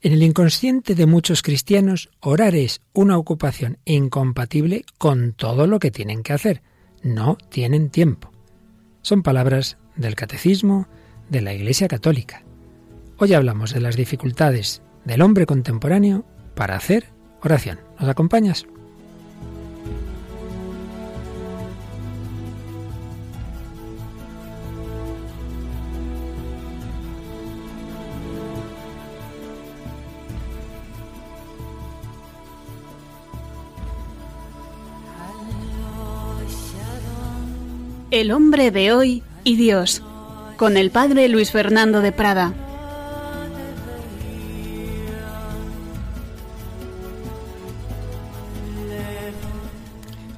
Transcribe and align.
En 0.00 0.12
el 0.12 0.22
inconsciente 0.22 0.94
de 0.94 1.06
muchos 1.06 1.42
cristianos, 1.42 2.08
orar 2.20 2.54
es 2.54 2.80
una 2.92 3.18
ocupación 3.18 3.78
incompatible 3.84 4.84
con 4.96 5.32
todo 5.32 5.66
lo 5.66 5.80
que 5.80 5.90
tienen 5.90 6.22
que 6.22 6.32
hacer. 6.32 6.62
No 7.02 7.36
tienen 7.50 7.90
tiempo. 7.90 8.30
Son 9.02 9.24
palabras 9.24 9.76
del 9.96 10.14
Catecismo 10.14 10.86
de 11.28 11.40
la 11.40 11.52
Iglesia 11.52 11.88
Católica. 11.88 12.44
Hoy 13.16 13.34
hablamos 13.34 13.74
de 13.74 13.80
las 13.80 13.96
dificultades 13.96 14.82
del 15.04 15.20
hombre 15.20 15.46
contemporáneo 15.46 16.24
para 16.54 16.76
hacer 16.76 17.10
oración. 17.42 17.80
¿Nos 17.98 18.08
acompañas? 18.08 18.66
El 38.18 38.32
hombre 38.32 38.72
de 38.72 38.92
hoy 38.92 39.22
y 39.44 39.54
Dios, 39.54 40.02
con 40.56 40.76
el 40.76 40.90
padre 40.90 41.28
Luis 41.28 41.52
Fernando 41.52 42.00
de 42.00 42.10
Prada. 42.10 42.52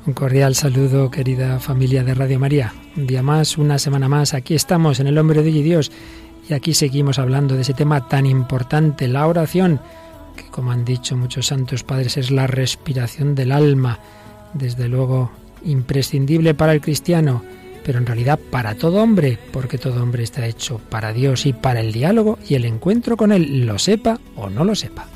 Un 0.05 0.12
cordial 0.12 0.55
saludo, 0.55 1.11
querida 1.11 1.59
familia 1.59 2.05
de 2.05 2.12
Radio 2.12 2.38
María. 2.38 2.74
Un 2.98 3.07
día 3.07 3.23
más, 3.23 3.57
una 3.57 3.79
semana 3.79 4.10
más, 4.10 4.35
aquí 4.35 4.55
estamos 4.55 5.01
en 5.01 5.07
El 5.07 5.16
hombre 5.16 5.43
de 5.43 5.49
hoy 5.49 5.60
y 5.60 5.62
Dios. 5.62 5.91
Y 6.51 6.52
aquí 6.52 6.74
seguimos 6.74 7.19
hablando 7.19 7.55
de 7.55 7.62
ese 7.62 7.73
tema 7.73 8.07
tan 8.09 8.27
importante, 8.27 9.09
la 9.09 9.27
oración, 9.27 9.80
que 10.37 10.45
como 10.51 10.71
han 10.71 10.85
dicho 10.85 11.16
muchos 11.16 11.47
santos 11.47 11.83
padres 11.83 12.19
es 12.19 12.30
la 12.30 12.47
respiración 12.47 13.35
del 13.35 13.52
alma, 13.52 14.01
desde 14.52 14.87
luego 14.87 15.30
imprescindible 15.65 16.52
para 16.52 16.74
el 16.74 16.83
cristiano 16.83 17.43
pero 17.85 17.99
en 17.99 18.07
realidad 18.07 18.39
para 18.51 18.75
todo 18.75 19.03
hombre, 19.03 19.39
porque 19.53 19.79
todo 19.79 20.03
hombre 20.03 20.23
está 20.23 20.47
hecho 20.47 20.81
para 20.91 21.13
Dios 21.13 21.47
y 21.47 21.53
para 21.53 21.81
el 21.81 21.93
diálogo 21.93 22.39
y 22.49 22.55
el 22.55 22.65
encuentro 22.65 23.17
con 23.17 23.33
Él, 23.33 23.67
lo 23.67 23.79
sepa 23.79 24.19
o 24.37 24.51
no 24.51 24.65
lo 24.65 24.75
sepa. 24.75 25.07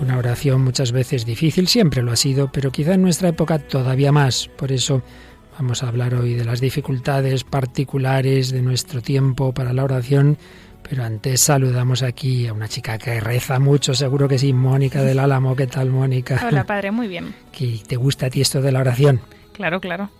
Una 0.00 0.16
oración 0.16 0.64
muchas 0.64 0.92
veces 0.92 1.26
difícil, 1.26 1.68
siempre 1.68 2.02
lo 2.02 2.12
ha 2.12 2.16
sido, 2.16 2.50
pero 2.50 2.72
quizá 2.72 2.94
en 2.94 3.02
nuestra 3.02 3.28
época 3.28 3.58
todavía 3.58 4.12
más. 4.12 4.48
Por 4.56 4.72
eso 4.72 5.02
vamos 5.58 5.82
a 5.82 5.88
hablar 5.88 6.14
hoy 6.14 6.34
de 6.34 6.44
las 6.46 6.60
dificultades 6.60 7.44
particulares 7.44 8.50
de 8.50 8.62
nuestro 8.62 9.02
tiempo 9.02 9.52
para 9.52 9.74
la 9.74 9.84
oración 9.84 10.38
pero 10.88 11.04
antes 11.04 11.40
saludamos 11.40 12.02
aquí 12.02 12.46
a 12.46 12.52
una 12.52 12.68
chica 12.68 12.98
que 12.98 13.20
reza 13.20 13.58
mucho, 13.58 13.94
seguro 13.94 14.28
que 14.28 14.38
sí, 14.38 14.52
Mónica 14.52 15.02
del 15.02 15.18
Álamo. 15.18 15.54
¿Qué 15.56 15.66
tal, 15.66 15.90
Mónica? 15.90 16.40
Hola, 16.46 16.64
padre, 16.64 16.90
muy 16.90 17.08
bien. 17.08 17.34
¿Te 17.86 17.96
gusta 17.96 18.26
a 18.26 18.30
ti 18.30 18.40
esto 18.40 18.60
de 18.60 18.72
la 18.72 18.80
oración? 18.80 19.20
Claro, 19.52 19.80
claro. 19.80 20.10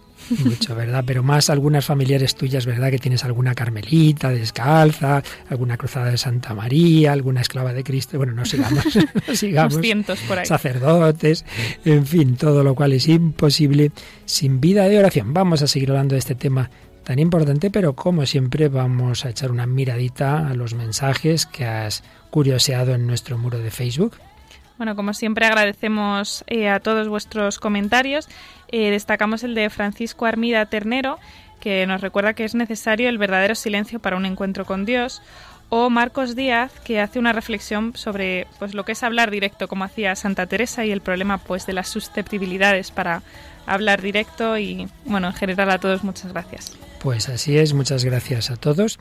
Mucho, 0.45 0.77
¿verdad? 0.77 1.03
Pero 1.07 1.23
más 1.23 1.51
algunas 1.51 1.87
familiares 1.87 2.37
tuyas, 2.37 2.67
¿verdad? 2.67 2.91
Que 2.91 2.99
tienes 2.99 3.25
alguna 3.25 3.55
carmelita 3.55 4.31
descalza, 4.31 5.23
alguna 5.49 5.77
cruzada 5.77 6.11
de 6.11 6.19
Santa 6.19 6.55
María, 6.55 7.13
alguna 7.13 7.41
esclava 7.41 7.73
de 7.73 7.83
Cristo. 7.83 8.19
Bueno, 8.19 8.33
no 8.35 8.45
sigamos, 8.45 8.85
no 9.29 9.35
sigamos. 9.35 9.81
cientos 9.81 10.21
por 10.21 10.39
ahí. 10.39 10.47
Sacerdotes, 10.47 11.45
en 11.85 12.07
fin, 12.07 12.37
todo 12.37 12.63
lo 12.63 12.75
cual 12.75 12.93
es 12.93 13.09
imposible 13.09 13.91
sin 14.25 14.61
vida 14.61 14.85
de 14.85 14.99
oración. 14.99 15.33
Vamos 15.35 15.63
a 15.63 15.67
seguir 15.67 15.91
hablando 15.91 16.15
de 16.15 16.21
este 16.21 16.35
tema 16.35 16.71
tan 17.11 17.19
importante, 17.19 17.73
pero 17.73 17.95
como 17.95 18.25
siempre 18.25 18.69
vamos 18.69 19.25
a 19.25 19.31
echar 19.31 19.51
una 19.51 19.67
miradita 19.67 20.47
a 20.47 20.55
los 20.55 20.75
mensajes 20.75 21.45
que 21.45 21.65
has 21.65 22.05
curioseado 22.31 22.95
en 22.95 23.09
nuestro 23.09 23.37
muro 23.37 23.59
de 23.59 23.73
Facebook. 23.73 24.13
Bueno, 24.79 24.95
como 24.95 25.13
siempre 25.13 25.45
agradecemos 25.45 26.45
eh, 26.47 26.69
a 26.69 26.79
todos 26.79 27.09
vuestros 27.09 27.59
comentarios. 27.59 28.29
Eh, 28.69 28.93
destacamos 28.93 29.43
el 29.43 29.57
de 29.57 29.71
Francisco 29.71 30.25
Armida 30.25 30.67
Ternero, 30.67 31.19
que 31.59 31.85
nos 31.85 32.01
recuerda 32.01 32.35
que 32.35 32.45
es 32.45 32.55
necesario 32.55 33.09
el 33.09 33.19
verdadero 33.19 33.57
silencio 33.57 33.99
para 33.99 34.17
un 34.17 34.25
encuentro 34.25 34.65
con 34.65 34.85
Dios. 34.85 35.21
O 35.69 35.91
Marcos 35.91 36.37
Díaz, 36.37 36.71
que 36.85 37.01
hace 37.01 37.19
una 37.19 37.33
reflexión 37.33 37.97
sobre 37.97 38.47
pues, 38.61 38.73
lo 38.73 38.85
que 38.85 38.93
es 38.93 39.03
hablar 39.03 39.33
directo, 39.33 39.67
como 39.67 39.83
hacía 39.83 40.15
Santa 40.15 40.47
Teresa, 40.47 40.85
y 40.85 40.93
el 40.93 41.01
problema 41.01 41.39
pues, 41.39 41.67
de 41.67 41.73
las 41.73 41.89
susceptibilidades 41.89 42.93
para 42.93 43.23
hablar 43.67 44.01
directo. 44.01 44.57
Y 44.59 44.87
bueno, 45.07 45.27
en 45.27 45.35
general 45.35 45.73
a 45.73 45.79
todos 45.79 46.05
muchas 46.05 46.33
gracias. 46.33 46.79
Pues 47.01 47.31
así 47.31 47.57
es, 47.57 47.73
muchas 47.73 48.05
gracias 48.05 48.51
a 48.51 48.57
todos. 48.57 48.99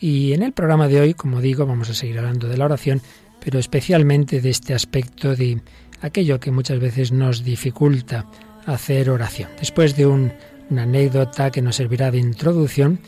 Y 0.00 0.32
en 0.32 0.42
el 0.42 0.52
programa 0.52 0.88
de 0.88 1.00
hoy, 1.00 1.14
como 1.14 1.42
digo, 1.42 1.66
vamos 1.66 1.90
a 1.90 1.94
seguir 1.94 2.18
hablando 2.18 2.48
de 2.48 2.56
la 2.56 2.64
oración, 2.64 3.02
pero 3.44 3.58
especialmente 3.58 4.40
de 4.40 4.48
este 4.48 4.72
aspecto 4.72 5.36
de 5.36 5.60
aquello 6.00 6.40
que 6.40 6.50
muchas 6.50 6.80
veces 6.80 7.12
nos 7.12 7.44
dificulta 7.44 8.26
hacer 8.64 9.10
oración. 9.10 9.50
Después 9.58 9.96
de 9.96 10.06
una 10.06 10.32
anécdota 10.70 11.50
que 11.50 11.60
nos 11.60 11.76
servirá 11.76 12.10
de 12.10 12.18
introducción, 12.18 13.00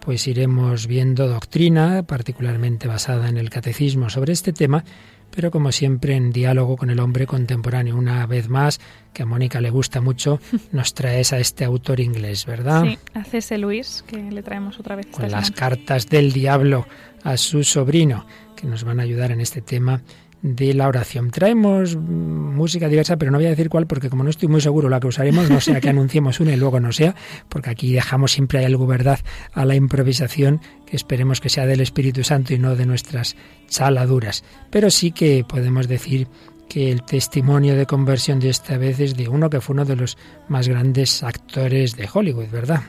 pues 0.00 0.26
iremos 0.26 0.86
viendo 0.86 1.28
doctrina, 1.28 2.02
particularmente 2.02 2.88
basada 2.88 3.28
en 3.28 3.36
el 3.36 3.50
catecismo 3.50 4.08
sobre 4.08 4.32
este 4.32 4.54
tema, 4.54 4.82
pero 5.30 5.50
como 5.50 5.72
siempre 5.72 6.14
en 6.14 6.32
diálogo 6.32 6.76
con 6.76 6.90
el 6.90 7.00
hombre 7.00 7.26
contemporáneo. 7.26 7.96
Una 7.96 8.26
vez 8.26 8.48
más, 8.48 8.80
que 9.12 9.22
a 9.22 9.26
Mónica 9.26 9.60
le 9.60 9.70
gusta 9.70 10.00
mucho, 10.00 10.40
nos 10.72 10.94
traes 10.94 11.32
a 11.32 11.38
este 11.38 11.64
autor 11.64 12.00
inglés, 12.00 12.46
¿verdad? 12.46 12.84
Sí, 12.84 12.98
a 13.14 13.24
C.S. 13.24 13.58
Luis, 13.58 14.04
que 14.06 14.16
le 14.16 14.42
traemos 14.42 14.78
otra 14.78 14.96
vez. 14.96 15.06
Con 15.08 15.30
las 15.30 15.50
cartas 15.50 16.08
del 16.08 16.32
diablo 16.32 16.86
a 17.22 17.36
su 17.36 17.64
sobrino, 17.64 18.26
que 18.56 18.66
nos 18.66 18.84
van 18.84 19.00
a 19.00 19.04
ayudar 19.04 19.30
en 19.30 19.40
este 19.40 19.60
tema 19.60 20.02
de 20.42 20.74
la 20.74 20.88
oración. 20.88 21.30
Traemos 21.30 21.96
música 21.96 22.88
diversa, 22.88 23.16
pero 23.16 23.30
no 23.30 23.38
voy 23.38 23.46
a 23.46 23.50
decir 23.50 23.68
cuál 23.68 23.86
porque 23.86 24.08
como 24.08 24.24
no 24.24 24.30
estoy 24.30 24.48
muy 24.48 24.60
seguro 24.60 24.88
la 24.88 25.00
que 25.00 25.08
usaremos, 25.08 25.50
no 25.50 25.60
sea 25.60 25.80
que 25.80 25.88
anunciemos 25.90 26.40
una 26.40 26.52
y 26.52 26.56
luego 26.56 26.80
no 26.80 26.92
sea, 26.92 27.14
porque 27.48 27.70
aquí 27.70 27.92
dejamos 27.92 28.32
siempre 28.32 28.64
algo 28.64 28.86
verdad 28.86 29.20
a 29.52 29.64
la 29.64 29.74
improvisación, 29.74 30.60
que 30.86 30.96
esperemos 30.96 31.40
que 31.40 31.48
sea 31.48 31.66
del 31.66 31.80
Espíritu 31.80 32.24
Santo 32.24 32.54
y 32.54 32.58
no 32.58 32.76
de 32.76 32.86
nuestras 32.86 33.36
saladuras. 33.66 34.44
Pero 34.70 34.90
sí 34.90 35.12
que 35.12 35.44
podemos 35.46 35.88
decir 35.88 36.28
que 36.68 36.90
el 36.90 37.02
testimonio 37.02 37.76
de 37.76 37.84
conversión 37.84 38.38
de 38.38 38.48
esta 38.48 38.78
vez 38.78 39.00
es 39.00 39.16
de 39.16 39.28
uno 39.28 39.50
que 39.50 39.60
fue 39.60 39.74
uno 39.74 39.84
de 39.84 39.96
los 39.96 40.16
más 40.48 40.68
grandes 40.68 41.22
actores 41.22 41.96
de 41.96 42.08
Hollywood, 42.12 42.48
¿verdad? 42.50 42.82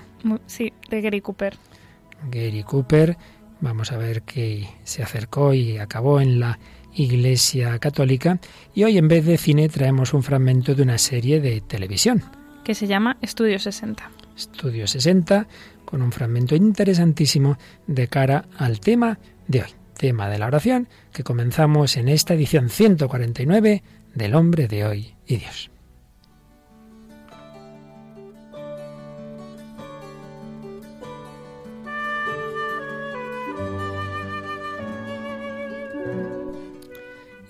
Sí, 0.46 0.72
de 0.90 1.02
Gary 1.02 1.20
Cooper. 1.20 1.58
Gary 2.30 2.64
Cooper, 2.64 3.18
vamos 3.60 3.92
a 3.92 3.98
ver 3.98 4.22
que 4.22 4.68
se 4.84 5.02
acercó 5.02 5.54
y 5.54 5.80
acabó 5.80 6.22
en 6.22 6.40
la 6.40 6.60
Iglesia 6.94 7.80
Católica 7.80 8.40
y 8.74 8.84
hoy 8.84 8.98
en 8.98 9.08
vez 9.08 9.26
de 9.26 9.38
cine 9.38 9.70
traemos 9.70 10.14
un 10.14 10.24
fragmento 10.24 10.76
de 10.76 10.84
una 10.84 10.98
serie 10.98 11.42
de 11.42 11.62
televisión. 11.62 12.24
Que 12.64 12.76
se 12.76 12.88
llama 12.88 13.18
Estudio 13.22 13.60
60. 13.60 14.12
Estudio 14.38 14.88
60 14.88 15.48
con 15.86 16.02
un 16.02 16.12
fragmento 16.12 16.56
interesantísimo 16.56 17.58
de 17.88 18.08
cara 18.08 18.46
al 18.58 18.80
tema 18.80 19.20
de 19.48 19.64
hoy, 19.64 19.70
tema 19.98 20.30
de 20.30 20.40
la 20.40 20.48
oración 20.48 20.88
que 21.12 21.24
comenzamos 21.24 21.98
en 21.98 22.08
esta 22.08 22.34
edición 22.34 22.70
149 22.70 23.84
del 24.14 24.36
hombre 24.36 24.68
de 24.68 24.86
hoy 24.86 25.16
y 25.26 25.38
Dios. 25.38 25.71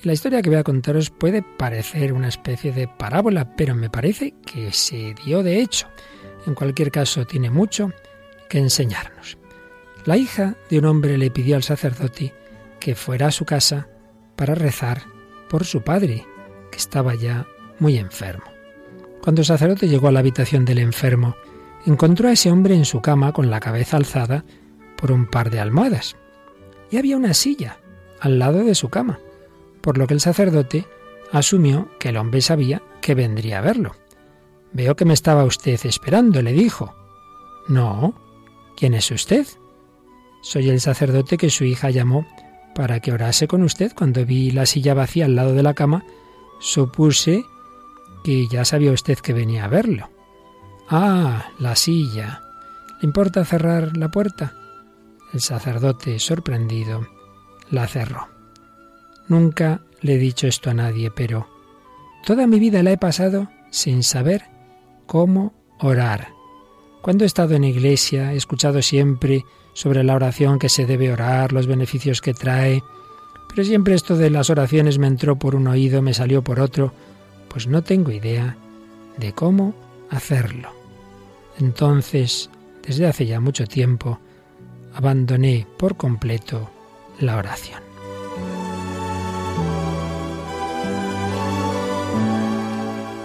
La 0.03 0.13
historia 0.13 0.41
que 0.41 0.49
voy 0.49 0.57
a 0.57 0.63
contaros 0.63 1.11
puede 1.11 1.43
parecer 1.43 2.11
una 2.11 2.27
especie 2.27 2.71
de 2.71 2.87
parábola, 2.87 3.55
pero 3.55 3.75
me 3.75 3.91
parece 3.91 4.33
que 4.43 4.73
se 4.73 5.13
dio 5.13 5.43
de 5.43 5.61
hecho. 5.61 5.87
En 6.47 6.55
cualquier 6.55 6.89
caso, 6.89 7.27
tiene 7.27 7.51
mucho 7.51 7.91
que 8.49 8.57
enseñarnos. 8.57 9.37
La 10.05 10.17
hija 10.17 10.55
de 10.71 10.79
un 10.79 10.85
hombre 10.85 11.19
le 11.19 11.29
pidió 11.29 11.55
al 11.55 11.61
sacerdote 11.61 12.33
que 12.79 12.95
fuera 12.95 13.27
a 13.27 13.31
su 13.31 13.45
casa 13.45 13.89
para 14.35 14.55
rezar 14.55 15.03
por 15.47 15.65
su 15.65 15.83
padre, 15.83 16.25
que 16.71 16.79
estaba 16.79 17.13
ya 17.13 17.45
muy 17.77 17.97
enfermo. 17.97 18.45
Cuando 19.21 19.41
el 19.41 19.45
sacerdote 19.45 19.87
llegó 19.87 20.07
a 20.07 20.11
la 20.11 20.21
habitación 20.21 20.65
del 20.65 20.79
enfermo, 20.79 21.35
encontró 21.85 22.27
a 22.27 22.31
ese 22.31 22.49
hombre 22.49 22.73
en 22.73 22.85
su 22.85 23.01
cama 23.01 23.33
con 23.33 23.51
la 23.51 23.59
cabeza 23.59 23.97
alzada 23.97 24.45
por 24.97 25.11
un 25.11 25.27
par 25.27 25.51
de 25.51 25.59
almohadas. 25.59 26.15
Y 26.89 26.97
había 26.97 27.17
una 27.17 27.35
silla 27.35 27.77
al 28.19 28.39
lado 28.39 28.63
de 28.63 28.73
su 28.73 28.89
cama 28.89 29.19
por 29.81 29.97
lo 29.97 30.07
que 30.07 30.13
el 30.13 30.21
sacerdote 30.21 30.85
asumió 31.31 31.89
que 31.99 32.09
el 32.09 32.17
hombre 32.17 32.41
sabía 32.41 32.81
que 33.01 33.15
vendría 33.15 33.59
a 33.59 33.61
verlo. 33.61 33.95
Veo 34.73 34.95
que 34.95 35.05
me 35.05 35.13
estaba 35.13 35.43
usted 35.43 35.79
esperando, 35.85 36.41
le 36.41 36.53
dijo. 36.53 36.95
No. 37.67 38.13
¿Quién 38.77 38.93
es 38.93 39.11
usted? 39.11 39.45
Soy 40.41 40.69
el 40.69 40.79
sacerdote 40.79 41.37
que 41.37 41.49
su 41.49 41.65
hija 41.65 41.89
llamó 41.89 42.25
para 42.73 42.99
que 42.99 43.11
orase 43.11 43.47
con 43.47 43.63
usted. 43.63 43.91
Cuando 43.95 44.25
vi 44.25 44.51
la 44.51 44.65
silla 44.65 44.93
vacía 44.93 45.25
al 45.25 45.35
lado 45.35 45.53
de 45.53 45.63
la 45.63 45.73
cama, 45.73 46.03
supuse 46.59 47.43
que 48.23 48.47
ya 48.47 48.65
sabía 48.65 48.91
usted 48.91 49.19
que 49.19 49.33
venía 49.33 49.65
a 49.65 49.69
verlo. 49.69 50.09
Ah, 50.89 51.51
la 51.59 51.75
silla. 51.75 52.41
¿Le 53.01 53.07
importa 53.07 53.45
cerrar 53.45 53.97
la 53.97 54.09
puerta? 54.09 54.53
El 55.33 55.41
sacerdote, 55.41 56.19
sorprendido, 56.19 57.07
la 57.69 57.87
cerró. 57.87 58.27
Nunca 59.31 59.79
le 60.01 60.15
he 60.15 60.17
dicho 60.17 60.45
esto 60.45 60.71
a 60.71 60.73
nadie, 60.73 61.09
pero 61.09 61.47
toda 62.27 62.47
mi 62.47 62.59
vida 62.59 62.83
la 62.83 62.91
he 62.91 62.97
pasado 62.97 63.47
sin 63.69 64.03
saber 64.03 64.43
cómo 65.05 65.53
orar. 65.79 66.33
Cuando 67.01 67.23
he 67.23 67.27
estado 67.27 67.55
en 67.55 67.63
iglesia, 67.63 68.33
he 68.33 68.35
escuchado 68.35 68.81
siempre 68.81 69.45
sobre 69.71 70.03
la 70.03 70.15
oración 70.15 70.59
que 70.59 70.67
se 70.67 70.85
debe 70.85 71.13
orar, 71.13 71.53
los 71.53 71.65
beneficios 71.65 72.19
que 72.19 72.33
trae, 72.33 72.83
pero 73.47 73.63
siempre 73.63 73.93
esto 73.93 74.17
de 74.17 74.31
las 74.31 74.49
oraciones 74.49 74.97
me 74.97 75.07
entró 75.07 75.37
por 75.37 75.55
un 75.55 75.67
oído, 75.67 76.01
me 76.01 76.13
salió 76.13 76.43
por 76.43 76.59
otro, 76.59 76.91
pues 77.47 77.67
no 77.67 77.83
tengo 77.83 78.11
idea 78.11 78.57
de 79.15 79.31
cómo 79.31 79.73
hacerlo. 80.09 80.73
Entonces, 81.57 82.49
desde 82.85 83.07
hace 83.07 83.25
ya 83.25 83.39
mucho 83.39 83.65
tiempo, 83.65 84.19
abandoné 84.93 85.65
por 85.77 85.95
completo 85.95 86.69
la 87.21 87.37
oración. 87.37 87.90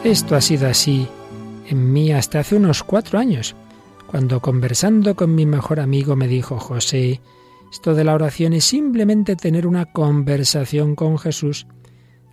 Esto 0.06 0.36
ha 0.36 0.40
sido 0.40 0.68
así 0.68 1.08
en 1.66 1.92
mí 1.92 2.12
hasta 2.12 2.38
hace 2.38 2.54
unos 2.54 2.84
cuatro 2.84 3.18
años, 3.18 3.56
cuando 4.06 4.40
conversando 4.40 5.16
con 5.16 5.34
mi 5.34 5.46
mejor 5.46 5.80
amigo 5.80 6.14
me 6.14 6.28
dijo 6.28 6.60
José, 6.60 7.20
esto 7.72 7.92
de 7.92 8.04
la 8.04 8.14
oración 8.14 8.52
es 8.52 8.64
simplemente 8.66 9.34
tener 9.34 9.66
una 9.66 9.86
conversación 9.86 10.94
con 10.94 11.18
Jesús. 11.18 11.66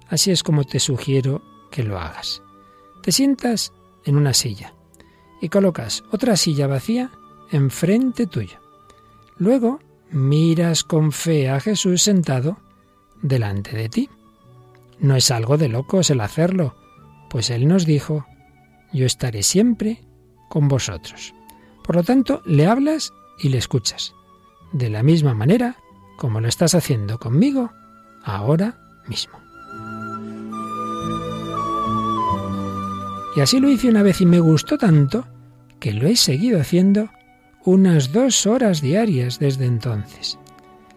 Así 0.08 0.30
es 0.30 0.44
como 0.44 0.66
te 0.66 0.80
sugiero 0.80 1.42
que 1.72 1.82
lo 1.82 1.98
hagas. 1.98 2.44
Te 3.02 3.12
sientas 3.12 3.74
en 4.06 4.18
una 4.18 4.36
silla 4.36 4.76
y 5.42 5.50
colocas 5.50 6.04
otra 6.12 6.38
silla 6.38 6.68
vacía 6.68 7.10
enfrente 7.52 8.28
tuyo. 8.28 8.60
Luego 9.40 9.80
miras 10.12 10.84
con 10.84 11.12
fe 11.12 11.50
a 11.50 11.60
Jesús 11.60 12.04
sentado 12.04 12.60
delante 13.24 13.76
de 13.76 13.90
ti. 13.90 14.10
No 15.00 15.16
es 15.16 15.32
algo 15.32 15.58
de 15.58 15.70
locos 15.70 16.12
el 16.12 16.22
hacerlo, 16.22 16.76
pues 17.34 17.50
Él 17.50 17.68
nos 17.68 17.88
dijo, 17.88 18.28
yo 18.94 19.08
estaré 19.08 19.42
siempre 19.42 20.04
con 20.50 20.68
vosotros. 20.68 21.34
Por 21.84 21.96
lo 21.96 22.04
tanto, 22.04 22.44
le 22.46 22.68
hablas 22.68 23.12
y 23.40 23.50
le 23.50 23.58
escuchas, 23.58 24.14
de 24.72 24.92
la 24.92 25.02
misma 25.02 25.34
manera 25.34 25.78
como 26.16 26.40
lo 26.40 26.48
estás 26.48 26.76
haciendo 26.76 27.18
conmigo 27.18 27.72
ahora 28.24 28.78
mismo. 29.08 29.34
Y 33.36 33.42
así 33.42 33.60
lo 33.60 33.68
hice 33.68 33.90
una 33.90 34.04
vez 34.04 34.22
y 34.22 34.28
me 34.28 34.40
gustó 34.40 34.78
tanto 34.78 35.26
que 35.80 35.92
lo 35.92 36.06
he 36.06 36.16
seguido 36.16 36.62
haciendo 36.62 37.10
unas 37.66 38.14
dos 38.14 38.46
horas 38.46 38.80
diarias 38.80 39.40
desde 39.40 39.66
entonces. 39.66 40.38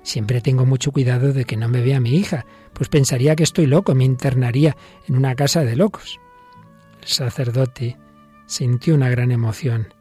Siempre 0.03 0.43
tengo 0.43 0.67
mucho 0.67 0.93
cuidado 0.93 1.33
de 1.33 1.47
que 1.47 1.57
no 1.57 1.71
me 1.71 1.81
vea 1.81 1.99
mi 1.99 2.11
hija, 2.11 2.45
pues 2.75 2.91
pensaría 2.91 3.37
que 3.37 3.43
estoy 3.43 3.65
loco, 3.65 3.95
me 3.95 4.05
internaría 4.05 4.77
en 5.09 5.17
una 5.17 5.35
casa 5.35 5.65
de 5.65 5.77
locos. 5.77 6.21
Sacerdote 7.07 7.97
sintió 8.47 8.95
una 8.95 9.09
gran 9.09 9.31
emoción 9.31 9.95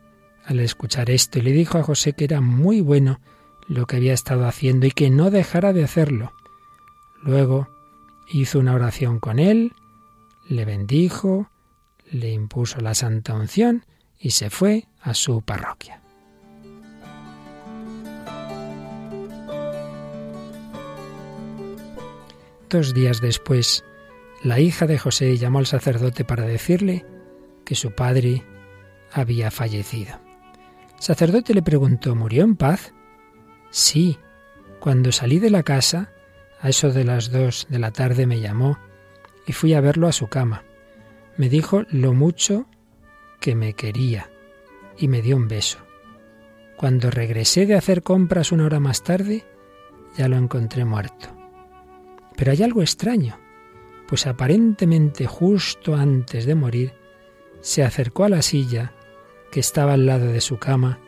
al 0.44 0.60
escuchar 0.60 1.10
esto 1.10 1.40
y 1.40 1.44
le 1.44 1.52
dijo 1.52 1.78
a 1.78 1.84
José 1.84 2.14
que 2.14 2.26
era 2.26 2.42
muy 2.42 2.82
bueno 2.82 3.20
lo 3.68 3.86
que 3.86 3.96
había 3.96 4.14
estado 4.14 4.48
haciendo 4.48 4.86
y 4.86 4.92
que 4.92 5.10
no 5.10 5.32
dejara 5.32 5.74
de 5.74 5.84
hacerlo. 5.84 6.34
Luego 7.24 7.68
hizo 8.28 8.60
una 8.60 8.74
oración 8.74 9.20
con 9.20 9.40
él, 9.40 9.74
le 10.48 10.66
bendijo, 10.66 11.50
le 12.12 12.32
impuso 12.32 12.80
la 12.80 12.94
santa 12.94 13.34
unción 13.34 13.86
y 14.20 14.32
se 14.32 14.50
fue 14.50 14.88
a 15.02 15.14
su 15.14 15.42
parroquia. 15.42 16.02
Dos 22.70 22.94
días 22.94 23.22
después, 23.22 23.84
la 24.46 24.60
hija 24.60 24.86
de 24.86 25.00
José 25.00 25.38
llamó 25.38 25.58
al 25.58 25.66
sacerdote 25.66 26.24
para 26.24 26.46
decirle 26.46 27.04
que 27.66 27.74
su 27.74 27.94
padre 27.94 28.44
había 29.12 29.50
fallecido. 29.50 30.20
El 30.98 31.02
sacerdote 31.02 31.56
le 31.56 31.64
preguntó, 31.64 32.14
¿murió 32.14 32.44
en 32.44 32.56
paz? 32.56 32.94
Sí. 33.72 34.20
Cuando 34.80 35.12
salí 35.12 35.40
de 35.40 35.50
la 35.50 35.64
casa, 35.64 36.12
a 36.62 36.70
eso 36.70 36.92
de 36.92 37.04
las 37.04 37.32
dos 37.32 37.66
de 37.70 37.80
la 37.80 37.90
tarde 37.90 38.28
me 38.28 38.40
llamó 38.40 38.78
y 39.48 39.54
fui 39.54 39.74
a 39.74 39.82
verlo 39.82 40.08
a 40.08 40.12
su 40.12 40.28
cama. 40.28 40.64
Me 41.38 41.50
dijo 41.50 41.82
lo 41.90 42.14
mucho 42.14 42.68
que 43.40 43.56
me 43.56 43.74
quería 43.74 44.30
y 44.96 45.08
me 45.08 45.24
dio 45.24 45.38
un 45.38 45.48
beso. 45.48 45.80
Cuando 46.78 47.10
regresé 47.10 47.66
de 47.66 47.74
hacer 47.74 48.04
compras 48.04 48.52
una 48.52 48.66
hora 48.66 48.80
más 48.80 49.02
tarde, 49.02 49.44
ya 50.16 50.28
lo 50.28 50.38
encontré 50.38 50.86
muerto. 50.86 51.36
Pero 52.36 52.52
hay 52.52 52.62
algo 52.62 52.84
extraño 52.84 53.40
pues 54.08 54.28
aparentemente 54.28 55.26
justo 55.26 55.96
antes 55.96 56.46
de 56.46 56.56
morir, 56.56 56.94
se 57.62 57.84
acercó 57.84 58.26
a 58.26 58.30
la 58.30 58.42
silla 58.42 58.94
que 59.52 59.60
estaba 59.60 59.94
al 59.94 60.06
lado 60.06 60.28
de 60.28 60.42
su 60.42 60.58
cama 60.58 61.00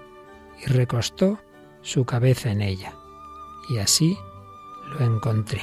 y 0.64 0.66
recostó 0.66 1.40
su 1.82 2.06
cabeza 2.06 2.52
en 2.52 2.62
ella. 2.62 2.96
Y 3.70 3.78
así 3.78 4.18
lo 4.92 5.06
encontré. 5.06 5.62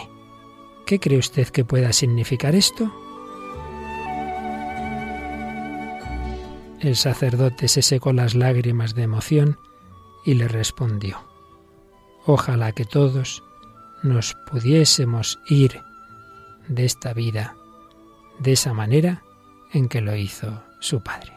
¿Qué 0.87 1.01
cree 1.01 1.19
usted 1.19 1.49
que 1.49 1.65
pueda 1.65 1.93
significar 1.93 2.55
esto? 2.55 2.93
El 6.81 6.97
sacerdote 6.97 7.69
se 7.69 7.81
secó 7.81 8.13
las 8.13 8.35
lágrimas 8.35 8.95
de 8.95 9.03
emoción 9.03 9.59
y 10.25 10.35
le 10.35 10.49
respondió, 10.49 11.19
Ojalá 12.27 12.73
que 12.73 12.85
todos 12.85 13.43
nos 14.03 14.37
pudiésemos 14.51 15.39
ir 15.49 15.81
de 16.69 16.85
esta 16.85 17.13
vida 17.13 17.57
de 18.39 18.53
esa 18.53 18.73
manera 18.73 19.23
en 19.73 19.89
que 19.89 20.01
lo 20.01 20.17
hizo 20.17 20.63
su 20.81 21.03
padre. 21.03 21.34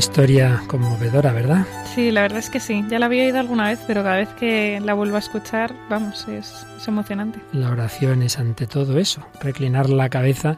Historia 0.00 0.62
conmovedora, 0.66 1.30
¿verdad? 1.30 1.66
Sí, 1.94 2.10
la 2.10 2.22
verdad 2.22 2.38
es 2.38 2.48
que 2.48 2.58
sí. 2.58 2.82
Ya 2.88 2.98
la 2.98 3.04
había 3.04 3.24
oído 3.24 3.38
alguna 3.38 3.68
vez, 3.68 3.78
pero 3.86 4.02
cada 4.02 4.16
vez 4.16 4.30
que 4.30 4.80
la 4.82 4.94
vuelvo 4.94 5.16
a 5.16 5.18
escuchar, 5.18 5.74
vamos, 5.90 6.26
es, 6.26 6.66
emocionante. 6.88 7.38
La 7.52 7.68
oración 7.68 8.22
es 8.22 8.38
ante 8.38 8.66
todo 8.66 8.98
eso, 8.98 9.26
reclinar 9.42 9.90
la 9.90 10.08
cabeza 10.08 10.56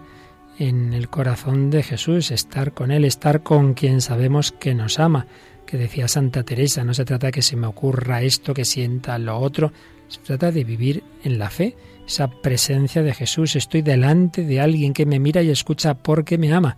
en 0.60 0.92
el 0.92 1.08
corazón 1.08 1.70
de 1.70 1.82
Jesús, 1.82 2.30
estar 2.30 2.72
con 2.72 2.92
Él, 2.92 3.04
estar 3.04 3.42
con 3.42 3.74
quien 3.74 4.00
sabemos 4.00 4.52
que 4.52 4.76
nos 4.76 5.00
ama. 5.00 5.26
Que 5.66 5.76
decía 5.76 6.06
Santa 6.06 6.44
Teresa, 6.44 6.84
no 6.84 6.94
se 6.94 7.04
trata 7.04 7.26
de 7.26 7.32
que 7.32 7.42
se 7.42 7.56
me 7.56 7.66
ocurra 7.66 8.22
esto, 8.22 8.54
que 8.54 8.64
sienta 8.64 9.18
lo 9.18 9.40
otro, 9.40 9.72
se 10.06 10.20
trata 10.20 10.52
de 10.52 10.62
vivir 10.62 11.02
en 11.24 11.40
la 11.40 11.50
fe, 11.50 11.74
esa 12.06 12.28
presencia 12.28 13.02
de 13.02 13.12
Jesús. 13.12 13.56
Estoy 13.56 13.82
delante 13.82 14.44
de 14.44 14.60
alguien 14.60 14.92
que 14.92 15.04
me 15.04 15.18
mira 15.18 15.42
y 15.42 15.50
escucha 15.50 15.94
porque 15.94 16.38
me 16.38 16.52
ama 16.52 16.76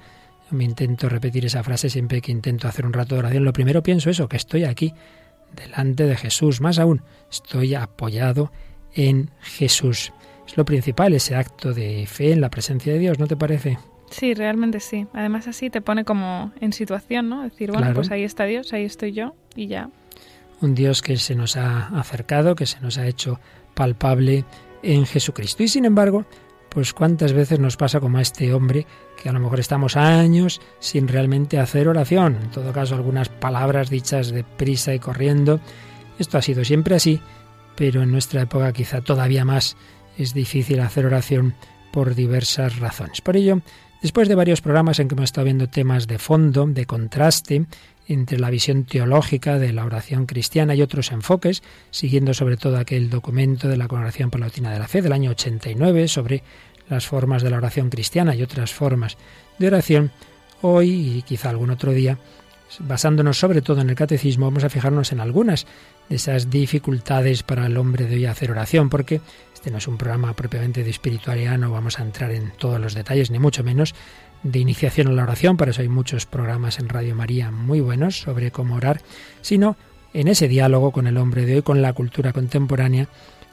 me 0.50 0.64
intento 0.64 1.08
repetir 1.08 1.44
esa 1.46 1.62
frase 1.62 1.90
siempre 1.90 2.20
que 2.20 2.32
intento 2.32 2.68
hacer 2.68 2.86
un 2.86 2.92
rato 2.92 3.14
de 3.14 3.20
oración. 3.20 3.44
Lo 3.44 3.52
primero 3.52 3.82
pienso 3.82 4.10
eso, 4.10 4.28
que 4.28 4.36
estoy 4.36 4.64
aquí 4.64 4.92
delante 5.54 6.04
de 6.04 6.16
Jesús. 6.16 6.60
Más 6.60 6.78
aún, 6.78 7.02
estoy 7.30 7.74
apoyado 7.74 8.52
en 8.94 9.30
Jesús. 9.40 10.12
Es 10.46 10.56
lo 10.56 10.64
principal, 10.64 11.14
ese 11.14 11.34
acto 11.34 11.72
de 11.72 12.06
fe 12.06 12.32
en 12.32 12.40
la 12.40 12.50
presencia 12.50 12.92
de 12.92 12.98
Dios, 12.98 13.18
¿no 13.18 13.26
te 13.26 13.36
parece? 13.36 13.78
Sí, 14.10 14.34
realmente 14.34 14.80
sí. 14.80 15.06
Además 15.12 15.48
así 15.48 15.70
te 15.70 15.80
pone 15.80 16.04
como 16.04 16.52
en 16.60 16.72
situación, 16.72 17.28
¿no? 17.28 17.42
Decir, 17.42 17.72
bueno, 17.72 17.92
pues 17.94 18.10
ahí 18.10 18.22
está 18.22 18.44
Dios, 18.44 18.72
ahí 18.72 18.84
estoy 18.84 19.12
yo 19.12 19.34
y 19.56 19.66
ya. 19.66 19.90
Un 20.60 20.74
Dios 20.74 21.02
que 21.02 21.16
se 21.16 21.34
nos 21.34 21.56
ha 21.56 21.88
acercado, 21.98 22.54
que 22.54 22.66
se 22.66 22.80
nos 22.80 22.98
ha 22.98 23.06
hecho 23.06 23.40
palpable 23.74 24.44
en 24.82 25.06
Jesucristo. 25.06 25.62
Y 25.62 25.68
sin 25.68 25.84
embargo, 25.84 26.26
pues 26.74 26.92
cuántas 26.92 27.32
veces 27.32 27.60
nos 27.60 27.76
pasa 27.76 28.00
como 28.00 28.18
a 28.18 28.22
este 28.22 28.52
hombre 28.52 28.86
que 29.16 29.28
a 29.28 29.32
lo 29.32 29.40
mejor 29.40 29.60
estamos 29.60 29.96
años 29.96 30.60
sin 30.80 31.06
realmente 31.08 31.58
hacer 31.58 31.88
oración, 31.88 32.36
en 32.42 32.50
todo 32.50 32.72
caso 32.72 32.96
algunas 32.96 33.28
palabras 33.28 33.88
dichas 33.88 34.30
de 34.30 34.42
prisa 34.42 34.92
y 34.92 34.98
corriendo. 34.98 35.60
Esto 36.18 36.36
ha 36.36 36.42
sido 36.42 36.64
siempre 36.64 36.96
así, 36.96 37.20
pero 37.76 38.02
en 38.02 38.10
nuestra 38.10 38.42
época 38.42 38.72
quizá 38.72 39.00
todavía 39.00 39.44
más 39.44 39.76
es 40.18 40.34
difícil 40.34 40.80
hacer 40.80 41.06
oración 41.06 41.54
por 41.92 42.14
diversas 42.14 42.80
razones. 42.80 43.20
Por 43.20 43.36
ello, 43.36 43.62
Después 44.04 44.28
de 44.28 44.34
varios 44.34 44.60
programas 44.60 44.98
en 44.98 45.08
que 45.08 45.14
hemos 45.14 45.24
estado 45.24 45.46
viendo 45.46 45.70
temas 45.70 46.06
de 46.06 46.18
fondo, 46.18 46.66
de 46.66 46.84
contraste, 46.84 47.64
entre 48.06 48.38
la 48.38 48.50
visión 48.50 48.84
teológica 48.84 49.58
de 49.58 49.72
la 49.72 49.84
oración 49.84 50.26
cristiana 50.26 50.74
y 50.74 50.82
otros 50.82 51.12
enfoques, 51.12 51.62
siguiendo 51.90 52.34
sobre 52.34 52.56
todo 52.56 52.78
aquel 52.78 53.10
documento 53.10 53.68
de 53.68 53.76
la 53.76 53.88
Congregación 53.88 54.30
Palatina 54.30 54.72
de 54.72 54.78
la 54.78 54.88
Fe 54.88 55.02
del 55.02 55.12
año 55.12 55.30
89 55.30 56.08
sobre 56.08 56.42
las 56.88 57.06
formas 57.06 57.42
de 57.42 57.50
la 57.50 57.56
oración 57.56 57.90
cristiana 57.90 58.34
y 58.34 58.42
otras 58.42 58.72
formas 58.72 59.16
de 59.58 59.66
oración, 59.68 60.10
hoy 60.62 61.18
y 61.18 61.22
quizá 61.22 61.50
algún 61.50 61.70
otro 61.70 61.92
día, 61.92 62.18
basándonos 62.80 63.38
sobre 63.38 63.62
todo 63.62 63.80
en 63.80 63.90
el 63.90 63.96
catecismo, 63.96 64.46
vamos 64.46 64.64
a 64.64 64.70
fijarnos 64.70 65.12
en 65.12 65.20
algunas 65.20 65.66
de 66.08 66.16
esas 66.16 66.50
dificultades 66.50 67.42
para 67.42 67.66
el 67.66 67.76
hombre 67.76 68.06
de 68.06 68.16
hoy 68.16 68.26
hacer 68.26 68.50
oración, 68.50 68.90
porque 68.90 69.20
este 69.52 69.70
no 69.70 69.78
es 69.78 69.88
un 69.88 69.96
programa 69.96 70.34
propiamente 70.34 70.84
de 70.84 70.90
espiritualidad, 70.90 71.58
no 71.58 71.70
vamos 71.70 71.98
a 71.98 72.02
entrar 72.02 72.30
en 72.32 72.52
todos 72.58 72.80
los 72.80 72.94
detalles, 72.94 73.30
ni 73.30 73.38
mucho 73.38 73.64
menos 73.64 73.94
de 74.44 74.60
iniciación 74.60 75.08
a 75.08 75.12
la 75.12 75.24
oración, 75.24 75.56
para 75.56 75.72
eso 75.72 75.82
hay 75.82 75.88
muchos 75.88 76.26
programas 76.26 76.78
en 76.78 76.88
Radio 76.88 77.16
María 77.16 77.50
muy 77.50 77.80
buenos 77.80 78.20
sobre 78.20 78.52
cómo 78.52 78.76
orar, 78.76 79.00
sino 79.40 79.76
en 80.12 80.28
ese 80.28 80.46
diálogo 80.46 80.92
con 80.92 81.08
el 81.08 81.16
hombre 81.16 81.44
de 81.44 81.56
hoy, 81.56 81.62
con 81.62 81.82
la 81.82 81.92
cultura 81.92 82.32
contemporánea, 82.32 83.08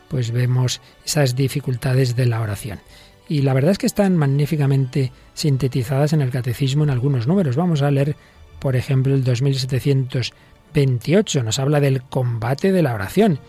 pues 0.10 0.30
vemos 0.32 0.80
esas 1.06 1.36
dificultades 1.36 2.16
de 2.16 2.28
la 2.28 2.40
oración. 2.42 2.80
Y 3.28 3.42
la 3.42 3.54
verdad 3.54 3.72
es 3.72 3.78
que 3.78 3.86
están 3.88 4.18
magníficamente 4.18 5.12
sintetizadas 5.34 6.14
en 6.14 6.22
el 6.22 6.32
catecismo 6.32 6.84
en 6.84 6.90
algunos 6.90 7.28
números. 7.28 7.56
Vamos 7.56 7.82
a 7.82 7.90
leer, 7.90 8.18
por 8.60 8.76
ejemplo, 8.76 9.16
el 9.16 9.24
2728. 9.24 11.44
Nos 11.44 11.58
habla 11.58 11.80
del 11.80 12.02
combate 12.04 12.74
de 12.74 12.84
la 12.84 12.94
oración. 12.94 13.40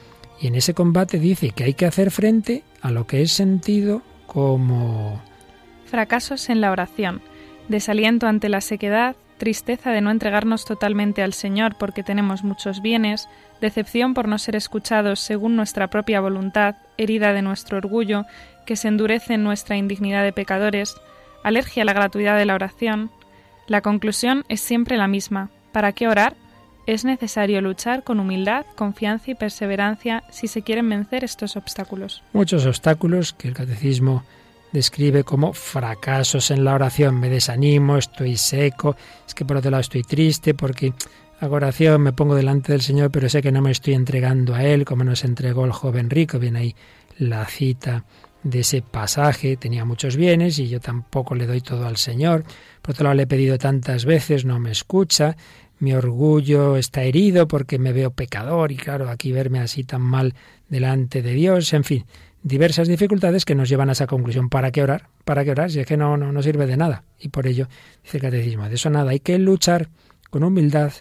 Y 0.40 0.46
en 0.46 0.54
ese 0.54 0.72
combate 0.72 1.18
dice 1.18 1.50
que 1.50 1.64
hay 1.64 1.74
que 1.74 1.86
hacer 1.86 2.12
frente 2.12 2.62
a 2.80 2.92
lo 2.92 3.08
que 3.08 3.22
es 3.22 3.32
sentido 3.32 4.02
como... 4.26 5.20
Fracasos 5.86 6.48
en 6.48 6.60
la 6.60 6.70
oración, 6.70 7.20
desaliento 7.68 8.26
ante 8.26 8.48
la 8.48 8.60
sequedad, 8.60 9.16
tristeza 9.38 9.90
de 9.90 10.00
no 10.00 10.10
entregarnos 10.10 10.64
totalmente 10.64 11.22
al 11.22 11.32
Señor 11.32 11.74
porque 11.76 12.02
tenemos 12.02 12.44
muchos 12.44 12.80
bienes, 12.80 13.28
decepción 13.60 14.14
por 14.14 14.28
no 14.28 14.38
ser 14.38 14.54
escuchados 14.54 15.20
según 15.20 15.56
nuestra 15.56 15.88
propia 15.88 16.20
voluntad, 16.20 16.76
herida 16.96 17.32
de 17.32 17.42
nuestro 17.42 17.78
orgullo, 17.78 18.24
que 18.66 18.76
se 18.76 18.88
endurece 18.88 19.34
en 19.34 19.42
nuestra 19.42 19.76
indignidad 19.76 20.22
de 20.22 20.32
pecadores, 20.32 20.94
alergia 21.42 21.82
a 21.82 21.86
la 21.86 21.92
gratuidad 21.92 22.36
de 22.36 22.46
la 22.46 22.54
oración. 22.54 23.10
La 23.66 23.80
conclusión 23.80 24.44
es 24.48 24.60
siempre 24.60 24.96
la 24.96 25.08
misma. 25.08 25.50
¿Para 25.72 25.92
qué 25.92 26.06
orar? 26.06 26.36
Es 26.86 27.04
necesario 27.04 27.60
luchar 27.60 28.02
con 28.02 28.20
humildad, 28.20 28.66
confianza 28.74 29.30
y 29.30 29.34
perseverancia 29.34 30.24
si 30.30 30.48
se 30.48 30.62
quieren 30.62 30.88
vencer 30.88 31.24
estos 31.24 31.56
obstáculos. 31.56 32.22
Muchos 32.32 32.66
obstáculos 32.66 33.32
que 33.32 33.48
el 33.48 33.54
catecismo 33.54 34.24
describe 34.72 35.24
como 35.24 35.52
fracasos 35.52 36.50
en 36.50 36.64
la 36.64 36.74
oración. 36.74 37.18
Me 37.20 37.28
desanimo, 37.28 37.96
estoy 37.96 38.36
seco, 38.36 38.96
es 39.26 39.34
que 39.34 39.44
por 39.44 39.58
otro 39.58 39.70
lado 39.70 39.80
estoy 39.80 40.02
triste 40.02 40.54
porque 40.54 40.92
hago 41.40 41.56
oración, 41.56 42.02
me 42.02 42.12
pongo 42.12 42.34
delante 42.34 42.72
del 42.72 42.82
Señor, 42.82 43.10
pero 43.10 43.28
sé 43.28 43.42
que 43.42 43.52
no 43.52 43.62
me 43.62 43.70
estoy 43.70 43.94
entregando 43.94 44.54
a 44.54 44.64
Él 44.64 44.84
como 44.84 45.04
nos 45.04 45.24
entregó 45.24 45.64
el 45.64 45.72
joven 45.72 46.10
rico. 46.10 46.38
Viene 46.38 46.58
ahí 46.58 46.76
la 47.18 47.44
cita 47.46 48.04
de 48.42 48.60
ese 48.60 48.82
pasaje, 48.82 49.56
tenía 49.56 49.84
muchos 49.84 50.16
bienes 50.16 50.58
y 50.58 50.68
yo 50.68 50.80
tampoco 50.80 51.34
le 51.34 51.46
doy 51.46 51.60
todo 51.60 51.86
al 51.86 51.96
Señor. 51.96 52.44
Por 52.80 52.94
otro 52.94 53.04
lado 53.04 53.14
le 53.14 53.22
he 53.24 53.26
pedido 53.26 53.58
tantas 53.58 54.04
veces, 54.04 54.44
no 54.44 54.58
me 54.58 54.72
escucha 54.72 55.36
mi 55.82 55.94
orgullo 55.94 56.76
está 56.76 57.02
herido 57.02 57.48
porque 57.48 57.76
me 57.76 57.92
veo 57.92 58.12
pecador 58.12 58.70
y 58.70 58.76
claro, 58.76 59.10
aquí 59.10 59.32
verme 59.32 59.58
así 59.58 59.82
tan 59.82 60.00
mal 60.00 60.32
delante 60.68 61.22
de 61.22 61.32
Dios, 61.32 61.72
en 61.72 61.82
fin, 61.82 62.04
diversas 62.42 62.88
dificultades 62.88 63.44
que 63.44 63.54
nos 63.54 63.68
llevan 63.68 63.88
a 63.88 63.92
esa 63.92 64.06
conclusión. 64.06 64.48
¿Para 64.48 64.70
qué 64.70 64.82
orar? 64.82 65.08
¿Para 65.24 65.44
qué 65.44 65.50
orar? 65.52 65.70
Si 65.70 65.80
es 65.80 65.86
que 65.86 65.96
no, 65.96 66.16
no, 66.16 66.32
no 66.32 66.42
sirve 66.42 66.66
de 66.66 66.76
nada. 66.76 67.04
Y 67.18 67.28
por 67.28 67.46
ello, 67.46 67.68
dice 68.02 68.18
el 68.18 68.22
catecismo, 68.22 68.68
de 68.68 68.74
eso 68.74 68.90
nada, 68.90 69.10
hay 69.10 69.20
que 69.20 69.38
luchar 69.38 69.88
con 70.30 70.44
humildad, 70.44 70.92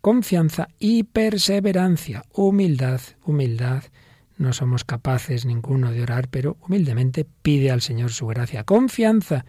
confianza 0.00 0.68
y 0.78 1.04
perseverancia. 1.04 2.24
Humildad, 2.32 3.00
humildad. 3.24 3.84
No 4.36 4.52
somos 4.52 4.84
capaces 4.84 5.44
ninguno 5.46 5.92
de 5.92 6.02
orar, 6.02 6.28
pero 6.28 6.56
humildemente 6.66 7.26
pide 7.42 7.70
al 7.70 7.80
Señor 7.80 8.10
su 8.10 8.26
gracia. 8.26 8.64
Confianza 8.64 9.44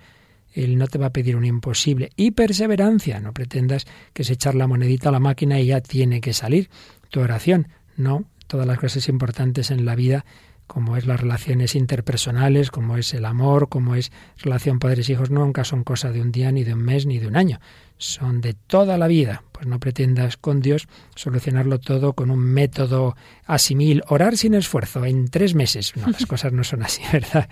él 0.56 0.78
no 0.78 0.88
te 0.88 0.98
va 0.98 1.08
a 1.08 1.14
pedir 1.14 1.36
un 1.36 1.46
imposible. 1.46 2.12
Y 2.16 2.32
perseverancia, 2.32 3.20
no 3.20 3.34
pretendas 3.34 3.86
que 4.14 4.22
es 4.22 4.30
echar 4.30 4.56
la 4.56 4.68
monedita 4.68 5.10
a 5.10 5.12
la 5.12 5.20
máquina 5.20 5.60
y 5.60 5.68
ya 5.68 5.82
tiene 5.82 6.22
que 6.22 6.34
salir 6.34 6.70
tu 7.10 7.20
oración. 7.20 7.68
No, 7.98 8.24
todas 8.48 8.66
las 8.66 8.80
cosas 8.80 9.10
importantes 9.10 9.70
en 9.70 9.86
la 9.86 9.96
vida, 9.96 10.26
como 10.68 10.98
es 10.98 11.06
las 11.06 11.20
relaciones 11.20 11.76
interpersonales, 11.76 12.72
como 12.72 12.98
es 12.98 13.14
el 13.14 13.26
amor, 13.26 13.70
como 13.70 13.96
es 13.96 14.12
relación 14.38 14.80
padres-hijos, 14.80 15.30
nunca 15.30 15.64
son 15.64 15.84
cosa 15.84 16.12
de 16.12 16.22
un 16.22 16.32
día, 16.32 16.52
ni 16.52 16.64
de 16.64 16.74
un 16.74 16.82
mes, 16.82 17.06
ni 17.06 17.20
de 17.20 17.28
un 17.28 17.36
año. 17.36 17.60
Son 17.98 18.42
de 18.42 18.54
toda 18.54 18.98
la 18.98 19.08
vida. 19.08 19.44
Pues 19.52 19.68
no 19.68 19.80
pretendas 19.80 20.38
con 20.38 20.62
Dios 20.62 20.88
solucionarlo 21.16 21.80
todo 21.80 22.14
con 22.14 22.30
un 22.30 22.40
método 22.40 23.16
asimil, 23.46 24.04
orar 24.08 24.38
sin 24.38 24.54
esfuerzo 24.54 25.06
en 25.06 25.30
tres 25.30 25.56
meses. 25.56 25.94
No, 25.96 26.08
las 26.08 26.26
cosas 26.28 26.52
no 26.52 26.64
son 26.64 26.84
así, 26.84 27.02
¿verdad? 27.14 27.48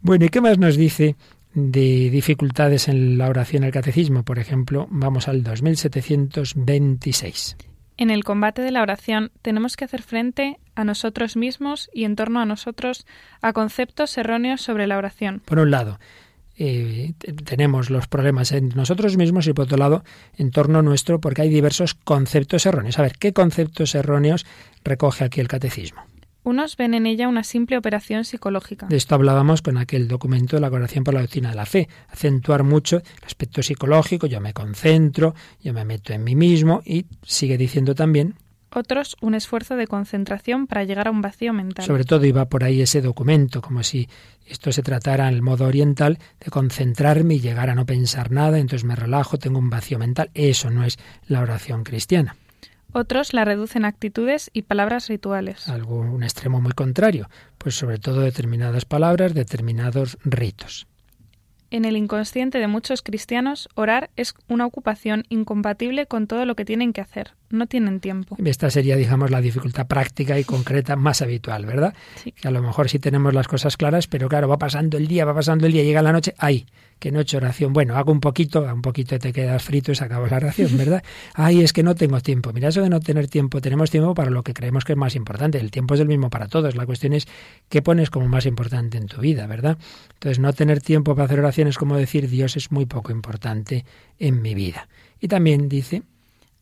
Bueno, 0.00 0.26
¿y 0.26 0.28
qué 0.28 0.40
más 0.40 0.58
nos 0.58 0.76
dice 0.76 1.16
de 1.54 2.10
dificultades 2.10 2.88
en 2.88 3.18
la 3.18 3.28
oración 3.28 3.62
al 3.64 3.72
catecismo. 3.72 4.24
Por 4.24 4.38
ejemplo, 4.38 4.88
vamos 4.90 5.28
al 5.28 5.42
2726. 5.42 7.56
En 7.96 8.10
el 8.10 8.24
combate 8.24 8.62
de 8.62 8.70
la 8.70 8.82
oración 8.82 9.30
tenemos 9.42 9.76
que 9.76 9.84
hacer 9.84 10.02
frente 10.02 10.58
a 10.74 10.84
nosotros 10.84 11.36
mismos 11.36 11.90
y 11.92 12.04
en 12.04 12.16
torno 12.16 12.40
a 12.40 12.46
nosotros 12.46 13.06
a 13.40 13.52
conceptos 13.52 14.16
erróneos 14.16 14.62
sobre 14.62 14.86
la 14.86 14.98
oración. 14.98 15.42
Por 15.44 15.58
un 15.58 15.70
lado, 15.70 15.98
eh, 16.58 17.12
tenemos 17.44 17.90
los 17.90 18.06
problemas 18.08 18.52
en 18.52 18.70
nosotros 18.70 19.16
mismos 19.16 19.46
y 19.46 19.52
por 19.52 19.64
otro 19.64 19.78
lado 19.78 20.04
en 20.36 20.50
torno 20.50 20.82
nuestro 20.82 21.20
porque 21.20 21.42
hay 21.42 21.48
diversos 21.48 21.94
conceptos 21.94 22.66
erróneos. 22.66 22.98
A 22.98 23.02
ver, 23.02 23.12
¿qué 23.18 23.32
conceptos 23.32 23.94
erróneos 23.94 24.46
recoge 24.84 25.24
aquí 25.24 25.40
el 25.40 25.48
catecismo? 25.48 26.02
Unos 26.44 26.76
ven 26.76 26.94
en 26.94 27.06
ella 27.06 27.28
una 27.28 27.44
simple 27.44 27.76
operación 27.76 28.24
psicológica. 28.24 28.86
De 28.86 28.96
esto 28.96 29.14
hablábamos 29.14 29.62
con 29.62 29.78
aquel 29.78 30.08
documento 30.08 30.56
de 30.56 30.60
la 30.60 30.70
Coración 30.70 31.04
por 31.04 31.14
la 31.14 31.20
Doctrina 31.20 31.50
de 31.50 31.56
la 31.56 31.66
Fe. 31.66 31.88
Acentuar 32.08 32.64
mucho 32.64 32.96
el 32.96 33.24
aspecto 33.24 33.62
psicológico, 33.62 34.26
yo 34.26 34.40
me 34.40 34.52
concentro, 34.52 35.34
yo 35.60 35.72
me 35.72 35.84
meto 35.84 36.12
en 36.12 36.24
mí 36.24 36.34
mismo 36.34 36.82
y 36.84 37.06
sigue 37.22 37.56
diciendo 37.56 37.94
también 37.94 38.34
otros 38.74 39.16
un 39.20 39.34
esfuerzo 39.34 39.76
de 39.76 39.86
concentración 39.86 40.66
para 40.66 40.84
llegar 40.84 41.08
a 41.08 41.10
un 41.10 41.20
vacío 41.20 41.52
mental. 41.52 41.84
Sobre 41.84 42.04
todo 42.04 42.24
iba 42.24 42.46
por 42.46 42.64
ahí 42.64 42.80
ese 42.80 43.02
documento, 43.02 43.60
como 43.60 43.82
si 43.82 44.08
esto 44.46 44.72
se 44.72 44.82
tratara 44.82 45.28
en 45.28 45.34
el 45.34 45.42
modo 45.42 45.66
oriental 45.66 46.18
de 46.40 46.50
concentrarme 46.50 47.34
y 47.34 47.40
llegar 47.40 47.70
a 47.70 47.74
no 47.74 47.86
pensar 47.86 48.30
nada, 48.30 48.58
entonces 48.58 48.84
me 48.84 48.96
relajo, 48.96 49.38
tengo 49.38 49.58
un 49.58 49.70
vacío 49.70 49.98
mental. 49.98 50.30
Eso 50.34 50.70
no 50.70 50.84
es 50.84 50.98
la 51.26 51.40
oración 51.40 51.84
cristiana. 51.84 52.36
Otros 52.92 53.32
la 53.32 53.44
reducen 53.44 53.84
a 53.84 53.88
actitudes 53.88 54.50
y 54.52 54.62
palabras 54.62 55.08
rituales. 55.08 55.68
Algo, 55.68 55.96
un 56.00 56.22
extremo 56.22 56.60
muy 56.60 56.72
contrario, 56.72 57.28
pues 57.58 57.74
sobre 57.74 57.98
todo 57.98 58.20
determinadas 58.20 58.84
palabras, 58.84 59.34
determinados 59.34 60.18
ritos. 60.24 60.86
En 61.72 61.86
el 61.86 61.96
inconsciente 61.96 62.58
de 62.58 62.66
muchos 62.66 63.00
cristianos, 63.00 63.70
orar 63.74 64.10
es 64.16 64.34
una 64.46 64.66
ocupación 64.66 65.24
incompatible 65.30 66.04
con 66.04 66.26
todo 66.26 66.44
lo 66.44 66.54
que 66.54 66.66
tienen 66.66 66.92
que 66.92 67.00
hacer. 67.00 67.32
No 67.48 67.66
tienen 67.66 68.00
tiempo. 68.00 68.36
Esta 68.44 68.68
sería, 68.68 68.94
digamos, 68.94 69.30
la 69.30 69.40
dificultad 69.40 69.86
práctica 69.86 70.38
y 70.38 70.44
concreta 70.44 70.96
más 70.96 71.22
habitual, 71.22 71.64
¿verdad? 71.64 71.94
Sí. 72.16 72.32
Que 72.32 72.46
a 72.46 72.50
lo 72.50 72.60
mejor 72.60 72.90
sí 72.90 72.98
tenemos 72.98 73.32
las 73.32 73.48
cosas 73.48 73.78
claras, 73.78 74.06
pero 74.06 74.28
claro, 74.28 74.48
va 74.48 74.58
pasando 74.58 74.98
el 74.98 75.08
día, 75.08 75.24
va 75.24 75.34
pasando 75.34 75.66
el 75.66 75.72
día, 75.72 75.82
llega 75.82 76.02
la 76.02 76.12
noche, 76.12 76.34
¡ay! 76.36 76.66
Que 77.02 77.10
no 77.10 77.18
he 77.18 77.22
hecho 77.22 77.38
oración. 77.38 77.72
Bueno, 77.72 77.96
hago 77.96 78.12
un 78.12 78.20
poquito, 78.20 78.62
un 78.62 78.80
poquito 78.80 79.18
te 79.18 79.32
quedas 79.32 79.60
frito 79.64 79.90
y 79.90 79.96
se 79.96 80.04
acaba 80.04 80.28
la 80.28 80.36
oración, 80.36 80.78
¿verdad? 80.78 81.02
Ay, 81.34 81.60
es 81.60 81.72
que 81.72 81.82
no 81.82 81.96
tengo 81.96 82.20
tiempo. 82.20 82.52
Mira, 82.52 82.68
eso 82.68 82.80
de 82.80 82.88
no 82.88 83.00
tener 83.00 83.26
tiempo, 83.26 83.60
tenemos 83.60 83.90
tiempo 83.90 84.14
para 84.14 84.30
lo 84.30 84.44
que 84.44 84.54
creemos 84.54 84.84
que 84.84 84.92
es 84.92 84.96
más 84.96 85.16
importante. 85.16 85.58
El 85.58 85.72
tiempo 85.72 85.94
es 85.94 86.00
el 86.00 86.06
mismo 86.06 86.30
para 86.30 86.46
todos. 86.46 86.76
La 86.76 86.86
cuestión 86.86 87.12
es 87.12 87.26
qué 87.68 87.82
pones 87.82 88.08
como 88.08 88.28
más 88.28 88.46
importante 88.46 88.98
en 88.98 89.06
tu 89.06 89.20
vida, 89.20 89.48
¿verdad? 89.48 89.78
Entonces, 90.14 90.38
no 90.38 90.52
tener 90.52 90.80
tiempo 90.80 91.16
para 91.16 91.24
hacer 91.24 91.40
oración 91.40 91.66
es 91.66 91.76
como 91.76 91.96
decir 91.96 92.28
Dios 92.28 92.56
es 92.56 92.70
muy 92.70 92.86
poco 92.86 93.10
importante 93.10 93.84
en 94.20 94.40
mi 94.40 94.54
vida. 94.54 94.88
Y 95.18 95.26
también 95.26 95.68
dice, 95.68 96.04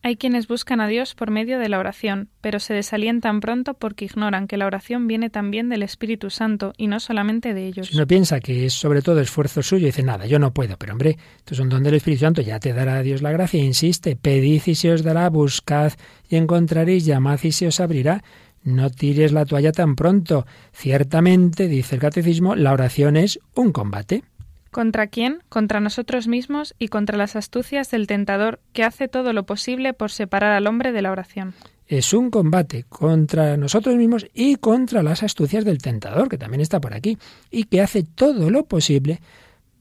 hay 0.03 0.15
quienes 0.15 0.47
buscan 0.47 0.81
a 0.81 0.87
Dios 0.87 1.13
por 1.13 1.29
medio 1.29 1.59
de 1.59 1.69
la 1.69 1.79
oración, 1.79 2.29
pero 2.41 2.59
se 2.59 2.73
desalientan 2.73 3.39
pronto 3.39 3.75
porque 3.75 4.05
ignoran 4.05 4.47
que 4.47 4.57
la 4.57 4.65
oración 4.65 5.07
viene 5.07 5.29
también 5.29 5.69
del 5.69 5.83
Espíritu 5.83 6.29
Santo 6.29 6.73
y 6.77 6.87
no 6.87 6.99
solamente 6.99 7.53
de 7.53 7.67
ellos. 7.67 7.87
Si 7.87 7.95
uno 7.95 8.07
piensa 8.07 8.39
que 8.39 8.65
es 8.65 8.73
sobre 8.73 9.01
todo 9.01 9.19
esfuerzo 9.21 9.61
suyo, 9.61 9.85
dice 9.85 10.03
nada, 10.03 10.25
yo 10.25 10.39
no 10.39 10.53
puedo, 10.53 10.77
pero 10.77 10.93
hombre, 10.93 11.17
esto 11.37 11.53
es 11.53 11.59
un 11.59 11.69
don 11.69 11.83
del 11.83 11.95
Espíritu 11.95 12.21
Santo, 12.21 12.41
ya 12.41 12.59
te 12.59 12.73
dará 12.73 13.01
Dios 13.03 13.21
la 13.21 13.31
gracia, 13.31 13.63
insiste, 13.63 14.15
pedid 14.15 14.63
y 14.65 14.75
se 14.75 14.91
os 14.91 15.03
dará, 15.03 15.29
buscad 15.29 15.93
y 16.29 16.35
encontraréis, 16.35 17.05
llamad 17.05 17.39
y 17.43 17.51
se 17.51 17.67
os 17.67 17.79
abrirá. 17.79 18.23
No 18.63 18.91
tires 18.91 19.31
la 19.31 19.45
toalla 19.45 19.71
tan 19.71 19.95
pronto. 19.95 20.45
Ciertamente, 20.71 21.67
dice 21.67 21.95
el 21.95 22.01
catecismo, 22.01 22.55
la 22.55 22.73
oración 22.73 23.17
es 23.17 23.39
un 23.55 23.71
combate. 23.71 24.23
¿Contra 24.71 25.07
quién? 25.07 25.39
Contra 25.49 25.81
nosotros 25.81 26.29
mismos 26.29 26.75
y 26.79 26.87
contra 26.87 27.17
las 27.17 27.35
astucias 27.35 27.91
del 27.91 28.07
tentador 28.07 28.61
que 28.71 28.83
hace 28.83 29.09
todo 29.09 29.33
lo 29.33 29.45
posible 29.45 29.93
por 29.93 30.11
separar 30.11 30.53
al 30.53 30.65
hombre 30.65 30.93
de 30.93 31.01
la 31.01 31.11
oración. 31.11 31.53
Es 31.87 32.13
un 32.13 32.31
combate 32.31 32.85
contra 32.87 33.57
nosotros 33.57 33.97
mismos 33.97 34.27
y 34.33 34.55
contra 34.55 35.03
las 35.03 35.23
astucias 35.23 35.65
del 35.65 35.79
tentador, 35.79 36.29
que 36.29 36.37
también 36.37 36.61
está 36.61 36.79
por 36.79 36.93
aquí, 36.93 37.17
y 37.49 37.65
que 37.65 37.81
hace 37.81 38.03
todo 38.03 38.49
lo 38.49 38.63
posible 38.63 39.19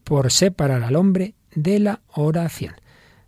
por 0.03 0.33
separar 0.33 0.83
al 0.83 0.97
hombre 0.97 1.35
de 1.55 1.79
la 1.79 2.01
oración. 2.09 2.75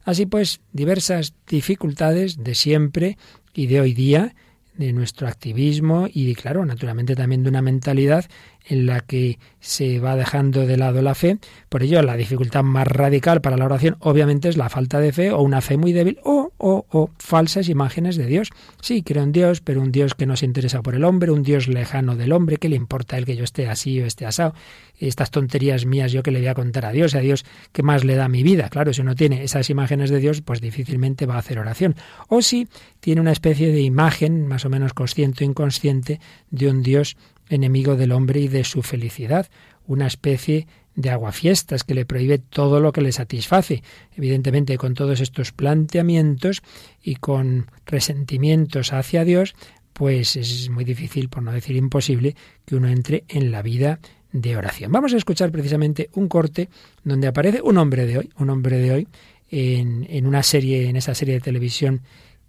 Así 0.05 0.27
pues, 0.27 0.61
diversas 0.73 1.33
dificultades 1.47 2.43
de 2.43 2.57
siempre 2.57 3.19
y 3.55 3.69
de 3.69 3.81
hoy 3.81 3.95
día, 3.95 4.35
de 4.75 4.93
nuestro 4.93 5.29
activismo 5.29 6.09
y, 6.13 6.35
claro, 6.35 6.65
naturalmente 6.65 7.15
también 7.15 7.43
de 7.43 7.51
una 7.51 7.63
mentalidad 7.63 8.25
en 8.67 8.87
la 8.87 9.01
que 9.01 9.39
se 9.61 9.99
va 9.99 10.17
dejando 10.17 10.67
de 10.67 10.77
lado 10.77 11.03
la 11.03 11.15
fe. 11.15 11.39
Por 11.69 11.83
ello, 11.83 12.03
la 12.03 12.17
dificultad 12.17 12.63
más 12.63 12.87
radical 12.87 13.41
para 13.41 13.57
la 13.57 13.65
oración 13.65 13.97
obviamente 14.01 14.49
es 14.49 14.57
la 14.57 14.69
falta 14.69 15.01
de 15.01 15.13
fe 15.13 15.31
o 15.31 15.43
una 15.43 15.61
fe 15.61 15.77
muy 15.77 15.93
débil 15.93 16.19
o, 16.25 16.53
o, 16.59 16.87
o 16.91 17.11
falsas 17.19 17.69
imágenes 17.69 18.17
de 18.17 18.27
Dios. 18.27 18.51
Sí, 18.81 19.03
creo 19.03 19.23
en 19.23 19.33
Dios, 19.33 19.61
pero 19.61 19.81
un 19.81 19.93
Dios 19.93 20.15
que 20.15 20.27
no 20.27 20.37
se 20.37 20.47
interesa 20.47 20.83
por 20.83 20.95
el 20.95 21.05
hombre, 21.05 21.31
un 21.31 21.43
Dios 21.43 21.69
lejano 21.69 22.17
del 22.17 22.33
hombre, 22.33 22.57
que 22.57 22.69
le 22.69 22.77
importa 22.77 23.19
el 23.19 23.25
que 23.25 23.37
yo 23.37 23.45
esté 23.45 23.69
así 23.69 24.01
o 24.01 24.07
esté 24.07 24.27
asado. 24.27 24.55
Estas 24.99 25.31
tonterías 25.31 25.85
mías 25.85 26.13
yo 26.13 26.23
que 26.23 26.31
le 26.31 26.39
voy 26.39 26.49
a 26.49 26.55
contar 26.55 26.87
a 26.87 26.93
Dios, 26.93 27.15
a 27.15 27.21
Dios 27.21 27.45
que 27.73 27.83
más 27.83 28.05
le 28.05 28.15
da 28.15 28.29
mi 28.29 28.43
vida. 28.43 28.69
Claro, 28.69 28.93
si 28.93 29.01
uno 29.01 29.15
tiene 29.15 29.43
esas 29.43 29.71
imágenes 29.71 30.11
de 30.11 30.19
Dios, 30.19 30.43
pues 30.43 30.61
difícilmente 30.61 31.27
va 31.27 31.35
a 31.35 31.39
hacer 31.39 31.59
oración. 31.59 31.97
O 32.29 32.43
si 32.43 32.69
tiene 33.01 33.21
una 33.21 33.33
especie 33.33 33.73
de 33.73 33.81
imagen, 33.81 34.47
más 34.47 34.65
o 34.65 34.71
menos 34.71 34.95
consciente 34.95 35.45
o 35.45 35.49
inconsciente, 35.49 36.21
de 36.51 36.69
un 36.69 36.83
Dios 36.83 37.17
enemigo 37.55 37.97
del 37.97 38.13
hombre 38.13 38.41
y 38.41 38.49
de 38.49 38.65
su 38.65 38.83
felicidad, 38.83 39.49
una 39.87 40.07
especie 40.07 40.67
de 40.95 41.11
aguafiestas 41.11 41.85
que 41.85 41.95
le 41.95 42.05
prohíbe 42.05 42.39
todo 42.39 42.81
lo 42.81 42.93
que 42.93 43.01
le 43.01 43.13
satisface. 43.13 43.83
Evidentemente, 44.17 44.77
con 44.77 44.95
todos 44.95 45.21
estos 45.21 45.53
planteamientos 45.53 46.63
y 47.03 47.17
con 47.17 47.71
resentimientos 47.87 48.93
hacia 48.93 49.25
Dios, 49.25 49.55
pues 49.93 50.37
es 50.37 50.69
muy 50.71 50.85
difícil, 50.85 51.29
por 51.29 51.43
no 51.43 51.53
decir 51.53 51.77
imposible, 51.77 52.37
que 52.65 52.77
uno 52.77 52.89
entre 52.89 53.25
en 53.29 53.51
la 53.51 53.63
vida 53.63 54.01
de 54.33 54.57
oración. 54.57 54.91
Vamos 54.93 55.13
a 55.13 55.19
escuchar 55.19 55.51
precisamente 55.51 56.09
un 56.15 56.29
corte 56.29 56.69
donde 57.05 57.27
aparece 57.27 57.61
un 57.63 57.77
hombre 57.79 58.07
de 58.07 58.19
hoy, 58.19 58.31
un 58.39 58.51
hombre 58.51 58.79
de 58.79 58.93
hoy, 58.93 59.09
en, 59.51 60.07
en 60.09 60.27
una 60.27 60.43
serie, 60.43 60.89
en 60.89 60.97
esa 60.97 61.15
serie 61.15 61.35
de 61.35 61.41
televisión 61.41 62.01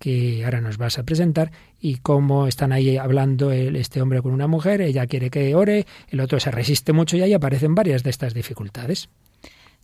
que 0.03 0.43
ahora 0.43 0.60
nos 0.60 0.77
vas 0.77 1.00
a 1.00 1.03
presentar 1.03 1.53
y 1.79 1.95
cómo 1.95 2.48
están 2.48 2.74
ahí 2.74 2.98
hablando 2.98 3.51
este 3.53 4.01
hombre 4.01 4.22
con 4.22 4.33
una 4.33 4.48
mujer, 4.48 4.81
ella 4.81 5.07
quiere 5.07 5.29
que 5.29 5.55
ore, 5.55 5.86
el 6.10 6.19
otro 6.19 6.41
se 6.41 6.51
resiste 6.51 6.91
mucho 6.91 7.15
y 7.15 7.22
ahí 7.22 7.31
aparecen 7.31 7.74
varias 7.74 8.03
de 8.03 8.10
estas 8.10 8.33
dificultades. 8.33 9.07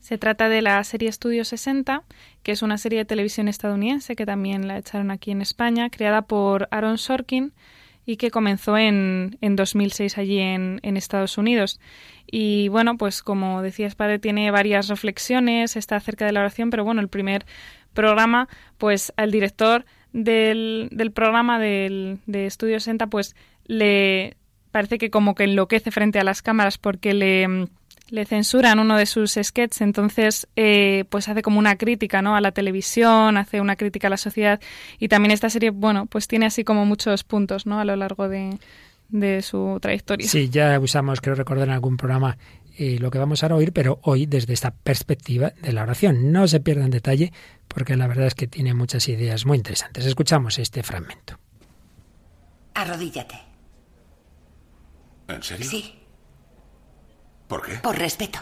Se 0.01 0.17
trata 0.17 0.49
de 0.49 0.61
la 0.61 0.83
serie 0.83 1.07
Estudio 1.07 1.45
60, 1.45 2.03
que 2.43 2.51
es 2.51 2.61
una 2.61 2.77
serie 2.77 2.99
de 2.99 3.05
televisión 3.05 3.47
estadounidense 3.47 4.17
que 4.17 4.25
también 4.25 4.67
la 4.67 4.77
echaron 4.77 5.09
aquí 5.09 5.31
en 5.31 5.41
España, 5.41 5.89
creada 5.89 6.23
por 6.23 6.67
Aaron 6.69 6.97
Sorkin 6.97 7.53
y 8.05 8.17
que 8.17 8.29
comenzó 8.29 8.77
en, 8.77 9.37
en 9.39 9.55
2006 9.55 10.17
allí 10.17 10.39
en, 10.39 10.81
en, 10.83 10.97
Estados 10.97 11.37
Unidos. 11.37 11.79
Y 12.29 12.67
bueno, 12.67 12.97
pues 12.97 13.23
como 13.23 13.61
decías, 13.61 13.95
padre, 13.95 14.19
tiene 14.19 14.51
varias 14.51 14.89
reflexiones, 14.89 15.77
está 15.77 15.95
acerca 15.95 16.25
de 16.25 16.33
la 16.33 16.41
oración, 16.41 16.71
pero 16.71 16.83
bueno, 16.83 16.99
el 16.99 17.07
primer 17.07 17.45
programa, 17.93 18.49
pues 18.77 19.13
al 19.15 19.31
director 19.31 19.85
del, 20.13 20.89
del 20.91 21.11
programa 21.11 21.59
del, 21.59 22.19
de 22.25 22.45
Estudio 22.45 22.79
60, 22.79 23.07
pues 23.07 23.35
le 23.65 24.35
parece 24.71 24.97
que 24.97 25.09
como 25.09 25.35
que 25.35 25.45
enloquece 25.45 25.91
frente 25.91 26.19
a 26.19 26.23
las 26.23 26.41
cámaras 26.41 26.77
porque 26.77 27.13
le, 27.13 27.67
le 28.09 28.25
censuran 28.25 28.79
uno 28.79 28.97
de 28.97 29.05
sus 29.05 29.37
sketches, 29.41 29.81
entonces 29.81 30.47
eh, 30.55 31.05
pues 31.09 31.29
hace 31.29 31.41
como 31.41 31.59
una 31.59 31.75
crítica 31.75 32.21
¿no? 32.21 32.35
a 32.35 32.41
la 32.41 32.51
televisión, 32.51 33.37
hace 33.37 33.61
una 33.61 33.75
crítica 33.75 34.07
a 34.07 34.11
la 34.11 34.17
sociedad 34.17 34.59
y 34.99 35.07
también 35.07 35.31
esta 35.31 35.49
serie, 35.49 35.69
bueno, 35.69 36.05
pues 36.05 36.27
tiene 36.27 36.45
así 36.45 36.63
como 36.63 36.85
muchos 36.85 37.23
puntos 37.23 37.65
¿no? 37.65 37.79
a 37.79 37.85
lo 37.85 37.95
largo 37.95 38.29
de, 38.29 38.57
de 39.09 39.41
su 39.41 39.79
trayectoria. 39.81 40.27
Sí, 40.27 40.49
ya 40.49 40.79
usamos, 40.79 41.21
creo 41.21 41.35
recordar 41.35 41.67
en 41.67 41.73
algún 41.73 41.97
programa 41.97 42.37
eh, 42.81 42.97
lo 42.97 43.11
que 43.11 43.19
vamos 43.19 43.43
a 43.43 43.53
oír, 43.53 43.73
pero 43.73 43.99
hoy 44.03 44.25
desde 44.25 44.53
esta 44.53 44.71
perspectiva 44.71 45.51
de 45.61 45.73
la 45.73 45.83
oración. 45.83 46.31
No 46.31 46.47
se 46.47 46.61
pierda 46.61 46.85
en 46.85 46.91
detalle 46.91 47.33
porque 47.67 47.97
la 47.97 48.07
verdad 48.07 48.27
es 48.27 48.35
que 48.35 48.47
tiene 48.47 48.73
muchas 48.73 49.09
ideas 49.09 49.45
muy 49.45 49.57
interesantes. 49.57 50.05
Escuchamos 50.05 50.57
este 50.59 50.81
fragmento. 50.81 51.37
Arrodíllate. 52.73 53.35
¿En 55.27 55.43
serio? 55.43 55.69
Sí. 55.69 55.99
¿Por 57.49 57.65
qué? 57.65 57.75
Por 57.79 57.97
respeto. 57.97 58.39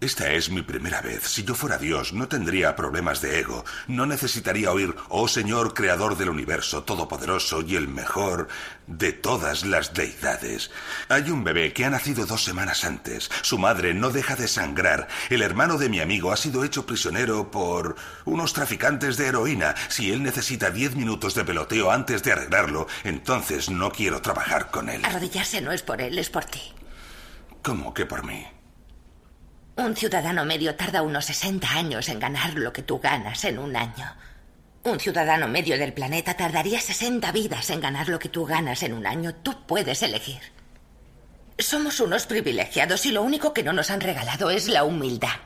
Esta 0.00 0.30
es 0.30 0.48
mi 0.48 0.62
primera 0.62 1.00
vez. 1.00 1.24
Si 1.24 1.42
yo 1.42 1.56
fuera 1.56 1.76
Dios, 1.76 2.12
no 2.12 2.28
tendría 2.28 2.76
problemas 2.76 3.20
de 3.20 3.40
ego. 3.40 3.64
No 3.88 4.06
necesitaría 4.06 4.70
oír, 4.70 4.94
oh 5.08 5.26
Señor, 5.26 5.74
creador 5.74 6.16
del 6.16 6.28
universo, 6.28 6.84
todopoderoso 6.84 7.62
y 7.62 7.74
el 7.74 7.88
mejor 7.88 8.46
de 8.86 9.12
todas 9.12 9.66
las 9.66 9.94
deidades. 9.94 10.70
Hay 11.08 11.30
un 11.30 11.42
bebé 11.42 11.72
que 11.72 11.84
ha 11.84 11.90
nacido 11.90 12.26
dos 12.26 12.44
semanas 12.44 12.84
antes. 12.84 13.28
Su 13.42 13.58
madre 13.58 13.92
no 13.92 14.10
deja 14.10 14.36
de 14.36 14.46
sangrar. 14.46 15.08
El 15.30 15.42
hermano 15.42 15.78
de 15.78 15.88
mi 15.88 15.98
amigo 15.98 16.30
ha 16.30 16.36
sido 16.36 16.62
hecho 16.62 16.86
prisionero 16.86 17.50
por 17.50 17.96
unos 18.24 18.52
traficantes 18.52 19.16
de 19.16 19.26
heroína. 19.26 19.74
Si 19.88 20.12
él 20.12 20.22
necesita 20.22 20.70
diez 20.70 20.94
minutos 20.94 21.34
de 21.34 21.44
peloteo 21.44 21.90
antes 21.90 22.22
de 22.22 22.30
arreglarlo, 22.30 22.86
entonces 23.02 23.68
no 23.68 23.90
quiero 23.90 24.22
trabajar 24.22 24.70
con 24.70 24.90
él. 24.90 25.04
Arrodillarse 25.04 25.60
no 25.60 25.72
es 25.72 25.82
por 25.82 26.00
él, 26.00 26.16
es 26.20 26.30
por 26.30 26.44
ti. 26.44 26.62
¿Cómo 27.62 27.92
que 27.92 28.06
por 28.06 28.24
mí? 28.24 28.46
Un 29.78 29.94
ciudadano 29.94 30.44
medio 30.44 30.74
tarda 30.74 31.02
unos 31.02 31.26
60 31.26 31.70
años 31.70 32.08
en 32.08 32.18
ganar 32.18 32.54
lo 32.54 32.72
que 32.72 32.82
tú 32.82 32.98
ganas 32.98 33.44
en 33.44 33.60
un 33.60 33.76
año. 33.76 34.12
Un 34.82 34.98
ciudadano 34.98 35.46
medio 35.46 35.78
del 35.78 35.92
planeta 35.92 36.34
tardaría 36.34 36.80
60 36.80 37.30
vidas 37.30 37.70
en 37.70 37.80
ganar 37.80 38.08
lo 38.08 38.18
que 38.18 38.28
tú 38.28 38.44
ganas 38.44 38.82
en 38.82 38.92
un 38.92 39.06
año. 39.06 39.36
Tú 39.36 39.54
puedes 39.66 40.02
elegir. 40.02 40.40
Somos 41.56 42.00
unos 42.00 42.26
privilegiados 42.26 43.06
y 43.06 43.12
lo 43.12 43.22
único 43.22 43.52
que 43.52 43.62
no 43.62 43.72
nos 43.72 43.92
han 43.92 44.00
regalado 44.00 44.50
es 44.50 44.66
la 44.66 44.82
humildad. 44.82 45.36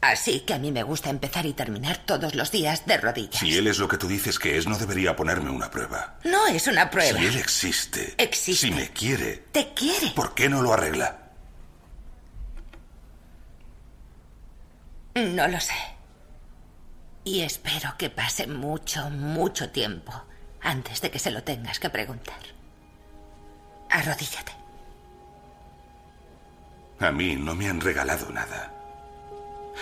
Así 0.00 0.40
que 0.40 0.54
a 0.54 0.58
mí 0.58 0.72
me 0.72 0.82
gusta 0.82 1.08
empezar 1.08 1.46
y 1.46 1.52
terminar 1.52 1.98
todos 1.98 2.34
los 2.34 2.50
días 2.50 2.84
de 2.84 2.96
rodillas. 2.96 3.38
Si 3.38 3.56
él 3.56 3.68
es 3.68 3.78
lo 3.78 3.86
que 3.86 3.98
tú 3.98 4.08
dices 4.08 4.40
que 4.40 4.58
es, 4.58 4.66
no 4.66 4.76
debería 4.76 5.14
ponerme 5.14 5.50
una 5.50 5.70
prueba. 5.70 6.18
No 6.24 6.48
es 6.48 6.66
una 6.66 6.90
prueba. 6.90 7.16
Si 7.16 7.26
él 7.26 7.36
existe. 7.36 8.14
Existe. 8.18 8.66
Si 8.66 8.72
me 8.72 8.90
quiere. 8.90 9.44
Te 9.52 9.72
quiere. 9.72 10.10
¿Por 10.16 10.34
qué 10.34 10.48
no 10.48 10.62
lo 10.62 10.72
arregla? 10.72 11.27
No 15.18 15.48
lo 15.48 15.58
sé. 15.58 15.74
Y 17.24 17.40
espero 17.40 17.94
que 17.98 18.08
pase 18.08 18.46
mucho, 18.46 19.10
mucho 19.10 19.70
tiempo 19.70 20.12
antes 20.60 21.00
de 21.00 21.10
que 21.10 21.18
se 21.18 21.30
lo 21.30 21.42
tengas 21.42 21.78
que 21.80 21.90
preguntar. 21.90 22.38
Arrodíllate. 23.90 24.52
A 27.00 27.10
mí 27.10 27.36
no 27.36 27.54
me 27.54 27.68
han 27.68 27.80
regalado 27.80 28.30
nada. 28.30 28.72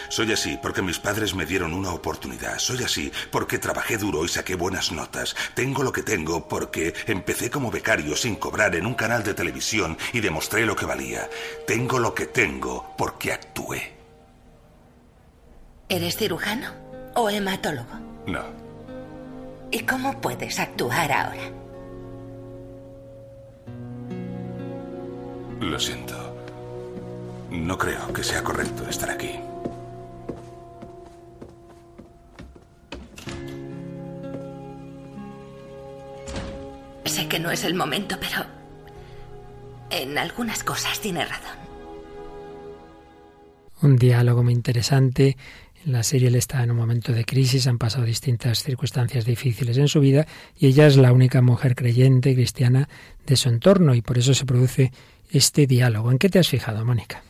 Soy 0.09 0.33
así 0.33 0.59
porque 0.61 0.83
mis 0.83 0.99
padres 0.99 1.35
me 1.35 1.46
dieron 1.46 1.72
una 1.72 1.92
oportunidad. 1.92 2.59
Soy 2.59 2.83
así 2.83 3.12
porque 3.31 3.59
trabajé 3.59 3.96
duro 3.96 4.25
y 4.25 4.29
saqué 4.29 4.55
buenas 4.55 4.92
notas. 4.92 5.35
Tengo 5.55 5.83
lo 5.83 5.92
que 5.92 6.03
tengo 6.03 6.49
porque 6.49 6.94
empecé 7.07 7.51
como 7.51 7.70
becario 7.70 8.16
sin 8.16 8.37
cobrar 8.37 8.75
en 8.75 8.87
un 8.87 8.94
canal 8.94 9.22
de 9.22 9.35
televisión 9.35 9.96
y 10.12 10.20
demostré 10.20 10.66
lo 10.66 10.77
que 10.77 10.87
valía. 10.87 11.29
Tengo 11.66 11.99
lo 11.99 12.14
que 12.14 12.27
tengo 12.27 12.94
porque 12.96 13.33
actué. 13.33 13.95
¿Eres 15.88 16.16
cirujano 16.16 16.70
o 17.14 17.31
hematólogo? 17.31 17.94
No. 18.27 18.42
¿Y 19.70 19.81
cómo 19.81 20.20
puedes 20.20 20.59
actuar 20.59 21.12
ahora? 21.12 21.51
Lo 25.61 25.79
siento. 25.79 26.14
No 27.51 27.79
creo 27.79 28.12
que 28.12 28.25
sea 28.25 28.42
correcto 28.42 28.85
estar 28.88 29.11
aquí. 29.11 29.38
Sé 37.05 37.29
que 37.29 37.38
no 37.38 37.51
es 37.51 37.62
el 37.62 37.75
momento, 37.75 38.16
pero 38.20 38.44
en 39.90 40.18
algunas 40.18 40.64
cosas 40.64 41.01
tiene 41.01 41.25
razón. 41.25 41.57
Un 43.83 43.96
diálogo 43.96 44.42
muy 44.42 44.53
interesante. 44.53 45.37
La 45.87 46.03
serie 46.03 46.37
está 46.37 46.64
en 46.64 46.72
un 46.72 46.79
momento 46.79 47.12
de 47.12 47.25
crisis, 47.25 47.68
han 47.68 47.79
pasado 47.79 48.05
distintas 48.05 48.64
circunstancias 48.64 49.25
difíciles 49.25 49.79
en 49.79 49.87
su 49.87 50.01
vida 50.01 50.27
y 50.59 50.66
ella 50.66 50.88
es 50.88 50.96
la 50.96 51.12
única 51.12 51.42
mujer 51.42 51.77
creyente 51.77 52.35
cristiana 52.35 52.88
de 53.25 53.37
su 53.37 53.49
entorno 53.49 53.94
y 53.94 54.03
por 54.03 54.18
eso 54.18 54.35
se 54.35 54.46
produce 54.46 54.90
este 55.31 55.68
diálogo. 55.68 56.11
¿En 56.11 56.18
qué 56.18 56.29
te 56.29 56.40
has 56.40 56.49
fijado, 56.49 56.85
Mónica? 56.85 57.22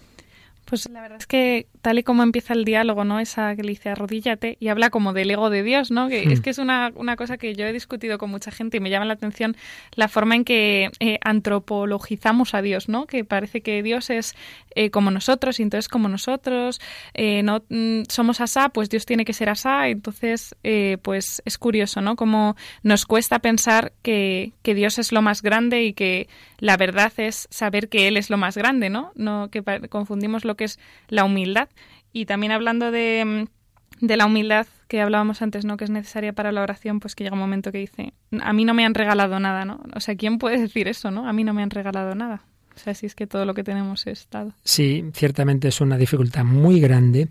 Pues 0.66 0.88
la 0.90 1.00
verdad 1.00 1.18
es 1.20 1.26
que 1.26 1.68
tal 1.81 2.00
y 2.00 2.02
como 2.02 2.24
empieza 2.24 2.52
el 2.52 2.64
diálogo, 2.64 3.05
¿no? 3.05 3.20
Esa 3.20 3.55
que 3.55 3.62
le 3.62 3.68
dice 3.68 3.90
arrodíllate 3.90 4.57
y 4.59 4.66
habla 4.66 4.90
como 4.90 5.12
del 5.12 5.31
ego 5.31 5.48
de 5.48 5.62
Dios, 5.62 5.92
¿no? 5.92 6.09
Que 6.09 6.24
es 6.24 6.40
que 6.40 6.50
es 6.50 6.59
una, 6.59 6.90
una, 6.96 7.14
cosa 7.14 7.38
que 7.38 7.55
yo 7.55 7.66
he 7.66 7.72
discutido 7.72 8.18
con 8.18 8.31
mucha 8.31 8.50
gente 8.50 8.79
y 8.79 8.81
me 8.81 8.90
llama 8.90 9.05
la 9.05 9.14
atención 9.14 9.57
la 9.94 10.09
forma 10.09 10.35
en 10.35 10.44
que 10.44 10.90
eh, 10.98 11.18
antropologizamos 11.22 12.55
a 12.55 12.62
Dios, 12.62 12.88
¿no? 12.88 13.07
Que 13.07 13.24
parece 13.24 13.61
que 13.61 13.81
Dios 13.85 14.11
es 14.11 14.35
eh, 14.74 14.90
como 14.90 15.12
nosotros 15.12 15.61
y 15.61 15.62
entonces 15.62 15.88
como 15.88 16.09
nosotros 16.09 16.81
eh, 17.14 17.44
no 17.44 17.62
mm, 17.68 18.02
somos 18.09 18.40
asá, 18.40 18.70
pues 18.70 18.90
Dios 18.90 19.07
tiene 19.07 19.24
que 19.24 19.33
ser 19.33 19.48
asá. 19.48 19.88
Entonces, 19.88 20.57
pues 21.02 21.42
es 21.44 21.59
curioso, 21.59 22.00
¿no? 22.00 22.16
Como 22.16 22.57
nos 22.83 23.07
cuesta 23.07 23.38
pensar 23.38 23.92
que, 24.02 24.52
que 24.62 24.74
Dios 24.74 24.98
es 24.98 25.12
lo 25.12 25.22
más 25.22 25.42
grande 25.42 25.85
y 25.85 25.92
que 25.92 26.29
la 26.59 26.76
verdad 26.76 27.12
es 27.18 27.46
saber 27.50 27.88
que 27.88 28.09
Él 28.09 28.16
es 28.16 28.31
lo 28.31 28.37
más 28.37 28.57
grande, 28.57 28.90
¿no? 28.90 29.12
No 29.14 29.48
que 29.50 29.62
confundimos 29.88 30.44
lo 30.44 30.56
que 30.57 30.64
es 30.64 30.79
la 31.09 31.25
humildad. 31.25 31.69
Y 32.12 32.27
también 32.27 32.53
hablando 32.53 32.90
de, 32.90 33.47
de 34.01 34.16
la 34.16 34.27
humildad 34.27 34.66
que 34.88 35.01
hablábamos 35.01 35.42
antes, 35.42 35.64
¿no? 35.64 35.77
Que 35.77 35.85
es 35.85 35.90
necesaria 35.90 36.33
para 36.33 36.53
la 36.53 36.62
oración, 36.62 37.01
pues 37.01 37.14
que 37.14 37.25
llega 37.25 37.35
un 37.35 37.40
momento 37.40 37.73
que 37.73 37.79
dice, 37.79 38.12
a 38.40 38.53
mí 38.53 38.64
no 38.64 38.75
me 38.75 38.85
han 38.85 38.95
regalado 38.95 39.40
nada, 39.40 39.64
¿no? 39.64 39.81
O 39.95 40.01
sea, 40.01 40.14
¿quién 40.16 40.38
puede 40.38 40.59
decir 40.59 40.88
eso, 40.88 41.11
no? 41.11 41.29
A 41.29 41.33
mí 41.33 41.45
no 41.45 41.55
me 41.55 41.62
han 41.62 41.71
regalado 41.71 42.14
nada. 42.14 42.42
O 42.75 42.79
sea, 42.79 42.95
si 42.95 43.07
es 43.07 43.14
que 43.14 43.27
todo 43.27 43.45
lo 43.47 43.55
que 43.55 43.64
tenemos 43.64 44.07
es 44.07 44.29
dado. 44.31 44.53
Sí, 44.62 45.05
ciertamente 45.14 45.69
es 45.69 45.81
una 45.81 45.97
dificultad 45.97 46.45
muy 46.45 46.79
grande 46.79 47.29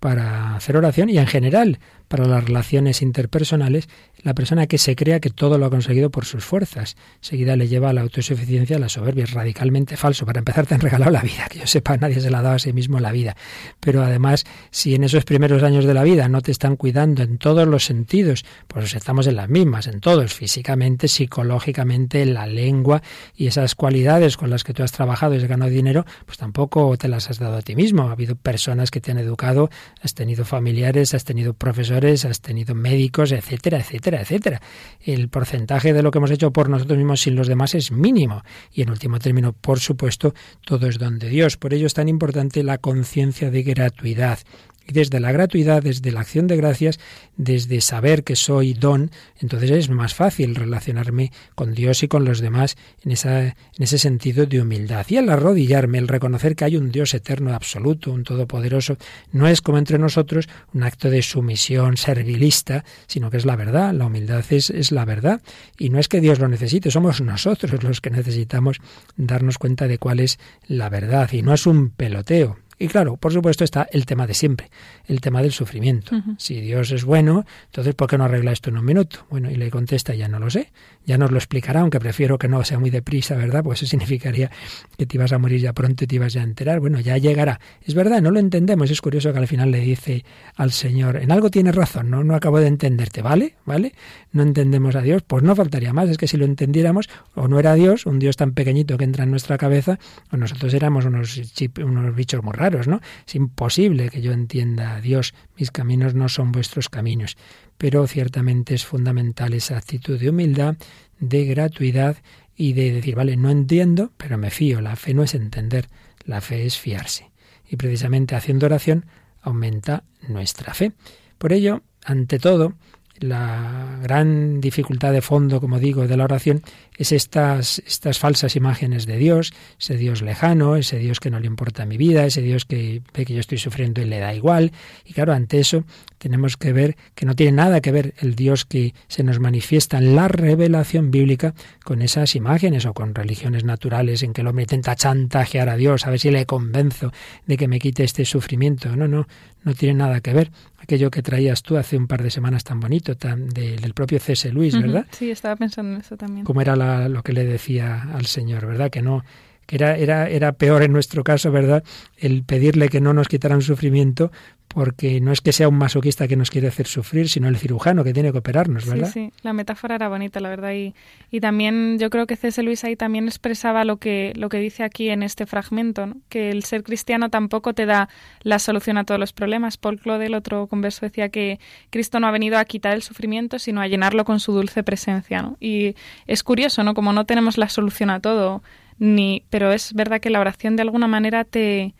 para 0.00 0.56
hacer 0.56 0.76
oración 0.76 1.08
y 1.08 1.18
en 1.18 1.26
general 1.26 1.78
para 2.08 2.26
las 2.26 2.44
relaciones 2.44 3.02
interpersonales, 3.02 3.88
la 4.22 4.34
persona 4.34 4.66
que 4.66 4.78
se 4.78 4.96
crea 4.96 5.20
que 5.20 5.30
todo 5.30 5.58
lo 5.58 5.66
ha 5.66 5.70
conseguido 5.70 6.10
por 6.10 6.24
sus 6.24 6.44
fuerzas. 6.44 6.96
Seguida 7.20 7.56
le 7.56 7.68
lleva 7.68 7.90
a 7.90 7.92
la 7.92 8.00
autosuficiencia, 8.00 8.76
a 8.76 8.80
la 8.80 8.88
soberbia. 8.88 9.24
Es 9.24 9.32
radicalmente 9.32 9.96
falso. 9.96 10.26
Para 10.26 10.40
empezar, 10.40 10.66
te 10.66 10.74
han 10.74 10.80
regalado 10.80 11.10
la 11.10 11.22
vida. 11.22 11.46
Que 11.48 11.60
yo 11.60 11.66
sepa, 11.66 11.96
nadie 11.96 12.20
se 12.20 12.30
la 12.30 12.40
ha 12.40 12.42
dado 12.42 12.56
a 12.56 12.58
sí 12.58 12.72
mismo 12.72 12.98
la 12.98 13.12
vida. 13.12 13.36
Pero 13.80 14.02
además, 14.02 14.44
si 14.70 14.94
en 14.94 15.04
esos 15.04 15.24
primeros 15.24 15.62
años 15.62 15.84
de 15.84 15.94
la 15.94 16.02
vida 16.02 16.28
no 16.28 16.40
te 16.40 16.50
están 16.50 16.76
cuidando 16.76 17.22
en 17.22 17.38
todos 17.38 17.68
los 17.68 17.84
sentidos, 17.84 18.44
pues 18.66 18.94
estamos 18.94 19.26
en 19.26 19.36
las 19.36 19.48
mismas, 19.48 19.86
en 19.86 20.00
todos, 20.00 20.34
físicamente, 20.34 21.08
psicológicamente, 21.08 22.22
en 22.22 22.34
la 22.34 22.46
lengua 22.46 23.02
y 23.34 23.46
esas 23.46 23.74
cualidades 23.74 24.36
con 24.36 24.50
las 24.50 24.64
que 24.64 24.72
tú 24.74 24.82
has 24.82 24.92
trabajado 24.92 25.34
y 25.34 25.38
has 25.38 25.44
ganado 25.44 25.70
dinero, 25.70 26.04
pues 26.26 26.38
tampoco 26.38 26.96
te 26.96 27.08
las 27.08 27.30
has 27.30 27.38
dado 27.38 27.56
a 27.56 27.62
ti 27.62 27.76
mismo. 27.76 28.08
Ha 28.08 28.12
habido 28.12 28.34
personas 28.34 28.90
que 28.90 29.00
te 29.00 29.12
han 29.12 29.18
educado, 29.18 29.70
has 30.02 30.14
tenido 30.14 30.44
familiares, 30.44 31.14
has 31.14 31.24
tenido 31.24 31.54
profesores, 31.54 31.97
has 32.06 32.40
tenido 32.40 32.74
médicos, 32.74 33.32
etcétera, 33.32 33.78
etcétera, 33.78 34.22
etcétera. 34.22 34.60
El 35.00 35.28
porcentaje 35.28 35.92
de 35.92 36.02
lo 36.02 36.10
que 36.10 36.18
hemos 36.18 36.30
hecho 36.30 36.52
por 36.52 36.68
nosotros 36.68 36.98
mismos 36.98 37.20
sin 37.20 37.36
los 37.36 37.48
demás 37.48 37.74
es 37.74 37.92
mínimo. 37.92 38.42
Y 38.72 38.82
en 38.82 38.90
último 38.90 39.18
término, 39.18 39.52
por 39.52 39.80
supuesto, 39.80 40.34
todo 40.64 40.88
es 40.88 40.98
don 40.98 41.18
de 41.18 41.28
Dios. 41.28 41.56
Por 41.56 41.74
ello 41.74 41.86
es 41.86 41.94
tan 41.94 42.08
importante 42.08 42.62
la 42.62 42.78
conciencia 42.78 43.50
de 43.50 43.62
gratuidad. 43.62 44.38
Y 44.88 44.94
desde 44.94 45.20
la 45.20 45.32
gratuidad, 45.32 45.82
desde 45.82 46.10
la 46.12 46.20
acción 46.20 46.46
de 46.46 46.56
gracias, 46.56 46.98
desde 47.36 47.82
saber 47.82 48.24
que 48.24 48.36
soy 48.36 48.72
don, 48.72 49.10
entonces 49.38 49.70
es 49.70 49.90
más 49.90 50.14
fácil 50.14 50.54
relacionarme 50.54 51.30
con 51.54 51.74
Dios 51.74 52.02
y 52.02 52.08
con 52.08 52.24
los 52.24 52.40
demás 52.40 52.76
en, 53.04 53.12
esa, 53.12 53.48
en 53.48 53.54
ese 53.78 53.98
sentido 53.98 54.46
de 54.46 54.62
humildad. 54.62 55.04
Y 55.10 55.18
el 55.18 55.28
arrodillarme, 55.28 55.98
el 55.98 56.08
reconocer 56.08 56.56
que 56.56 56.64
hay 56.64 56.78
un 56.78 56.90
Dios 56.90 57.12
eterno, 57.12 57.52
absoluto, 57.52 58.10
un 58.12 58.24
todopoderoso, 58.24 58.96
no 59.30 59.46
es 59.46 59.60
como 59.60 59.76
entre 59.76 59.98
nosotros 59.98 60.48
un 60.72 60.82
acto 60.82 61.10
de 61.10 61.20
sumisión 61.20 61.98
servilista, 61.98 62.82
sino 63.06 63.30
que 63.30 63.36
es 63.36 63.44
la 63.44 63.56
verdad. 63.56 63.92
La 63.92 64.06
humildad 64.06 64.42
es, 64.48 64.70
es 64.70 64.90
la 64.90 65.04
verdad. 65.04 65.42
Y 65.78 65.90
no 65.90 65.98
es 65.98 66.08
que 66.08 66.22
Dios 66.22 66.38
lo 66.38 66.48
necesite, 66.48 66.90
somos 66.90 67.20
nosotros 67.20 67.82
los 67.82 68.00
que 68.00 68.08
necesitamos 68.08 68.78
darnos 69.18 69.58
cuenta 69.58 69.86
de 69.86 69.98
cuál 69.98 70.20
es 70.20 70.38
la 70.66 70.88
verdad. 70.88 71.30
Y 71.32 71.42
no 71.42 71.52
es 71.52 71.66
un 71.66 71.90
peloteo. 71.90 72.56
Y 72.78 72.86
claro, 72.86 73.16
por 73.16 73.32
supuesto 73.32 73.64
está 73.64 73.88
el 73.90 74.06
tema 74.06 74.26
de 74.26 74.34
siempre, 74.34 74.70
el 75.06 75.20
tema 75.20 75.42
del 75.42 75.50
sufrimiento. 75.50 76.12
Si 76.36 76.60
Dios 76.60 76.92
es 76.92 77.04
bueno, 77.04 77.44
entonces 77.66 77.94
¿por 77.96 78.08
qué 78.08 78.16
no 78.16 78.24
arregla 78.24 78.52
esto 78.52 78.70
en 78.70 78.78
un 78.78 78.84
minuto? 78.84 79.26
Bueno, 79.30 79.50
y 79.50 79.56
le 79.56 79.68
contesta, 79.68 80.14
ya 80.14 80.28
no 80.28 80.38
lo 80.38 80.48
sé, 80.48 80.70
ya 81.04 81.18
nos 81.18 81.32
lo 81.32 81.38
explicará, 81.38 81.80
aunque 81.80 81.98
prefiero 81.98 82.38
que 82.38 82.46
no 82.46 82.62
sea 82.62 82.78
muy 82.78 82.90
deprisa, 82.90 83.34
¿verdad? 83.34 83.64
Pues 83.64 83.82
eso 83.82 83.90
significaría 83.90 84.50
que 84.96 85.06
te 85.06 85.16
ibas 85.16 85.32
a 85.32 85.38
morir 85.38 85.60
ya 85.60 85.72
pronto 85.72 86.04
y 86.04 86.06
te 86.06 86.14
ibas 86.14 86.36
a 86.36 86.42
enterar. 86.42 86.78
Bueno, 86.78 87.00
ya 87.00 87.18
llegará. 87.18 87.58
Es 87.84 87.94
verdad, 87.94 88.22
no 88.22 88.30
lo 88.30 88.38
entendemos. 88.38 88.90
Es 88.92 89.00
curioso 89.00 89.32
que 89.32 89.38
al 89.38 89.48
final 89.48 89.72
le 89.72 89.80
dice 89.80 90.24
al 90.54 90.70
Señor, 90.70 91.16
en 91.16 91.32
algo 91.32 91.50
tienes 91.50 91.74
razón, 91.74 92.10
no, 92.10 92.22
no 92.22 92.36
acabo 92.36 92.60
de 92.60 92.68
entenderte, 92.68 93.22
¿vale? 93.22 93.56
¿Vale? 93.66 93.92
No 94.30 94.42
entendemos 94.42 94.94
a 94.94 95.02
Dios, 95.02 95.22
pues 95.26 95.42
no 95.42 95.56
faltaría 95.56 95.92
más. 95.92 96.08
Es 96.10 96.16
que 96.16 96.28
si 96.28 96.36
lo 96.36 96.44
entendiéramos, 96.44 97.08
o 97.34 97.48
no 97.48 97.58
era 97.58 97.74
Dios, 97.74 98.06
un 98.06 98.20
Dios 98.20 98.36
tan 98.36 98.52
pequeñito 98.52 98.96
que 98.96 99.04
entra 99.04 99.24
en 99.24 99.32
nuestra 99.32 99.58
cabeza, 99.58 99.98
o 100.30 100.36
nosotros 100.36 100.72
éramos 100.74 101.06
unos, 101.06 101.40
unos 101.82 102.14
bichos 102.14 102.44
muy 102.44 102.52
raros 102.52 102.67
¿no? 102.86 103.00
Es 103.26 103.34
imposible 103.34 104.10
que 104.10 104.20
yo 104.20 104.32
entienda 104.32 104.94
a 104.94 105.00
Dios, 105.00 105.34
mis 105.56 105.70
caminos 105.70 106.14
no 106.14 106.28
son 106.28 106.52
vuestros 106.52 106.88
caminos. 106.88 107.36
Pero 107.78 108.06
ciertamente 108.06 108.74
es 108.74 108.84
fundamental 108.84 109.54
esa 109.54 109.78
actitud 109.78 110.18
de 110.18 110.30
humildad, 110.30 110.76
de 111.20 111.44
gratuidad 111.44 112.16
y 112.56 112.72
de 112.72 112.92
decir, 112.92 113.14
vale, 113.14 113.36
no 113.36 113.50
entiendo, 113.50 114.12
pero 114.16 114.36
me 114.36 114.50
fío. 114.50 114.80
La 114.80 114.96
fe 114.96 115.14
no 115.14 115.22
es 115.22 115.34
entender, 115.34 115.88
la 116.24 116.40
fe 116.40 116.66
es 116.66 116.78
fiarse. 116.78 117.30
Y 117.68 117.76
precisamente 117.76 118.34
haciendo 118.34 118.66
oración 118.66 119.06
aumenta 119.40 120.04
nuestra 120.28 120.74
fe. 120.74 120.92
Por 121.38 121.52
ello, 121.52 121.82
ante 122.04 122.38
todo, 122.38 122.74
la 123.20 123.98
gran 124.02 124.60
dificultad 124.60 125.12
de 125.12 125.22
fondo, 125.22 125.60
como 125.60 125.78
digo, 125.78 126.06
de 126.06 126.16
la 126.16 126.24
oración 126.24 126.62
es 126.96 127.12
estas, 127.12 127.80
estas 127.86 128.18
falsas 128.18 128.56
imágenes 128.56 129.06
de 129.06 129.16
Dios, 129.18 129.52
ese 129.78 129.96
Dios 129.96 130.22
lejano, 130.22 130.76
ese 130.76 130.98
Dios 130.98 131.20
que 131.20 131.30
no 131.30 131.38
le 131.38 131.46
importa 131.46 131.86
mi 131.86 131.96
vida, 131.96 132.24
ese 132.24 132.42
Dios 132.42 132.64
que 132.64 133.02
ve 133.14 133.24
que 133.24 133.34
yo 133.34 133.40
estoy 133.40 133.58
sufriendo 133.58 134.00
y 134.02 134.04
le 134.04 134.18
da 134.18 134.34
igual. 134.34 134.72
Y 135.04 135.12
claro, 135.12 135.32
ante 135.32 135.60
eso 135.60 135.84
tenemos 136.18 136.56
que 136.56 136.72
ver 136.72 136.96
que 137.14 137.24
no 137.24 137.34
tiene 137.34 137.52
nada 137.52 137.80
que 137.80 137.92
ver 137.92 138.14
el 138.18 138.34
Dios 138.34 138.64
que 138.64 138.94
se 139.06 139.22
nos 139.22 139.38
manifiesta 139.38 139.98
en 139.98 140.16
la 140.16 140.28
revelación 140.28 141.10
bíblica 141.10 141.54
con 141.84 142.02
esas 142.02 142.34
imágenes 142.34 142.84
o 142.86 142.94
con 142.94 143.14
religiones 143.14 143.64
naturales 143.64 144.22
en 144.22 144.32
que 144.32 144.40
el 144.40 144.48
hombre 144.48 144.64
intenta 144.64 144.96
chantajear 144.96 145.68
a 145.68 145.76
Dios, 145.76 146.06
a 146.06 146.10
ver 146.10 146.18
si 146.18 146.30
le 146.30 146.46
convenzo 146.46 147.12
de 147.46 147.56
que 147.56 147.68
me 147.68 147.78
quite 147.78 148.02
este 148.02 148.24
sufrimiento. 148.24 148.96
No, 148.96 149.06
no, 149.06 149.28
no 149.62 149.74
tiene 149.74 149.94
nada 149.94 150.20
que 150.20 150.32
ver. 150.32 150.50
Aquello 150.88 151.10
que 151.10 151.20
traías 151.20 151.62
tú 151.62 151.76
hace 151.76 151.98
un 151.98 152.06
par 152.06 152.22
de 152.22 152.30
semanas 152.30 152.64
tan 152.64 152.80
bonito, 152.80 153.14
tan 153.14 153.46
del 153.50 153.92
propio 153.92 154.18
C.S. 154.18 154.50
Luis, 154.50 154.74
¿verdad? 154.74 155.04
Sí, 155.10 155.30
estaba 155.30 155.54
pensando 155.54 155.92
en 155.92 156.00
eso 156.00 156.16
también. 156.16 156.46
Como 156.46 156.62
era 156.62 156.76
lo 157.10 157.22
que 157.22 157.34
le 157.34 157.44
decía 157.44 158.08
al 158.14 158.24
Señor, 158.24 158.64
¿verdad? 158.64 158.88
Que 158.88 159.02
no, 159.02 159.22
que 159.68 159.76
era, 159.76 159.98
era, 159.98 160.30
era 160.30 160.52
peor 160.52 160.82
en 160.82 160.92
nuestro 160.92 161.22
caso, 161.22 161.52
¿verdad? 161.52 161.84
El 162.16 162.42
pedirle 162.42 162.88
que 162.88 163.02
no 163.02 163.12
nos 163.12 163.28
quitaran 163.28 163.60
sufrimiento, 163.60 164.32
porque 164.66 165.20
no 165.20 165.30
es 165.30 165.42
que 165.42 165.52
sea 165.52 165.68
un 165.68 165.76
masoquista 165.76 166.26
que 166.26 166.36
nos 166.36 166.50
quiere 166.50 166.68
hacer 166.68 166.86
sufrir, 166.86 167.28
sino 167.28 167.48
el 167.48 167.58
cirujano 167.58 168.02
que 168.02 168.14
tiene 168.14 168.32
que 168.32 168.38
operarnos, 168.38 168.86
¿verdad? 168.86 169.10
Sí, 169.12 169.28
sí, 169.28 169.32
la 169.42 169.52
metáfora 169.52 169.96
era 169.96 170.08
bonita, 170.08 170.40
la 170.40 170.48
verdad. 170.48 170.72
Y, 170.72 170.94
y 171.30 171.40
también 171.40 171.98
yo 171.98 172.08
creo 172.08 172.26
que 172.26 172.34
C.S. 172.34 172.62
Luis 172.62 172.82
ahí 172.82 172.96
también 172.96 173.26
expresaba 173.26 173.84
lo 173.84 173.98
que, 173.98 174.32
lo 174.36 174.48
que 174.48 174.56
dice 174.56 174.84
aquí 174.84 175.10
en 175.10 175.22
este 175.22 175.44
fragmento, 175.44 176.06
¿no? 176.06 176.16
que 176.30 176.48
el 176.48 176.64
ser 176.64 176.82
cristiano 176.82 177.28
tampoco 177.28 177.74
te 177.74 177.84
da 177.84 178.08
la 178.40 178.58
solución 178.58 178.96
a 178.96 179.04
todos 179.04 179.20
los 179.20 179.34
problemas. 179.34 179.76
Paul 179.76 180.00
Claudel, 180.00 180.34
otro 180.34 180.66
converso, 180.66 181.04
decía 181.04 181.28
que 181.28 181.60
Cristo 181.90 182.20
no 182.20 182.26
ha 182.26 182.30
venido 182.30 182.56
a 182.56 182.64
quitar 182.64 182.94
el 182.94 183.02
sufrimiento, 183.02 183.58
sino 183.58 183.82
a 183.82 183.86
llenarlo 183.86 184.24
con 184.24 184.40
su 184.40 184.52
dulce 184.52 184.82
presencia. 184.82 185.42
¿no? 185.42 185.58
Y 185.60 185.94
es 186.26 186.42
curioso, 186.42 186.82
¿no? 186.84 186.94
Como 186.94 187.12
no 187.12 187.26
tenemos 187.26 187.58
la 187.58 187.68
solución 187.68 188.08
a 188.08 188.20
todo, 188.20 188.62
ni, 188.98 189.44
pero 189.50 189.72
es 189.72 189.94
verdad 189.94 190.20
que 190.20 190.30
la 190.30 190.40
oración 190.40 190.76
de 190.76 190.82
alguna 190.82 191.06
manera 191.06 191.44
te, 191.44 191.94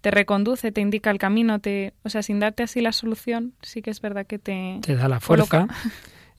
te 0.00 0.10
reconduce, 0.10 0.72
te 0.72 0.80
indica 0.80 1.10
el 1.10 1.18
camino, 1.18 1.58
te, 1.58 1.94
o 2.04 2.08
sea, 2.08 2.22
sin 2.22 2.40
darte 2.40 2.62
así 2.62 2.80
la 2.80 2.92
solución, 2.92 3.54
sí 3.62 3.82
que 3.82 3.90
es 3.90 4.00
verdad 4.00 4.26
que 4.26 4.38
te 4.38 4.78
te 4.82 4.94
da 4.94 5.08
la 5.08 5.20
fuerza 5.20 5.66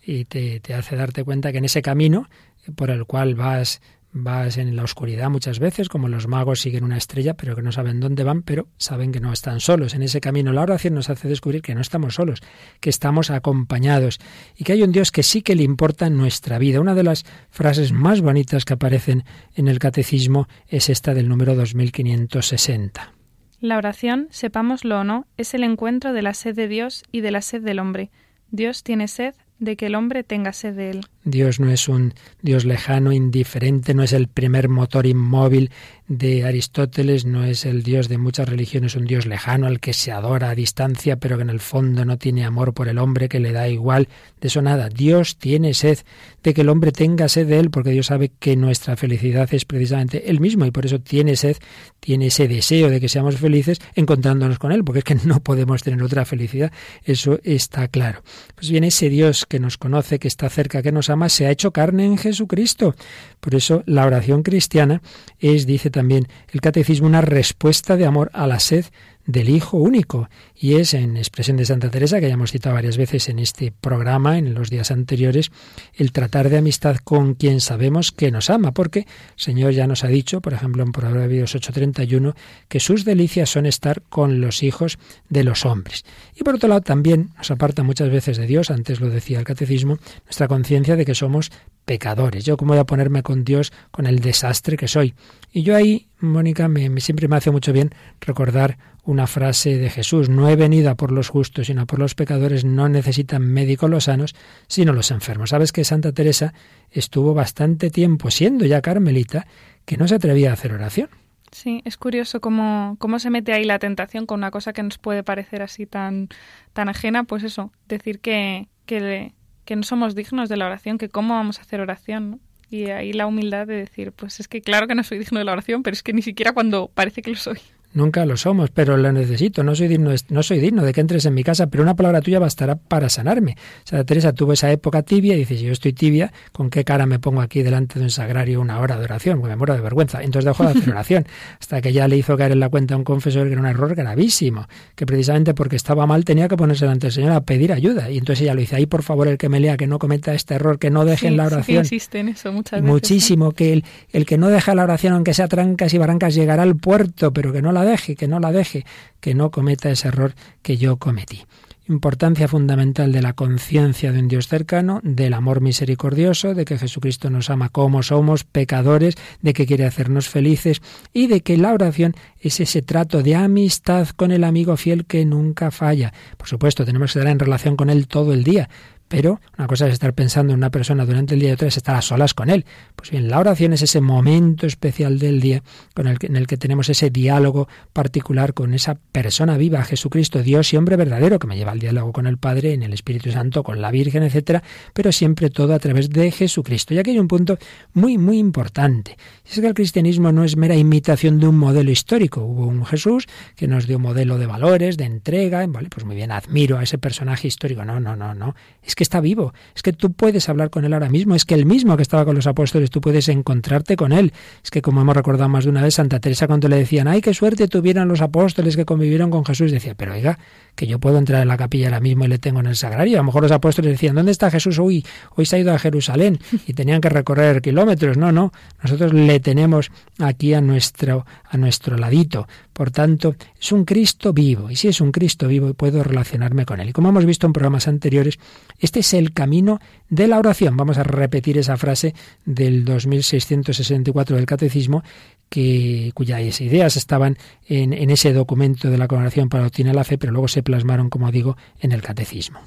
y 0.03 0.25
te, 0.25 0.59
te 0.59 0.73
hace 0.73 0.95
darte 0.95 1.23
cuenta 1.23 1.51
que 1.51 1.57
en 1.57 1.65
ese 1.65 1.81
camino 1.81 2.29
por 2.75 2.89
el 2.89 3.05
cual 3.05 3.35
vas 3.35 3.81
vas 4.11 4.57
en 4.57 4.75
la 4.75 4.83
oscuridad 4.83 5.29
muchas 5.29 5.59
veces, 5.59 5.89
como 5.89 6.07
los 6.07 6.27
magos 6.27 6.61
siguen 6.61 6.83
una 6.83 6.97
estrella, 6.97 7.35
pero 7.35 7.55
que 7.55 7.61
no 7.61 7.71
saben 7.71 7.99
dónde 7.99 8.23
van, 8.23 8.41
pero 8.41 8.67
saben 8.77 9.11
que 9.11 9.19
no 9.19 9.31
están 9.31 9.59
solos. 9.59 9.93
En 9.93 10.01
ese 10.01 10.21
camino 10.21 10.53
la 10.53 10.61
oración 10.61 10.95
nos 10.95 11.09
hace 11.09 11.27
descubrir 11.27 11.61
que 11.61 11.75
no 11.75 11.81
estamos 11.81 12.15
solos, 12.15 12.41
que 12.79 12.89
estamos 12.89 13.29
acompañados 13.29 14.19
y 14.55 14.63
que 14.63 14.73
hay 14.73 14.83
un 14.83 14.91
Dios 14.91 15.11
que 15.11 15.23
sí 15.23 15.41
que 15.41 15.55
le 15.55 15.63
importa 15.63 16.09
nuestra 16.09 16.57
vida. 16.57 16.81
Una 16.81 16.95
de 16.95 17.03
las 17.03 17.25
frases 17.49 17.91
más 17.91 18.21
bonitas 18.21 18.65
que 18.65 18.73
aparecen 18.73 19.23
en 19.55 19.67
el 19.67 19.79
catecismo 19.79 20.47
es 20.67 20.89
esta 20.89 21.13
del 21.13 21.29
número 21.29 21.55
2560. 21.55 23.13
La 23.59 23.77
oración, 23.77 24.27
sepámoslo 24.29 24.99
o 24.99 25.03
no, 25.03 25.25
es 25.35 25.53
el 25.53 25.63
encuentro 25.63 26.13
de 26.13 26.21
la 26.21 26.33
sed 26.33 26.55
de 26.55 26.67
Dios 26.67 27.03
y 27.11 27.21
de 27.21 27.31
la 27.31 27.41
sed 27.41 27.63
del 27.63 27.79
hombre. 27.79 28.11
Dios 28.51 28.83
tiene 28.83 29.07
sed 29.07 29.33
de 29.59 29.75
que 29.75 29.87
el 29.87 29.95
hombre 29.95 30.23
tenga 30.23 30.53
sed 30.53 30.75
de 30.75 30.91
él. 30.91 31.05
Dios 31.23 31.59
no 31.59 31.71
es 31.71 31.87
un 31.87 32.13
Dios 32.41 32.65
lejano, 32.65 33.11
indiferente, 33.11 33.93
no 33.93 34.03
es 34.03 34.13
el 34.13 34.27
primer 34.27 34.69
motor 34.69 35.05
inmóvil 35.05 35.71
de 36.07 36.45
Aristóteles, 36.45 37.25
no 37.25 37.43
es 37.43 37.65
el 37.65 37.83
Dios 37.83 38.07
de 38.07 38.17
muchas 38.17 38.47
religiones, 38.47 38.95
un 38.95 39.05
Dios 39.05 39.25
lejano 39.25 39.67
al 39.67 39.81
que 39.81 39.91
se 39.91 40.11
adora 40.11 40.49
a 40.49 40.55
distancia, 40.55 41.17
pero 41.17 41.35
que 41.35 41.43
en 41.43 41.49
el 41.49 41.59
fondo 41.59 42.05
no 42.05 42.17
tiene 42.17 42.45
amor 42.45 42.73
por 42.73 42.87
el 42.87 42.97
hombre, 42.97 43.27
que 43.27 43.41
le 43.41 43.51
da 43.51 43.67
igual. 43.67 44.07
De 44.39 44.47
eso 44.47 44.61
nada. 44.61 44.87
Dios 44.87 45.37
tiene 45.37 45.73
sed 45.73 45.99
de 46.43 46.53
que 46.53 46.61
el 46.61 46.69
hombre 46.69 46.93
tenga 46.93 47.27
sed 47.27 47.47
de 47.47 47.59
él, 47.59 47.69
porque 47.71 47.91
Dios 47.91 48.05
sabe 48.05 48.31
que 48.39 48.55
nuestra 48.55 48.95
felicidad 48.95 49.53
es 49.53 49.65
precisamente 49.65 50.29
él 50.29 50.39
mismo 50.39 50.65
y 50.65 50.71
por 50.71 50.85
eso 50.85 50.99
tiene 50.99 51.35
sed, 51.35 51.57
tiene 51.99 52.27
ese 52.27 52.47
deseo 52.47 52.89
de 52.89 53.01
que 53.01 53.09
seamos 53.09 53.35
felices 53.37 53.79
encontrándonos 53.95 54.59
con 54.59 54.71
él, 54.71 54.85
porque 54.85 54.99
es 54.99 55.05
que 55.05 55.15
no 55.15 55.41
podemos 55.41 55.83
tener 55.83 56.01
otra 56.01 56.23
felicidad. 56.23 56.71
Eso 57.03 57.39
está 57.43 57.89
claro. 57.89 58.23
Pues 58.55 58.69
bien, 58.69 58.85
ese 58.85 59.09
Dios 59.09 59.45
que 59.45 59.59
nos 59.59 59.77
conoce, 59.77 60.19
que 60.19 60.29
está 60.29 60.49
cerca, 60.49 60.81
que 60.81 60.93
nos 60.93 61.09
ama, 61.09 61.27
se 61.27 61.47
ha 61.47 61.51
hecho 61.51 61.71
carne 61.71 62.05
en 62.05 62.17
Jesucristo. 62.17 62.95
Por 63.41 63.55
eso 63.55 63.83
la 63.85 64.05
oración 64.05 64.43
cristiana 64.43 65.01
es, 65.39 65.65
dice 65.65 65.89
también 65.97 66.27
el 66.53 66.61
catecismo, 66.61 67.07
una 67.07 67.21
respuesta 67.21 67.97
de 67.97 68.05
amor 68.05 68.29
a 68.31 68.45
la 68.45 68.59
sed 68.59 68.85
del 69.27 69.49
Hijo 69.49 69.77
único. 69.77 70.29
Y 70.55 70.75
es 70.75 70.95
en 70.95 71.17
expresión 71.17 71.57
de 71.57 71.65
Santa 71.65 71.91
Teresa, 71.91 72.19
que 72.19 72.27
ya 72.27 72.33
hemos 72.33 72.51
citado 72.51 72.73
varias 72.73 72.97
veces 72.97 73.29
en 73.29 73.37
este 73.37 73.71
programa, 73.71 74.39
en 74.39 74.55
los 74.55 74.71
días 74.71 74.89
anteriores, 74.89 75.51
el 75.93 76.11
tratar 76.11 76.49
de 76.49 76.57
amistad 76.57 76.95
con 77.03 77.35
quien 77.35 77.61
sabemos 77.61 78.11
que 78.11 78.31
nos 78.31 78.49
ama, 78.49 78.71
porque 78.71 78.99
el 79.01 79.05
Señor 79.35 79.73
ya 79.73 79.85
nos 79.85 80.03
ha 80.03 80.07
dicho, 80.07 80.41
por 80.41 80.53
ejemplo 80.53 80.81
en 80.81 80.91
Proverbios 80.91 81.53
8:31, 81.53 82.33
que 82.67 82.79
sus 82.79 83.05
delicias 83.05 83.49
son 83.49 83.67
estar 83.67 84.01
con 84.01 84.41
los 84.41 84.63
hijos 84.63 84.97
de 85.29 85.43
los 85.43 85.65
hombres. 85.65 86.05
Y 86.35 86.43
por 86.43 86.55
otro 86.55 86.69
lado 86.69 86.81
también 86.81 87.31
nos 87.37 87.51
aparta 87.51 87.83
muchas 87.83 88.09
veces 88.09 88.37
de 88.37 88.47
Dios, 88.47 88.71
antes 88.71 89.01
lo 89.01 89.09
decía 89.09 89.39
el 89.39 89.45
catecismo, 89.45 89.99
nuestra 90.25 90.47
conciencia 90.47 90.95
de 90.95 91.05
que 91.05 91.13
somos 91.13 91.51
pecadores. 91.85 92.45
Yo 92.45 92.57
cómo 92.57 92.73
voy 92.73 92.79
a 92.79 92.85
ponerme 92.85 93.23
con 93.23 93.43
Dios 93.43 93.71
con 93.91 94.07
el 94.07 94.19
desastre 94.19 94.77
que 94.77 94.87
soy. 94.87 95.13
Y 95.51 95.63
yo 95.63 95.75
ahí, 95.75 96.06
Mónica, 96.19 96.67
me, 96.67 96.99
siempre 96.99 97.27
me 97.27 97.35
hace 97.35 97.51
mucho 97.51 97.73
bien 97.73 97.91
recordar 98.21 98.77
una 99.03 99.25
frase 99.27 99.77
de 99.77 99.89
Jesús, 99.89 100.29
no 100.29 100.49
he 100.49 100.55
venido 100.55 100.89
a 100.89 100.95
por 100.95 101.11
los 101.11 101.29
justos, 101.29 101.67
sino 101.67 101.83
a 101.83 101.85
por 101.85 101.99
los 101.99 102.13
pecadores, 102.13 102.65
no 102.65 102.89
necesitan 102.89 103.41
médicos 103.41 103.89
los 103.89 104.05
sanos, 104.05 104.35
sino 104.67 104.91
los 104.91 105.11
enfermos. 105.11 105.51
Sabes 105.51 105.71
que 105.71 105.85
Santa 105.85 106.11
Teresa 106.11 106.53
estuvo 106.91 107.33
bastante 107.33 107.89
tiempo, 107.89 108.31
siendo 108.31 108.65
ya 108.65 108.81
carmelita, 108.81 109.47
que 109.85 109.95
no 109.95 110.07
se 110.07 110.15
atrevía 110.15 110.49
a 110.49 110.53
hacer 110.53 110.73
oración. 110.73 111.09
Sí, 111.51 111.81
es 111.85 111.95
curioso 111.95 112.41
cómo, 112.41 112.97
cómo 112.99 113.19
se 113.19 113.29
mete 113.29 113.53
ahí 113.53 113.63
la 113.63 113.79
tentación 113.79 114.25
con 114.25 114.41
una 114.41 114.51
cosa 114.51 114.73
que 114.73 114.83
nos 114.83 114.97
puede 114.97 115.23
parecer 115.23 115.61
así 115.61 115.85
tan, 115.85 116.27
tan 116.73 116.89
ajena, 116.89 117.23
pues 117.23 117.43
eso, 117.43 117.71
decir 117.87 118.19
que, 118.19 118.67
que, 118.85 119.33
que 119.63 119.75
no 119.77 119.83
somos 119.83 120.15
dignos 120.15 120.49
de 120.49 120.57
la 120.57 120.65
oración, 120.65 120.97
que 120.97 121.07
cómo 121.07 121.35
vamos 121.35 121.59
a 121.59 121.61
hacer 121.61 121.79
oración, 121.79 122.31
¿no? 122.31 122.39
Y 122.69 122.89
ahí 122.89 123.13
la 123.13 123.27
humildad 123.27 123.65
de 123.65 123.75
decir, 123.75 124.11
pues 124.11 124.39
es 124.39 124.47
que 124.47 124.61
claro 124.61 124.87
que 124.87 124.95
no 124.95 125.03
soy 125.03 125.19
digno 125.19 125.39
de 125.39 125.45
la 125.45 125.53
oración, 125.53 125.83
pero 125.83 125.93
es 125.93 126.03
que 126.03 126.13
ni 126.13 126.21
siquiera 126.21 126.51
cuando 126.53 126.89
parece 126.93 127.21
que 127.21 127.31
lo 127.31 127.37
soy. 127.37 127.59
Nunca 127.97 128.27
lo 128.27 128.37
somos, 128.37 128.69
pero 128.69 128.95
lo 128.95 129.11
necesito. 129.11 129.63
No 129.63 129.73
soy 129.73 129.87
digno, 129.87 130.11
no 130.29 130.43
soy 130.43 130.59
digno 130.59 130.83
de 130.83 130.93
que 130.93 131.01
entres 131.01 131.25
en 131.25 131.33
mi 131.33 131.43
casa, 131.43 131.65
pero 131.65 131.81
una 131.81 131.95
palabra 131.95 132.21
tuya 132.21 132.37
bastará 132.37 132.75
para 132.75 133.09
sanarme. 133.09 133.57
Santa 133.85 134.05
Teresa 134.05 134.33
tuvo 134.33 134.53
esa 134.53 134.71
época 134.71 135.01
tibia 135.01 135.33
y 135.33 135.39
dice, 135.39 135.57
si 135.57 135.65
yo 135.65 135.71
estoy 135.71 135.93
tibia, 135.93 136.31
¿con 136.51 136.69
qué 136.69 136.83
cara 136.83 137.07
me 137.07 137.17
pongo 137.17 137.41
aquí 137.41 137.63
delante 137.63 137.97
de 137.97 138.05
un 138.05 138.11
sagrario 138.11 138.61
una 138.61 138.81
hora 138.81 138.99
de 138.99 139.05
oración? 139.05 139.41
Me 139.41 139.55
muero 139.55 139.73
de 139.73 139.81
vergüenza. 139.81 140.21
Entonces 140.21 140.45
dejó 140.45 140.63
de 140.65 140.77
hacer 140.77 140.89
oración, 140.91 141.25
hasta 141.59 141.81
que 141.81 141.91
ya 141.91 142.07
le 142.07 142.17
hizo 142.17 142.37
caer 142.37 142.51
en 142.51 142.59
la 142.59 142.69
cuenta 142.69 142.93
a 142.93 142.97
un 142.97 143.03
confesor 143.03 143.47
que 143.47 143.53
era 143.53 143.61
un 143.61 143.67
error 143.67 143.95
gravísimo, 143.95 144.67
que 144.93 145.07
precisamente 145.07 145.55
porque 145.55 145.75
estaba 145.75 146.05
mal 146.05 146.23
tenía 146.23 146.47
que 146.47 146.55
ponerse 146.55 146.85
delante 146.85 147.07
del 147.07 147.13
Señor 147.13 147.31
a 147.31 147.41
pedir 147.41 147.73
ayuda. 147.73 148.11
Y 148.11 148.19
entonces 148.19 148.43
ella 148.43 148.53
lo 148.53 148.59
dice, 148.59 148.75
ahí 148.75 148.85
por 148.85 149.01
favor 149.01 149.27
el 149.27 149.39
que 149.39 149.49
me 149.49 149.59
lea, 149.59 149.75
que 149.75 149.87
no 149.87 149.97
cometa 149.97 150.35
este 150.35 150.53
error, 150.53 150.77
que 150.77 150.91
no 150.91 151.03
deje 151.03 151.29
en 151.29 151.37
la 151.37 151.47
oración. 151.47 151.83
Sí, 151.83 151.99
en 152.13 152.29
eso 152.29 152.51
muchas 152.51 152.81
veces. 152.81 152.93
Muchísimo, 152.93 153.53
que 153.53 153.73
el, 153.73 153.85
el 154.11 154.27
que 154.27 154.37
no 154.37 154.49
deja 154.49 154.75
la 154.75 154.83
oración, 154.83 155.13
aunque 155.13 155.33
sea 155.33 155.47
trancas 155.47 155.95
y 155.95 155.97
barrancas, 155.97 156.35
llegará 156.35 156.61
al 156.61 156.75
puerto, 156.75 157.33
pero 157.33 157.51
que 157.51 157.63
no 157.63 157.71
la 157.71 157.86
deje, 157.87 158.15
que 158.15 158.27
no 158.27 158.39
la 158.39 158.51
deje, 158.51 158.85
que 159.19 159.33
no 159.33 159.51
cometa 159.51 159.89
ese 159.89 160.09
error 160.09 160.35
que 160.61 160.77
yo 160.77 160.97
cometí. 160.97 161.45
Importancia 161.89 162.49
fundamental 162.49 163.13
de 163.13 163.21
la 163.21 163.31
conciencia 163.31 164.11
de 164.11 164.19
un 164.19 164.27
Dios 164.27 164.49
cercano, 164.49 164.99
del 165.03 165.33
amor 165.33 165.61
misericordioso, 165.61 166.53
de 166.53 166.65
que 166.65 166.77
Jesucristo 166.77 167.29
nos 167.29 167.49
ama 167.49 167.69
como 167.69 168.03
somos, 168.03 168.43
pecadores, 168.43 169.15
de 169.41 169.53
que 169.53 169.65
quiere 169.65 169.85
hacernos 169.85 170.27
felices 170.27 170.81
y 171.13 171.27
de 171.27 171.39
que 171.39 171.55
la 171.55 171.71
oración 171.71 172.13
es 172.41 172.59
ese 172.59 172.81
trato 172.81 173.23
de 173.23 173.35
amistad 173.35 174.09
con 174.09 174.31
el 174.31 174.43
amigo 174.43 174.75
fiel 174.75 175.05
que 175.05 175.23
nunca 175.23 175.71
falla. 175.71 176.13
Por 176.35 176.49
supuesto, 176.49 176.83
tenemos 176.83 177.13
que 177.13 177.19
estar 177.19 177.31
en 177.31 177.39
relación 177.39 177.77
con 177.77 177.89
él 177.89 178.09
todo 178.09 178.33
el 178.33 178.43
día, 178.43 178.69
pero 179.07 179.39
una 179.57 179.67
cosa 179.67 179.87
es 179.87 179.93
estar 179.93 180.13
pensando 180.13 180.53
en 180.53 180.59
una 180.59 180.69
persona 180.69 181.05
durante 181.05 181.33
el 181.33 181.39
día 181.39 181.49
y 181.49 181.53
otra 181.53 181.67
es 181.67 181.77
estar 181.77 181.95
a 181.95 182.01
solas 182.01 182.33
con 182.33 182.49
él. 182.49 182.65
Pues 182.95 183.11
bien, 183.11 183.29
la 183.29 183.39
oración 183.39 183.73
es 183.73 183.81
ese 183.81 184.01
momento 184.01 184.67
especial 184.67 185.19
del 185.19 185.39
día 185.39 185.63
con 185.93 186.07
el 186.07 186.19
que, 186.19 186.27
en 186.27 186.35
el 186.35 186.47
que 186.47 186.57
tenemos 186.57 186.89
ese 186.89 187.09
diálogo 187.09 187.67
particular 187.93 188.53
con 188.53 188.73
esa 188.73 188.95
persona 188.95 189.57
viva, 189.57 189.83
Jesucristo, 189.83 190.43
Dios 190.43 190.73
y 190.73 190.77
hombre 190.77 190.95
verdadero, 190.95 191.39
que 191.39 191.47
me 191.47 191.57
lleva 191.57 191.71
al 191.71 191.79
diálogo 191.79 192.11
con 192.11 192.27
el 192.27 192.37
Padre, 192.37 192.73
en 192.73 192.83
el 192.83 192.93
Espíritu 192.93 193.31
Santo, 193.31 193.63
con 193.63 193.81
la 193.81 193.91
Virgen, 193.91 194.23
etcétera, 194.23 194.63
pero 194.93 195.11
siempre 195.11 195.49
todo 195.49 195.73
a 195.73 195.79
través 195.79 196.09
de 196.09 196.31
Jesucristo. 196.31 196.93
Y 196.93 196.99
aquí 196.99 197.11
hay 197.11 197.19
un 197.19 197.27
punto 197.27 197.57
muy, 197.93 198.17
muy 198.17 198.37
importante. 198.37 199.17
Es 199.45 199.59
que 199.59 199.67
el 199.67 199.73
cristianismo 199.73 200.31
no 200.31 200.43
es 200.43 200.57
mera 200.57 200.75
imitación 200.75 201.39
de 201.39 201.47
un 201.47 201.57
modelo 201.57 201.91
histórico. 201.91 202.41
Hubo 202.41 202.67
un 202.67 202.85
Jesús 202.85 203.27
que 203.55 203.67
nos 203.67 203.87
dio 203.87 203.99
modelo 203.99 204.37
de 204.37 204.45
valores, 204.45 204.97
de 204.97 205.05
entrega, 205.05 205.65
vale, 205.67 205.89
pues 205.89 206.05
muy 206.05 206.15
bien, 206.15 206.31
admiro 206.31 206.77
a 206.77 206.83
ese 206.83 206.97
personaje 206.97 207.47
histórico. 207.47 207.85
No, 207.85 207.99
no, 207.99 208.15
no, 208.15 208.33
no. 208.33 208.55
Que 208.97 209.03
está 209.03 209.21
vivo, 209.21 209.53
es 209.75 209.83
que 209.83 209.93
tú 209.93 210.11
puedes 210.11 210.49
hablar 210.49 210.71
con 210.71 210.83
él 210.83 210.91
ahora 210.91 211.07
mismo, 211.07 211.35
es 211.35 211.45
que 211.45 211.53
el 211.53 211.67
mismo 211.67 211.95
que 211.95 212.01
estaba 212.01 212.25
con 212.25 212.35
los 212.35 212.47
apóstoles, 212.47 212.89
tú 212.89 212.99
puedes 212.99 213.29
encontrarte 213.29 213.95
con 213.95 214.11
él. 214.11 214.33
Es 214.63 214.71
que 214.71 214.81
como 214.81 215.01
hemos 215.01 215.15
recordado 215.15 215.47
más 215.47 215.65
de 215.65 215.69
una 215.69 215.83
vez, 215.83 215.93
Santa 215.93 216.19
Teresa 216.19 216.47
cuando 216.47 216.67
le 216.67 216.77
decían, 216.77 217.07
ay, 217.07 217.21
qué 217.21 217.33
suerte 217.33 217.67
tuvieran 217.67 218.07
los 218.07 218.21
apóstoles 218.21 218.75
que 218.75 218.85
convivieron 218.85 219.29
con 219.29 219.45
Jesús, 219.45 219.71
decía, 219.71 219.93
pero 219.95 220.13
oiga, 220.13 220.39
que 220.75 220.87
yo 220.87 220.99
puedo 220.99 221.19
entrar 221.19 221.43
en 221.43 221.47
la 221.47 221.57
capilla 221.57 221.87
ahora 221.87 221.99
mismo 221.99 222.25
y 222.25 222.27
le 222.27 222.39
tengo 222.39 222.59
en 222.59 222.65
el 222.65 222.75
sagrario. 222.75 223.17
A 223.17 223.21
lo 223.21 223.25
mejor 223.25 223.43
los 223.43 223.51
apóstoles 223.51 223.91
decían, 223.91 224.15
¿dónde 224.15 224.31
está 224.31 224.49
Jesús 224.49 224.79
hoy? 224.79 225.05
Hoy 225.35 225.45
se 225.45 225.57
ha 225.57 225.59
ido 225.59 225.73
a 225.73 225.79
Jerusalén 225.79 226.39
y 226.67 226.73
tenían 226.73 226.99
que 226.99 227.09
recorrer 227.09 227.61
kilómetros. 227.61 228.17
No, 228.17 228.31
no, 228.31 228.51
nosotros 228.81 229.13
le 229.13 229.39
tenemos 229.39 229.91
aquí 230.17 230.55
a 230.55 230.61
nuestro, 230.61 231.25
a 231.47 231.55
nuestro 231.57 231.97
ladito. 231.97 232.47
Por 232.77 232.91
tanto, 232.91 233.35
es 233.59 233.71
un 233.71 233.85
Cristo 233.85 234.33
vivo. 234.33 234.69
Y 234.69 234.75
si 234.75 234.87
es 234.87 235.01
un 235.01 235.11
Cristo 235.11 235.47
vivo, 235.47 235.73
puedo 235.73 236.03
relacionarme 236.03 236.63
con 236.63 236.79
él. 236.79 236.89
Y 236.89 236.93
como 236.93 237.09
hemos 237.09 237.25
visto 237.25 237.47
en 237.47 237.53
programas 237.53 237.87
anteriores, 237.87 238.37
este 238.77 238.99
es 238.99 239.15
el 239.15 239.33
camino 239.33 239.79
de 240.09 240.27
la 240.27 240.37
oración. 240.37 240.77
Vamos 240.77 240.99
a 240.99 241.03
repetir 241.03 241.57
esa 241.57 241.75
frase 241.75 242.13
del 242.45 242.85
2664 242.85 244.35
del 244.35 244.45
Catecismo, 244.45 245.01
que, 245.49 246.11
cuyas 246.13 246.61
ideas 246.61 246.97
estaban 246.97 247.39
en, 247.67 248.11
ese 248.11 248.31
documento 248.31 248.91
de 248.91 248.99
la 248.99 249.07
Congregación 249.07 249.49
para 249.49 249.65
obtener 249.65 249.95
la 249.95 250.03
Fe, 250.03 250.19
pero 250.19 250.31
luego 250.31 250.47
se 250.47 250.61
plasmaron, 250.61 251.09
como 251.09 251.31
digo, 251.31 251.57
en 251.79 251.93
el 251.93 252.03
Catecismo. 252.03 252.59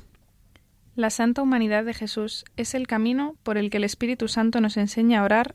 La 0.96 1.10
santa 1.10 1.40
humanidad 1.40 1.84
de 1.84 1.94
Jesús 1.94 2.44
es 2.56 2.74
el 2.74 2.88
camino 2.88 3.36
por 3.44 3.58
el 3.58 3.70
que 3.70 3.76
el 3.76 3.84
Espíritu 3.84 4.26
Santo 4.26 4.60
nos 4.60 4.76
enseña 4.76 5.20
a 5.20 5.24
orar 5.24 5.54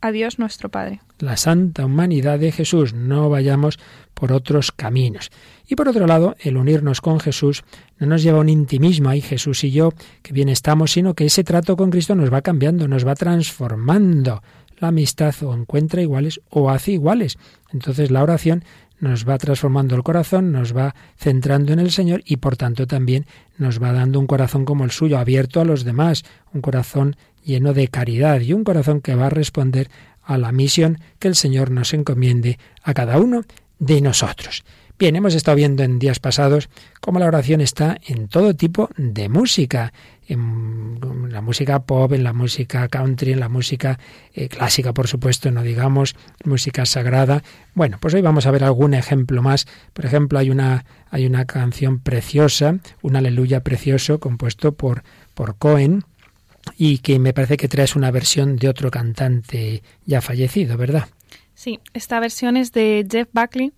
a 0.00 0.12
Dios 0.12 0.38
nuestro 0.38 0.68
Padre. 0.68 1.00
La 1.18 1.36
santa 1.36 1.84
humanidad 1.84 2.38
de 2.38 2.52
Jesús, 2.52 2.94
no 2.94 3.28
vayamos 3.28 3.78
por 4.14 4.32
otros 4.32 4.72
caminos. 4.72 5.30
Y 5.66 5.74
por 5.74 5.88
otro 5.88 6.06
lado, 6.06 6.36
el 6.40 6.56
unirnos 6.56 7.00
con 7.00 7.20
Jesús 7.20 7.64
no 7.98 8.06
nos 8.06 8.22
lleva 8.22 8.38
a 8.38 8.42
un 8.42 8.48
intimismo, 8.48 9.08
ahí 9.08 9.20
Jesús 9.20 9.64
y 9.64 9.70
yo, 9.70 9.92
que 10.22 10.32
bien 10.32 10.48
estamos, 10.48 10.92
sino 10.92 11.14
que 11.14 11.26
ese 11.26 11.44
trato 11.44 11.76
con 11.76 11.90
Cristo 11.90 12.14
nos 12.14 12.32
va 12.32 12.42
cambiando, 12.42 12.88
nos 12.88 13.06
va 13.06 13.14
transformando. 13.14 14.42
La 14.78 14.88
amistad 14.88 15.34
o 15.42 15.54
encuentra 15.54 16.02
iguales 16.02 16.40
o 16.50 16.70
hace 16.70 16.92
iguales. 16.92 17.36
Entonces 17.72 18.12
la 18.12 18.22
oración 18.22 18.64
nos 19.00 19.28
va 19.28 19.38
transformando 19.38 19.94
el 19.94 20.02
corazón, 20.02 20.52
nos 20.52 20.76
va 20.76 20.94
centrando 21.16 21.72
en 21.72 21.78
el 21.78 21.90
Señor 21.90 22.22
y 22.24 22.36
por 22.36 22.56
tanto 22.56 22.86
también 22.86 23.26
nos 23.56 23.82
va 23.82 23.92
dando 23.92 24.18
un 24.18 24.26
corazón 24.26 24.64
como 24.64 24.84
el 24.84 24.90
suyo, 24.90 25.18
abierto 25.18 25.60
a 25.60 25.64
los 25.64 25.84
demás, 25.84 26.24
un 26.52 26.60
corazón 26.60 27.16
lleno 27.48 27.72
de 27.72 27.88
caridad 27.88 28.40
y 28.42 28.52
un 28.52 28.62
corazón 28.62 29.00
que 29.00 29.14
va 29.14 29.26
a 29.26 29.30
responder 29.30 29.88
a 30.22 30.36
la 30.36 30.52
misión 30.52 31.00
que 31.18 31.28
el 31.28 31.34
Señor 31.34 31.70
nos 31.70 31.94
encomiende 31.94 32.58
a 32.82 32.92
cada 32.92 33.18
uno 33.18 33.42
de 33.78 34.00
nosotros. 34.02 34.64
Bien, 34.98 35.14
hemos 35.14 35.34
estado 35.34 35.56
viendo 35.56 35.84
en 35.84 36.00
días 36.00 36.18
pasados 36.18 36.68
cómo 37.00 37.20
la 37.20 37.26
oración 37.26 37.60
está 37.60 37.96
en 38.06 38.26
todo 38.26 38.54
tipo 38.54 38.90
de 38.96 39.28
música, 39.28 39.92
en 40.26 40.98
la 41.30 41.40
música 41.40 41.84
pop, 41.84 42.12
en 42.12 42.24
la 42.24 42.32
música 42.32 42.88
country, 42.88 43.32
en 43.32 43.40
la 43.40 43.48
música 43.48 43.98
eh, 44.34 44.48
clásica, 44.48 44.92
por 44.92 45.06
supuesto, 45.06 45.52
no 45.52 45.62
digamos, 45.62 46.16
música 46.44 46.84
sagrada. 46.84 47.44
Bueno, 47.74 47.98
pues 48.00 48.12
hoy 48.14 48.22
vamos 48.22 48.46
a 48.46 48.50
ver 48.50 48.64
algún 48.64 48.92
ejemplo 48.92 49.40
más. 49.40 49.66
Por 49.92 50.04
ejemplo, 50.04 50.40
hay 50.40 50.50
una, 50.50 50.84
hay 51.10 51.26
una 51.26 51.44
canción 51.44 52.00
preciosa, 52.00 52.78
un 53.00 53.14
aleluya 53.14 53.62
precioso, 53.62 54.18
compuesto 54.18 54.72
por, 54.72 55.04
por 55.34 55.56
Cohen, 55.56 56.02
y 56.76 56.98
que 56.98 57.18
me 57.18 57.32
parece 57.32 57.56
que 57.56 57.68
traes 57.68 57.96
una 57.96 58.10
versión 58.10 58.56
de 58.56 58.68
otro 58.68 58.90
cantante 58.90 59.82
ya 60.06 60.20
fallecido, 60.20 60.76
¿verdad? 60.76 61.08
Sí, 61.54 61.80
esta 61.92 62.20
versión 62.20 62.56
es 62.56 62.72
de 62.72 63.06
Jeff 63.10 63.28
Buckley, 63.32 63.72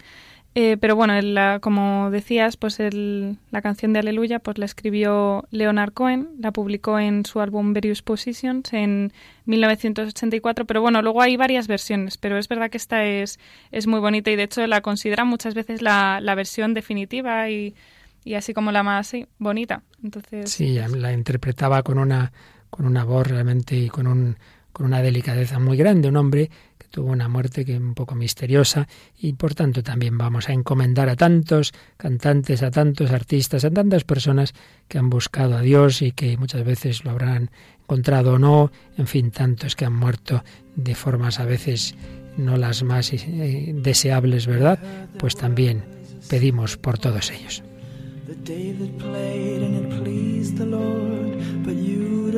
eh, 0.56 0.76
pero 0.80 0.96
bueno, 0.96 1.14
como 1.60 2.10
decías, 2.10 2.56
pues 2.56 2.78
la 2.80 3.62
canción 3.62 3.92
de 3.92 4.00
Aleluya 4.00 4.40
pues 4.40 4.58
la 4.58 4.64
escribió 4.64 5.46
Leonard 5.52 5.92
Cohen, 5.92 6.28
la 6.40 6.50
publicó 6.50 6.98
en 6.98 7.24
su 7.24 7.40
álbum 7.40 7.72
Various 7.72 8.02
Positions 8.02 8.72
en 8.72 9.12
1984, 9.44 10.64
pero 10.64 10.80
bueno, 10.80 11.02
luego 11.02 11.22
hay 11.22 11.36
varias 11.36 11.68
versiones, 11.68 12.18
pero 12.18 12.36
es 12.36 12.48
verdad 12.48 12.68
que 12.68 12.78
esta 12.78 13.04
es, 13.04 13.38
es 13.70 13.86
muy 13.86 14.00
bonita 14.00 14.32
y 14.32 14.36
de 14.36 14.42
hecho 14.42 14.66
la 14.66 14.80
considera 14.80 15.24
muchas 15.24 15.54
veces 15.54 15.82
la, 15.82 16.18
la 16.20 16.34
versión 16.34 16.74
definitiva 16.74 17.48
y, 17.48 17.76
y, 18.24 18.34
así 18.34 18.52
como 18.52 18.72
la 18.72 18.82
más 18.82 19.12
bonita. 19.38 19.84
Entonces, 20.02 20.50
sí, 20.50 20.74
la 20.74 21.12
interpretaba 21.12 21.84
con 21.84 21.98
una 21.98 22.32
con 22.80 22.86
una 22.86 23.04
voz 23.04 23.26
realmente 23.26 23.76
y 23.76 23.90
con, 23.90 24.06
un, 24.06 24.38
con 24.72 24.86
una 24.86 25.02
delicadeza 25.02 25.58
muy 25.58 25.76
grande, 25.76 26.08
un 26.08 26.16
hombre 26.16 26.48
que 26.78 26.88
tuvo 26.88 27.10
una 27.10 27.28
muerte 27.28 27.62
que 27.66 27.76
un 27.76 27.92
poco 27.92 28.14
misteriosa 28.14 28.88
y 29.18 29.34
por 29.34 29.54
tanto 29.54 29.82
también 29.82 30.16
vamos 30.16 30.48
a 30.48 30.54
encomendar 30.54 31.10
a 31.10 31.14
tantos 31.14 31.74
cantantes, 31.98 32.62
a 32.62 32.70
tantos 32.70 33.10
artistas, 33.10 33.66
a 33.66 33.70
tantas 33.70 34.04
personas 34.04 34.54
que 34.88 34.96
han 34.96 35.10
buscado 35.10 35.58
a 35.58 35.60
Dios 35.60 36.00
y 36.00 36.12
que 36.12 36.38
muchas 36.38 36.64
veces 36.64 37.04
lo 37.04 37.10
habrán 37.10 37.50
encontrado 37.82 38.32
o 38.32 38.38
no, 38.38 38.72
en 38.96 39.06
fin, 39.06 39.30
tantos 39.30 39.76
que 39.76 39.84
han 39.84 39.94
muerto 39.94 40.42
de 40.74 40.94
formas 40.94 41.38
a 41.38 41.44
veces 41.44 41.94
no 42.38 42.56
las 42.56 42.82
más 42.82 43.12
eh, 43.12 43.74
deseables, 43.76 44.46
¿verdad? 44.46 44.78
Pues 45.18 45.36
también 45.36 45.84
pedimos 46.30 46.78
por 46.78 46.98
todos 46.98 47.30
ellos. 47.30 47.62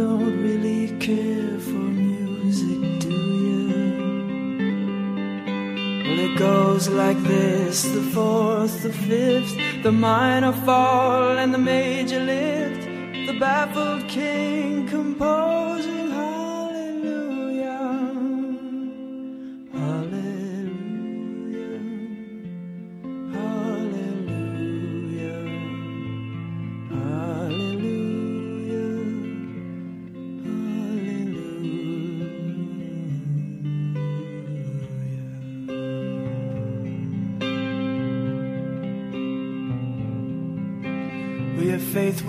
Don't 0.03 0.43
really 0.43 0.89
care 0.99 1.59
for 1.69 1.87
music, 2.07 2.81
do 3.07 3.17
you? 3.47 3.69
Well, 6.05 6.21
it 6.29 6.35
goes 6.37 6.89
like 6.89 7.21
this 7.23 7.85
the 7.99 8.05
fourth, 8.15 8.83
the 8.83 8.93
fifth, 8.93 9.55
the 9.85 9.93
minor 9.93 10.55
fall, 10.67 11.39
and 11.43 11.55
the 11.55 11.65
major 11.75 12.21
lift, 12.33 12.83
the 13.29 13.37
baffled 13.39 14.09
king 14.09 14.89
composing. 14.89 15.52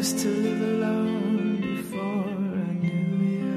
used 0.00 0.18
to 0.18 0.28
live 0.28 0.62
alone 0.62 1.60
before 1.60 2.32
I 2.68 2.72
knew 2.82 3.16
you. 3.34 3.56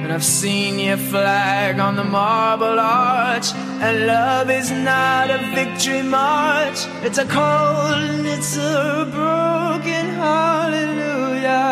And 0.00 0.08
I've 0.10 0.24
seen 0.24 0.78
your 0.78 0.96
flag 0.96 1.78
on 1.78 1.96
the 1.96 2.04
marble 2.20 2.80
arch. 2.80 3.48
And 3.84 4.06
love 4.06 4.48
is 4.48 4.70
not 4.70 5.28
a 5.28 5.40
victory 5.54 6.00
march, 6.00 6.78
it's 7.06 7.18
a 7.18 7.26
cold 7.26 7.98
and 8.08 8.26
it's 8.34 8.56
a 8.56 9.06
broken 9.18 10.04
hallelujah. 10.24 11.62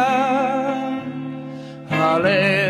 Hallelujah. 1.88 2.69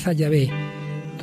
Alabad 0.00 0.30
a. 0.30 0.50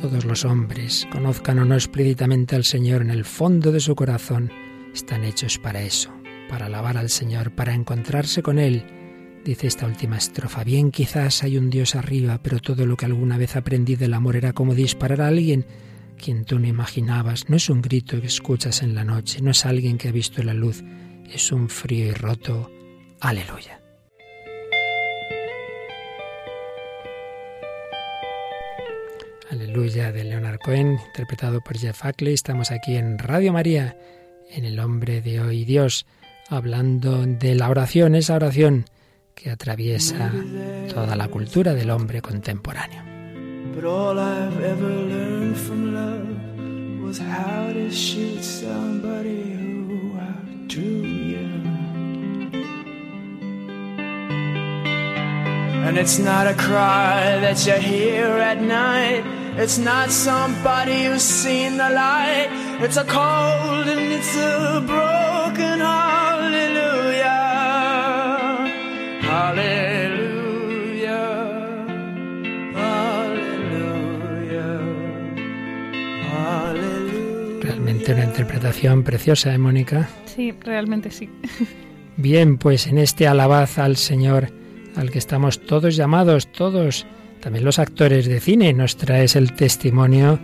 Todos 0.00 0.24
los 0.24 0.44
hombres, 0.44 1.08
conozcan 1.10 1.58
o 1.58 1.64
no 1.64 1.74
explícitamente 1.74 2.54
al 2.54 2.64
Señor 2.64 3.02
en 3.02 3.10
el 3.10 3.24
fondo 3.24 3.72
de 3.72 3.80
su 3.80 3.96
corazón, 3.96 4.52
están 4.94 5.24
hechos 5.24 5.58
para 5.58 5.82
eso, 5.82 6.12
para 6.48 6.66
alabar 6.66 6.96
al 6.96 7.10
Señor, 7.10 7.50
para 7.50 7.74
encontrarse 7.74 8.40
con 8.40 8.60
Él. 8.60 8.84
Dice 9.44 9.66
esta 9.66 9.86
última 9.86 10.16
estrofa, 10.16 10.62
bien 10.62 10.92
quizás 10.92 11.42
hay 11.42 11.56
un 11.56 11.70
Dios 11.70 11.96
arriba, 11.96 12.40
pero 12.40 12.60
todo 12.60 12.86
lo 12.86 12.96
que 12.96 13.06
alguna 13.06 13.36
vez 13.36 13.56
aprendí 13.56 13.96
del 13.96 14.14
amor 14.14 14.36
era 14.36 14.52
como 14.52 14.74
disparar 14.74 15.22
a 15.22 15.26
alguien 15.26 15.66
quien 16.16 16.44
tú 16.44 16.58
no 16.60 16.68
imaginabas. 16.68 17.48
No 17.48 17.56
es 17.56 17.68
un 17.70 17.82
grito 17.82 18.20
que 18.20 18.28
escuchas 18.28 18.82
en 18.82 18.94
la 18.94 19.04
noche, 19.04 19.40
no 19.42 19.50
es 19.50 19.66
alguien 19.66 19.98
que 19.98 20.08
ha 20.08 20.12
visto 20.12 20.42
la 20.42 20.54
luz, 20.54 20.84
es 21.28 21.50
un 21.50 21.68
frío 21.68 22.06
y 22.06 22.12
roto. 22.12 22.70
Aleluya. 23.20 23.77
Aleluya 29.78 30.10
de 30.10 30.24
Leonard 30.24 30.58
Cohen, 30.58 30.98
interpretado 31.06 31.60
por 31.60 31.78
Jeff 31.78 32.04
Ackley. 32.04 32.34
Estamos 32.34 32.72
aquí 32.72 32.96
en 32.96 33.16
Radio 33.16 33.52
María, 33.52 33.96
en 34.50 34.64
El 34.64 34.80
Hombre 34.80 35.20
de 35.20 35.40
Hoy 35.40 35.64
Dios, 35.64 36.04
hablando 36.48 37.24
de 37.24 37.54
la 37.54 37.70
oración, 37.70 38.16
esa 38.16 38.34
oración 38.34 38.86
que 39.36 39.50
atraviesa 39.50 40.32
toda 40.92 41.14
la 41.14 41.28
cultura 41.28 41.74
del 41.74 41.90
hombre 41.90 42.20
contemporáneo. 42.20 43.04
And 55.86 55.96
it's 55.96 56.18
not 56.18 56.46
a 56.46 56.54
cry 56.54 57.38
that 57.40 57.64
you 57.64 57.72
hear 57.72 58.26
at 58.26 58.60
night. 58.60 59.37
It's 59.60 59.76
not 59.76 60.10
somebody 60.10 61.06
who's 61.06 61.22
seen 61.22 61.78
the 61.78 61.90
light. 61.90 62.48
It's 62.80 62.96
a 62.96 63.04
cold 63.04 63.88
and 63.88 64.12
it's 64.12 64.36
a 64.36 64.80
broken 64.86 65.80
hallelujah. 65.80 67.26
Hallelujah. 69.20 70.38
Hallelujah. 72.72 73.98
Hallelujah. 76.22 77.60
Realmente 77.60 78.12
una 78.12 78.24
interpretación 78.24 79.02
preciosa, 79.02 79.52
¿eh, 79.52 79.58
Mónica? 79.58 80.08
Sí, 80.26 80.54
realmente 80.62 81.10
sí. 81.10 81.28
Bien, 82.16 82.58
pues 82.58 82.86
en 82.86 82.98
este 82.98 83.26
alabaz 83.26 83.78
al 83.80 83.96
Señor 83.96 84.52
al 84.94 85.10
que 85.10 85.18
estamos 85.18 85.60
todos 85.60 85.96
llamados, 85.96 86.46
todos, 86.52 87.06
también 87.40 87.64
los 87.64 87.78
actores 87.78 88.26
de 88.26 88.40
cine. 88.40 88.72
Nos 88.72 88.96
traes 88.96 89.36
el 89.36 89.52
testimonio 89.54 90.38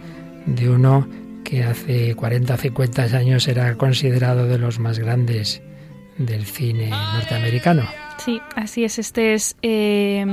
de 0.46 0.68
uno 0.68 1.08
que 1.44 1.62
hace 1.62 2.14
40, 2.14 2.56
50 2.56 3.02
años 3.02 3.48
era 3.48 3.74
considerado 3.76 4.46
de 4.46 4.58
los 4.58 4.78
más 4.78 4.98
grandes 4.98 5.62
del 6.16 6.46
cine 6.46 6.90
norteamericano. 6.90 7.84
Sí, 8.18 8.40
así 8.56 8.84
es. 8.84 8.98
Este 8.98 9.34
es 9.34 9.56
eh, 9.62 10.24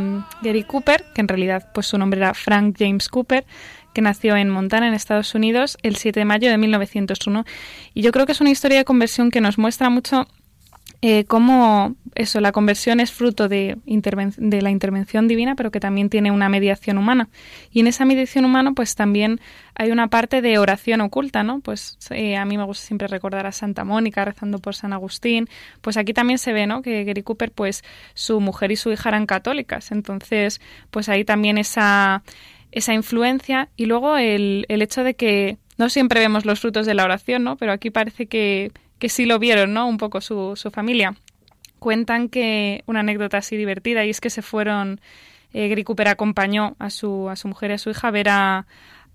Gary 0.41 0.63
Cooper, 0.63 1.03
que 1.13 1.21
en 1.21 1.27
realidad 1.27 1.69
pues 1.73 1.87
su 1.87 1.97
nombre 1.97 2.19
era 2.19 2.33
Frank 2.33 2.75
James 2.77 3.09
Cooper, 3.09 3.45
que 3.93 4.01
nació 4.01 4.37
en 4.37 4.49
Montana, 4.49 4.87
en 4.87 4.93
Estados 4.93 5.35
Unidos, 5.35 5.77
el 5.81 5.95
7 5.95 6.21
de 6.21 6.25
mayo 6.25 6.49
de 6.49 6.57
1901. 6.57 7.45
Y 7.93 8.01
yo 8.01 8.11
creo 8.11 8.25
que 8.25 8.31
es 8.31 8.41
una 8.41 8.51
historia 8.51 8.77
de 8.77 8.85
conversión 8.85 9.31
que 9.31 9.41
nos 9.41 9.57
muestra 9.57 9.89
mucho 9.89 10.27
eh, 11.03 11.25
cómo 11.25 11.95
eso, 12.13 12.41
la 12.41 12.51
conversión 12.51 12.99
es 12.99 13.11
fruto 13.11 13.47
de, 13.47 13.77
la 13.85 14.69
intervención 14.69 15.27
divina, 15.27 15.55
pero 15.55 15.71
que 15.71 15.79
también 15.79 16.09
tiene 16.09 16.29
una 16.29 16.47
mediación 16.47 16.97
humana. 16.97 17.29
Y 17.71 17.79
en 17.79 17.87
esa 17.87 18.05
mediación 18.05 18.45
humana, 18.45 18.73
pues 18.73 18.93
también 18.93 19.39
hay 19.73 19.91
una 19.91 20.09
parte 20.09 20.41
de 20.41 20.59
oración 20.59 21.01
oculta, 21.01 21.41
¿no? 21.41 21.59
Pues 21.61 21.97
eh, 22.11 22.37
a 22.37 22.45
mí 22.45 22.57
me 22.57 22.65
gusta 22.65 22.85
siempre 22.85 23.07
recordar 23.07 23.47
a 23.47 23.51
Santa 23.51 23.83
Mónica 23.83 24.25
rezando 24.25 24.59
por 24.59 24.75
San 24.75 24.93
Agustín. 24.93 25.49
Pues 25.81 25.97
aquí 25.97 26.13
también 26.13 26.37
se 26.37 26.53
ve, 26.53 26.67
¿no? 26.67 26.81
Que 26.81 27.03
Gary 27.03 27.23
Cooper, 27.23 27.51
pues 27.51 27.83
su 28.13 28.39
mujer 28.39 28.71
y 28.71 28.75
su 28.75 28.91
hija 28.91 29.09
eran 29.09 29.25
católicas. 29.25 29.91
Entonces, 29.91 30.61
pues 30.91 31.09
ahí 31.09 31.23
también 31.23 31.57
esa, 31.57 32.21
esa 32.71 32.93
influencia. 32.93 33.69
Y 33.75 33.85
luego 33.85 34.17
el, 34.17 34.65
el 34.67 34.81
hecho 34.81 35.03
de 35.03 35.15
que 35.15 35.57
no 35.77 35.89
siempre 35.89 36.19
vemos 36.19 36.45
los 36.45 36.59
frutos 36.59 36.85
de 36.85 36.93
la 36.93 37.05
oración, 37.05 37.43
¿no? 37.43 37.55
Pero 37.55 37.71
aquí 37.71 37.89
parece 37.89 38.27
que 38.27 38.71
que 39.01 39.09
sí 39.09 39.25
lo 39.25 39.39
vieron, 39.39 39.73
¿no? 39.73 39.87
Un 39.87 39.97
poco 39.97 40.21
su, 40.21 40.55
su 40.55 40.69
familia. 40.69 41.15
Cuentan 41.79 42.29
que 42.29 42.83
una 42.85 42.99
anécdota 42.99 43.39
así 43.39 43.57
divertida 43.57 44.05
y 44.05 44.11
es 44.11 44.21
que 44.21 44.29
se 44.29 44.43
fueron, 44.43 45.01
eh, 45.53 45.83
Cooper 45.83 46.07
acompañó 46.07 46.75
a 46.77 46.91
su, 46.91 47.27
a 47.27 47.35
su 47.35 47.47
mujer 47.47 47.71
y 47.71 47.73
a 47.73 47.77
su 47.79 47.89
hija 47.89 48.09
a 48.09 48.11
ver 48.11 48.29
a, 48.29 48.67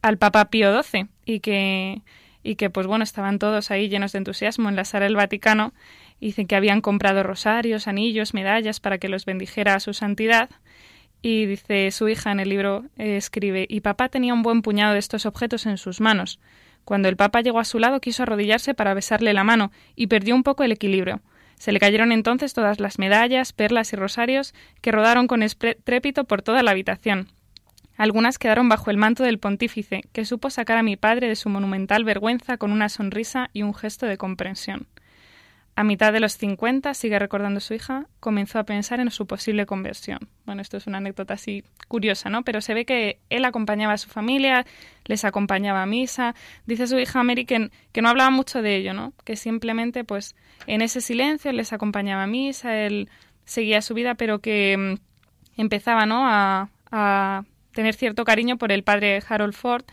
al 0.02 0.18
Papa 0.18 0.46
Pío 0.46 0.82
XII 0.82 1.06
y 1.24 1.38
que, 1.38 2.02
y 2.42 2.56
que, 2.56 2.68
pues 2.68 2.88
bueno, 2.88 3.04
estaban 3.04 3.38
todos 3.38 3.70
ahí 3.70 3.88
llenos 3.88 4.10
de 4.10 4.18
entusiasmo 4.18 4.68
en 4.68 4.74
la 4.74 4.84
sala 4.84 5.04
del 5.04 5.14
Vaticano. 5.14 5.72
Dicen 6.20 6.48
que 6.48 6.56
habían 6.56 6.80
comprado 6.80 7.22
rosarios, 7.22 7.86
anillos, 7.86 8.34
medallas 8.34 8.80
para 8.80 8.98
que 8.98 9.08
los 9.08 9.24
bendijera 9.24 9.74
a 9.74 9.80
su 9.80 9.94
santidad. 9.94 10.50
Y 11.22 11.46
dice 11.46 11.92
su 11.92 12.08
hija 12.08 12.32
en 12.32 12.40
el 12.40 12.48
libro, 12.48 12.86
eh, 12.98 13.16
escribe, 13.16 13.66
y 13.68 13.82
papá 13.82 14.08
tenía 14.08 14.34
un 14.34 14.42
buen 14.42 14.62
puñado 14.62 14.94
de 14.94 14.98
estos 14.98 15.26
objetos 15.26 15.64
en 15.66 15.78
sus 15.78 16.00
manos. 16.00 16.40
Cuando 16.86 17.08
el 17.08 17.16
Papa 17.16 17.40
llegó 17.40 17.58
a 17.58 17.64
su 17.64 17.80
lado 17.80 18.00
quiso 18.00 18.22
arrodillarse 18.22 18.72
para 18.72 18.94
besarle 18.94 19.32
la 19.32 19.42
mano 19.42 19.72
y 19.96 20.06
perdió 20.06 20.36
un 20.36 20.44
poco 20.44 20.62
el 20.62 20.70
equilibrio. 20.70 21.20
Se 21.56 21.72
le 21.72 21.80
cayeron 21.80 22.12
entonces 22.12 22.54
todas 22.54 22.78
las 22.78 23.00
medallas, 23.00 23.52
perlas 23.52 23.92
y 23.92 23.96
rosarios 23.96 24.54
que 24.82 24.92
rodaron 24.92 25.26
con 25.26 25.42
estrépito 25.42 26.22
por 26.24 26.42
toda 26.42 26.62
la 26.62 26.70
habitación. 26.70 27.26
Algunas 27.96 28.38
quedaron 28.38 28.68
bajo 28.68 28.92
el 28.92 28.98
manto 28.98 29.24
del 29.24 29.40
pontífice, 29.40 30.02
que 30.12 30.24
supo 30.24 30.48
sacar 30.48 30.78
a 30.78 30.84
mi 30.84 30.96
padre 30.96 31.26
de 31.26 31.34
su 31.34 31.48
monumental 31.48 32.04
vergüenza 32.04 32.56
con 32.56 32.70
una 32.70 32.88
sonrisa 32.88 33.50
y 33.52 33.64
un 33.64 33.74
gesto 33.74 34.06
de 34.06 34.16
comprensión. 34.16 34.86
A 35.78 35.84
mitad 35.84 36.10
de 36.10 36.20
los 36.20 36.38
50, 36.38 36.94
sigue 36.94 37.18
recordando 37.18 37.60
su 37.60 37.74
hija, 37.74 38.06
comenzó 38.18 38.58
a 38.58 38.64
pensar 38.64 38.98
en 38.98 39.10
su 39.10 39.26
posible 39.26 39.66
conversión. 39.66 40.20
Bueno, 40.46 40.62
esto 40.62 40.78
es 40.78 40.86
una 40.86 40.98
anécdota 40.98 41.34
así 41.34 41.64
curiosa, 41.86 42.30
¿no? 42.30 42.44
Pero 42.44 42.62
se 42.62 42.72
ve 42.72 42.86
que 42.86 43.18
él 43.28 43.44
acompañaba 43.44 43.92
a 43.92 43.98
su 43.98 44.08
familia, 44.08 44.64
les 45.04 45.26
acompañaba 45.26 45.82
a 45.82 45.86
misa. 45.86 46.34
Dice 46.64 46.86
su 46.86 46.98
hija 46.98 47.22
Mary 47.22 47.44
que, 47.44 47.70
no 48.00 48.08
hablaba 48.08 48.30
mucho 48.30 48.62
de 48.62 48.74
ello, 48.76 48.94
¿no? 48.94 49.12
Que 49.24 49.36
simplemente, 49.36 50.02
pues, 50.02 50.34
en 50.66 50.80
ese 50.80 51.02
silencio 51.02 51.52
les 51.52 51.74
acompañaba 51.74 52.22
a 52.22 52.26
misa, 52.26 52.74
él 52.74 53.10
seguía 53.44 53.82
su 53.82 53.92
vida, 53.92 54.14
pero 54.14 54.38
que 54.38 54.78
mm, 54.78 55.60
empezaba, 55.60 56.06
¿no? 56.06 56.26
A, 56.26 56.70
a 56.90 57.44
tener 57.74 57.94
cierto 57.94 58.24
cariño 58.24 58.56
por 58.56 58.72
el 58.72 58.82
padre 58.82 59.22
Harold 59.28 59.52
Ford 59.52 59.84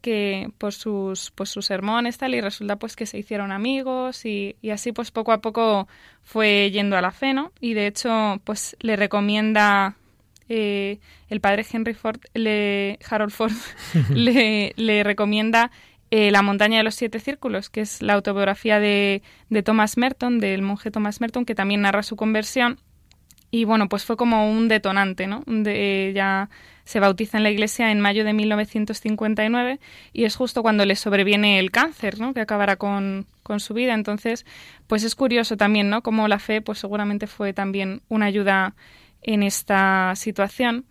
que 0.00 0.50
por 0.58 0.72
sus 0.72 1.30
pues 1.32 1.50
sus 1.50 1.66
sermones 1.66 2.18
tal 2.18 2.34
y 2.34 2.40
resulta 2.40 2.76
pues 2.76 2.96
que 2.96 3.06
se 3.06 3.18
hicieron 3.18 3.52
amigos 3.52 4.24
y, 4.24 4.56
y, 4.62 4.70
así 4.70 4.92
pues 4.92 5.10
poco 5.10 5.32
a 5.32 5.40
poco 5.40 5.88
fue 6.22 6.70
yendo 6.70 6.96
a 6.96 7.00
la 7.02 7.12
fe 7.12 7.34
no 7.34 7.52
y 7.60 7.74
de 7.74 7.86
hecho 7.86 8.40
pues 8.44 8.76
le 8.80 8.96
recomienda 8.96 9.96
eh, 10.48 10.98
el 11.28 11.40
padre 11.40 11.64
Henry 11.70 11.94
Ford 11.94 12.20
le 12.34 12.98
Harold 13.08 13.32
Ford 13.32 13.52
le, 14.10 14.72
le 14.76 15.04
recomienda 15.04 15.70
eh, 16.10 16.32
La 16.32 16.42
montaña 16.42 16.78
de 16.78 16.82
los 16.82 16.96
siete 16.96 17.20
círculos, 17.20 17.70
que 17.70 17.82
es 17.82 18.02
la 18.02 18.14
autobiografía 18.14 18.80
de, 18.80 19.22
de 19.48 19.62
Thomas 19.62 19.96
Merton, 19.96 20.40
del 20.40 20.60
monje 20.60 20.90
Thomas 20.90 21.20
Merton, 21.20 21.44
que 21.44 21.54
también 21.54 21.82
narra 21.82 22.02
su 22.02 22.16
conversión. 22.16 22.80
Y 23.52 23.64
bueno, 23.64 23.88
pues 23.88 24.04
fue 24.04 24.16
como 24.16 24.50
un 24.50 24.68
detonante, 24.68 25.28
¿no? 25.28 25.42
De, 25.46 26.12
ya 26.14 26.50
se 26.90 26.98
bautiza 26.98 27.36
en 27.36 27.44
la 27.44 27.52
iglesia 27.52 27.92
en 27.92 28.00
mayo 28.00 28.24
de 28.24 28.32
1959 28.32 29.78
y 30.12 30.24
es 30.24 30.34
justo 30.34 30.60
cuando 30.60 30.84
le 30.84 30.96
sobreviene 30.96 31.60
el 31.60 31.70
cáncer, 31.70 32.18
¿no? 32.18 32.34
que 32.34 32.40
acabará 32.40 32.74
con, 32.74 33.26
con 33.44 33.60
su 33.60 33.74
vida. 33.74 33.94
Entonces, 33.94 34.44
pues 34.88 35.04
es 35.04 35.14
curioso 35.14 35.56
también, 35.56 35.88
¿no? 35.88 36.02
Como 36.02 36.26
la 36.26 36.40
fe, 36.40 36.60
pues 36.60 36.80
seguramente 36.80 37.28
fue 37.28 37.52
también 37.52 38.02
una 38.08 38.26
ayuda 38.26 38.74
en 39.22 39.44
esta 39.44 40.14
situación. 40.16 40.84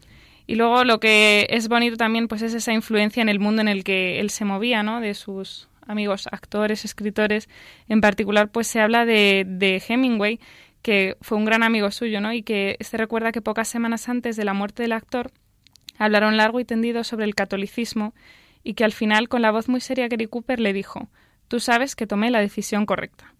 Y 0.48 0.56
luego 0.56 0.86
lo 0.86 1.02
que 1.02 1.48
es 1.50 1.68
bonito 1.68 1.98
también, 1.98 2.30
pues 2.30 2.44
es 2.44 2.54
esa 2.54 2.72
influencia 2.72 3.22
en 3.22 3.28
el 3.28 3.42
mundo 3.42 3.62
en 3.62 3.68
el 3.68 3.84
que 3.84 4.22
él 4.22 4.30
se 4.30 4.46
movía, 4.46 4.84
¿no? 4.84 5.02
De 5.02 5.14
sus 5.16 5.68
amigos 5.86 6.30
actores, 6.32 6.86
escritores. 6.86 7.50
En 7.90 8.00
particular, 8.00 8.52
pues 8.52 8.68
se 8.68 8.80
habla 8.80 9.06
de, 9.06 9.44
de 9.46 9.84
Hemingway, 9.86 10.40
que 10.82 11.18
fue 11.20 11.38
un 11.38 11.44
gran 11.44 11.62
amigo 11.62 11.92
suyo, 11.92 12.22
¿no? 12.22 12.32
Y 12.32 12.42
que 12.42 12.78
se 12.80 12.96
recuerda 12.96 13.34
que 13.34 13.42
pocas 13.42 13.68
semanas 13.68 14.08
antes 14.08 14.38
de 14.38 14.46
la 14.46 14.54
muerte 14.54 14.84
del 14.84 14.94
actor, 14.94 15.32
Hablaron 16.00 16.38
largo 16.38 16.60
y 16.60 16.66
tendido 16.66 17.04
sobre 17.04 17.26
el 17.26 17.36
catolicismo 17.36 18.16
y 18.64 18.74
que 18.74 18.84
al 18.84 18.94
final, 18.94 19.30
con 19.30 19.44
la 19.44 19.52
voz 19.52 19.70
muy 19.70 19.82
seria, 19.82 20.08
Gary 20.08 20.26
Cooper 20.26 20.60
le 20.60 20.74
dijo 20.74 21.10
Tú 21.50 21.60
sabes 21.60 21.96
que 21.96 22.08
tomé 22.08 22.32
la 22.32 22.40
decisión 22.40 22.86
correcta. 22.86 23.34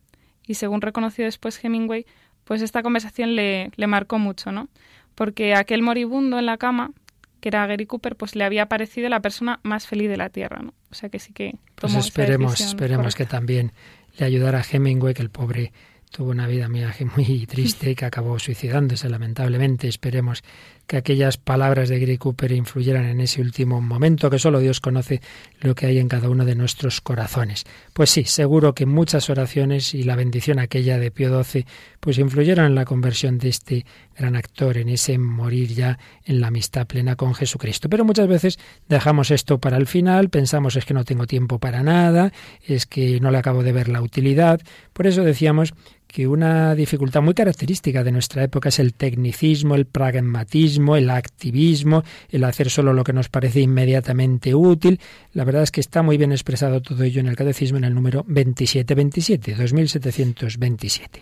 Y 0.46 0.56
según 0.56 0.82
reconoció 0.82 1.26
después 1.26 1.64
Hemingway, 1.64 2.06
pues 2.44 2.62
esta 2.62 2.82
conversación 2.82 3.36
le, 3.36 3.72
le 3.76 3.88
marcó 3.88 4.18
mucho, 4.18 4.52
¿no? 4.52 4.68
Porque 5.16 5.54
aquel 5.54 5.84
moribundo 5.84 6.40
en 6.40 6.48
la 6.48 6.58
cama, 6.58 6.92
que 7.40 7.50
era 7.50 7.68
Gary 7.68 7.86
Cooper, 7.86 8.16
pues 8.16 8.36
le 8.36 8.44
había 8.44 8.68
parecido 8.68 9.10
la 9.10 9.20
persona 9.20 9.60
más 9.64 9.86
feliz 9.86 10.10
de 10.10 10.18
la 10.18 10.30
Tierra, 10.30 10.60
¿no? 10.62 10.74
O 10.92 10.96
sea 10.96 11.10
que 11.10 11.20
sí 11.20 11.34
que... 11.34 11.60
Pues 11.76 11.94
esperemos, 11.96 12.60
esperemos 12.60 13.16
que 13.16 13.26
también 13.26 13.72
le 14.18 14.26
ayudara 14.26 14.60
a 14.60 14.64
Hemingway, 14.64 15.14
que 15.14 15.22
el 15.22 15.30
pobre 15.30 15.72
tuvo 16.12 16.32
una 16.32 16.48
vida 16.48 16.68
muy, 16.68 16.84
muy 17.16 17.46
triste 17.46 17.92
y 17.92 17.96
que 17.96 18.06
acabó 18.06 18.40
suicidándose 18.40 19.08
lamentablemente. 19.10 19.88
Esperemos 19.88 20.44
que 20.90 20.98
aquellas 20.98 21.38
palabras 21.38 21.88
de 21.88 22.00
Gary 22.00 22.18
Cooper 22.18 22.52
influyeran 22.52 23.06
en 23.06 23.22
ese 23.22 23.42
último 23.42 23.80
momento, 23.80 24.32
que 24.32 24.40
solo 24.40 24.60
Dios 24.60 24.80
conoce 24.80 25.22
lo 25.62 25.76
que 25.76 25.86
hay 25.86 26.00
en 26.00 26.08
cada 26.08 26.30
uno 26.30 26.46
de 26.46 26.56
nuestros 26.56 27.00
corazones. 27.00 27.66
Pues 27.94 28.10
sí, 28.10 28.24
seguro 28.24 28.74
que 28.74 28.88
muchas 28.88 29.30
oraciones 29.30 29.94
y 29.94 30.02
la 30.02 30.16
bendición 30.16 30.58
aquella 30.58 30.98
de 30.98 31.12
Pío 31.12 31.44
XII, 31.44 31.68
pues 32.00 32.18
influyeron 32.18 32.66
en 32.66 32.74
la 32.74 32.86
conversión 32.86 33.38
de 33.38 33.50
este 33.50 33.86
gran 34.18 34.36
actor, 34.36 34.80
en 34.80 34.90
ese 34.90 35.20
morir 35.20 35.76
ya 35.76 36.00
en 36.26 36.42
la 36.42 36.48
amistad 36.48 36.88
plena 36.88 37.16
con 37.16 37.36
Jesucristo. 37.36 37.88
Pero 37.88 38.04
muchas 38.04 38.28
veces 38.28 38.58
dejamos 38.88 39.30
esto 39.30 39.60
para 39.60 39.78
el 39.78 39.86
final, 39.86 40.30
pensamos 40.30 40.76
es 40.76 40.86
que 40.86 40.96
no 40.96 41.06
tengo 41.06 41.28
tiempo 41.28 41.60
para 41.60 41.84
nada, 41.84 42.34
es 42.66 42.88
que 42.88 43.20
no 43.20 43.30
le 43.30 43.38
acabo 43.38 43.62
de 43.62 43.74
ver 43.74 43.90
la 43.90 44.02
utilidad. 44.02 44.60
Por 44.94 45.06
eso 45.06 45.24
decíamos 45.24 45.76
que 46.12 46.28
una 46.28 46.74
dificultad 46.74 47.22
muy 47.22 47.36
característica 47.36 48.04
de 48.04 48.12
nuestra 48.12 48.44
época 48.44 48.70
es 48.70 48.80
el 48.80 48.96
tecnicismo, 48.96 49.76
el 49.76 49.86
pragmatismo, 49.86 50.96
el 50.96 51.12
activismo, 51.12 52.04
el 52.30 52.44
hacer 52.46 52.72
solo 52.72 52.94
lo 52.94 53.04
que 53.04 53.14
nos 53.14 53.30
parece 53.30 53.62
inmediatamente 53.62 54.56
útil. 54.56 55.00
La 55.34 55.44
verdad 55.44 55.62
es 55.62 55.72
que 55.72 55.82
está 55.82 56.02
muy 56.02 56.18
bien 56.18 56.32
expresado 56.32 56.82
todo 56.82 57.04
ello 57.04 57.20
en 57.20 57.28
el 57.28 57.36
Catecismo 57.36 57.78
en 57.78 57.84
el 57.84 57.94
número 57.94 58.26
2727, 58.28 59.54
2727. 59.54 61.22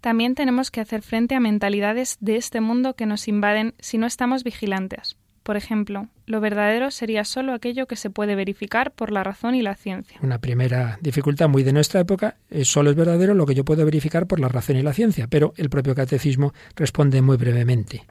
También 0.00 0.34
tenemos 0.34 0.70
que 0.70 0.80
hacer 0.80 1.02
frente 1.02 1.34
a 1.34 1.40
mentalidades 1.40 2.16
de 2.20 2.36
este 2.36 2.62
mundo 2.62 2.94
que 2.94 3.04
nos 3.04 3.28
invaden 3.28 3.74
si 3.80 3.98
no 3.98 4.06
estamos 4.06 4.44
vigilantes. 4.44 5.18
Por 5.42 5.56
ejemplo, 5.56 6.08
lo 6.26 6.40
verdadero 6.40 6.90
sería 6.90 7.24
solo 7.24 7.52
aquello 7.52 7.86
que 7.86 7.96
se 7.96 8.10
puede 8.10 8.36
verificar 8.36 8.92
por 8.92 9.10
la 9.10 9.24
razón 9.24 9.54
y 9.54 9.62
la 9.62 9.74
ciencia. 9.74 10.18
Una 10.22 10.38
primera 10.38 10.98
dificultad 11.00 11.48
muy 11.48 11.64
de 11.64 11.72
nuestra 11.72 12.00
época 12.00 12.36
es 12.48 12.68
solo 12.68 12.90
es 12.90 12.96
verdadero 12.96 13.34
lo 13.34 13.44
que 13.44 13.54
yo 13.54 13.64
puedo 13.64 13.84
verificar 13.84 14.26
por 14.26 14.38
la 14.38 14.48
razón 14.48 14.76
y 14.76 14.82
la 14.82 14.92
ciencia, 14.92 15.26
pero 15.26 15.52
el 15.56 15.68
propio 15.68 15.94
catecismo 15.94 16.52
responde 16.76 17.22
muy 17.22 17.36
brevemente. 17.36 18.04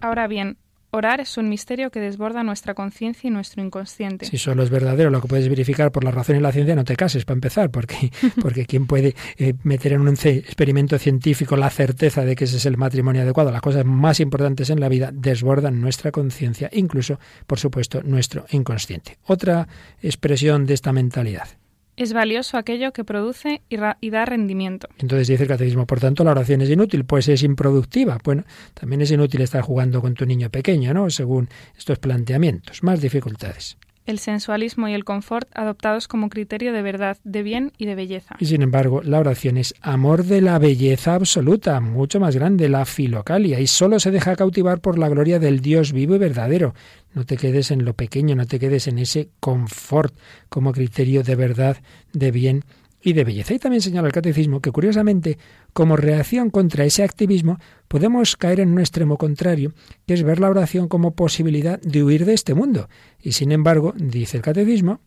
Ahora 0.00 0.26
bien, 0.26 0.58
Orar 0.94 1.22
es 1.22 1.38
un 1.38 1.48
misterio 1.48 1.90
que 1.90 2.00
desborda 2.00 2.42
nuestra 2.42 2.74
conciencia 2.74 3.26
y 3.26 3.30
nuestro 3.30 3.64
inconsciente. 3.64 4.26
Si 4.26 4.36
solo 4.36 4.62
es 4.62 4.68
verdadero 4.68 5.08
lo 5.08 5.22
que 5.22 5.26
puedes 5.26 5.48
verificar 5.48 5.90
por 5.90 6.04
la 6.04 6.10
razón 6.10 6.36
y 6.36 6.40
la 6.40 6.52
ciencia, 6.52 6.76
no 6.76 6.84
te 6.84 6.96
cases 6.96 7.24
para 7.24 7.36
empezar, 7.36 7.70
porque, 7.70 8.12
porque 8.42 8.66
¿quién 8.66 8.86
puede 8.86 9.14
eh, 9.38 9.54
meter 9.62 9.94
en 9.94 10.02
un 10.02 10.08
experimento 10.08 10.98
científico 10.98 11.56
la 11.56 11.70
certeza 11.70 12.26
de 12.26 12.36
que 12.36 12.44
ese 12.44 12.58
es 12.58 12.66
el 12.66 12.76
matrimonio 12.76 13.22
adecuado? 13.22 13.50
Las 13.50 13.62
cosas 13.62 13.86
más 13.86 14.20
importantes 14.20 14.68
en 14.68 14.80
la 14.80 14.90
vida 14.90 15.10
desbordan 15.14 15.80
nuestra 15.80 16.12
conciencia, 16.12 16.68
incluso, 16.74 17.18
por 17.46 17.58
supuesto, 17.58 18.02
nuestro 18.02 18.44
inconsciente. 18.50 19.16
Otra 19.24 19.66
expresión 20.02 20.66
de 20.66 20.74
esta 20.74 20.92
mentalidad. 20.92 21.61
Es 21.96 22.12
valioso 22.12 22.56
aquello 22.56 22.92
que 22.92 23.04
produce 23.04 23.60
y, 23.68 23.76
da 24.10 24.24
rendimiento. 24.24 24.88
Entonces 24.98 25.28
dice 25.28 25.42
el 25.42 25.48
catecismo, 25.48 25.86
por 25.86 26.00
tanto, 26.00 26.24
la 26.24 26.30
oración 26.30 26.62
es 26.62 26.70
inútil, 26.70 27.04
pues 27.04 27.28
es 27.28 27.42
improductiva. 27.42 28.18
Bueno, 28.24 28.44
también 28.74 29.02
es 29.02 29.10
inútil 29.10 29.42
estar 29.42 29.62
jugando 29.62 30.00
con 30.00 30.14
tu 30.14 30.24
niño 30.24 30.48
pequeño, 30.48 30.94
¿no? 30.94 31.10
Según 31.10 31.48
estos 31.76 31.98
planteamientos. 31.98 32.82
Más 32.82 33.00
dificultades. 33.00 33.76
El 34.06 34.18
sensualismo 34.18 34.88
y 34.88 34.94
el 34.94 35.04
confort 35.04 35.48
adoptados 35.54 36.08
como 36.08 36.28
criterio 36.28 36.72
de 36.72 36.82
verdad, 36.82 37.18
de 37.24 37.42
bien 37.42 37.72
y 37.78 37.86
de 37.86 37.94
belleza. 37.94 38.36
Y 38.38 38.46
sin 38.46 38.62
embargo, 38.62 39.02
la 39.02 39.18
oración 39.18 39.56
es 39.56 39.74
amor 39.80 40.24
de 40.24 40.40
la 40.40 40.58
belleza 40.58 41.14
absoluta, 41.14 41.80
mucho 41.80 42.20
más 42.20 42.36
grande, 42.36 42.68
la 42.68 42.84
filocalia, 42.84 43.60
y 43.60 43.66
solo 43.66 44.00
se 44.00 44.10
deja 44.10 44.36
cautivar 44.36 44.80
por 44.80 44.98
la 44.98 45.08
gloria 45.08 45.38
del 45.38 45.60
Dios 45.60 45.92
vivo 45.92 46.14
y 46.14 46.18
verdadero. 46.18 46.74
No 47.14 47.24
te 47.24 47.36
quedes 47.36 47.70
en 47.70 47.84
lo 47.84 47.94
pequeño, 47.94 48.34
no 48.34 48.46
te 48.46 48.58
quedes 48.58 48.88
en 48.88 48.98
ese 48.98 49.28
confort 49.40 50.14
como 50.48 50.72
criterio 50.72 51.22
de 51.22 51.36
verdad, 51.36 51.76
de 52.12 52.30
bien 52.30 52.64
y 53.02 53.12
de 53.12 53.24
belleza. 53.24 53.54
Y 53.54 53.58
también 53.58 53.82
señala 53.82 54.08
el 54.08 54.12
catecismo 54.12 54.60
que, 54.60 54.70
curiosamente, 54.70 55.38
como 55.72 55.96
reacción 55.96 56.50
contra 56.50 56.84
ese 56.84 57.02
activismo, 57.02 57.58
podemos 57.88 58.36
caer 58.36 58.60
en 58.60 58.72
un 58.72 58.80
extremo 58.80 59.18
contrario, 59.18 59.72
que 60.06 60.14
es 60.14 60.22
ver 60.22 60.40
la 60.40 60.50
oración 60.50 60.88
como 60.88 61.14
posibilidad 61.14 61.80
de 61.80 62.02
huir 62.02 62.24
de 62.24 62.34
este 62.34 62.54
mundo. 62.54 62.88
Y 63.20 63.32
sin 63.32 63.52
embargo, 63.52 63.94
dice 63.96 64.36
el 64.36 64.42
catecismo, 64.42 65.00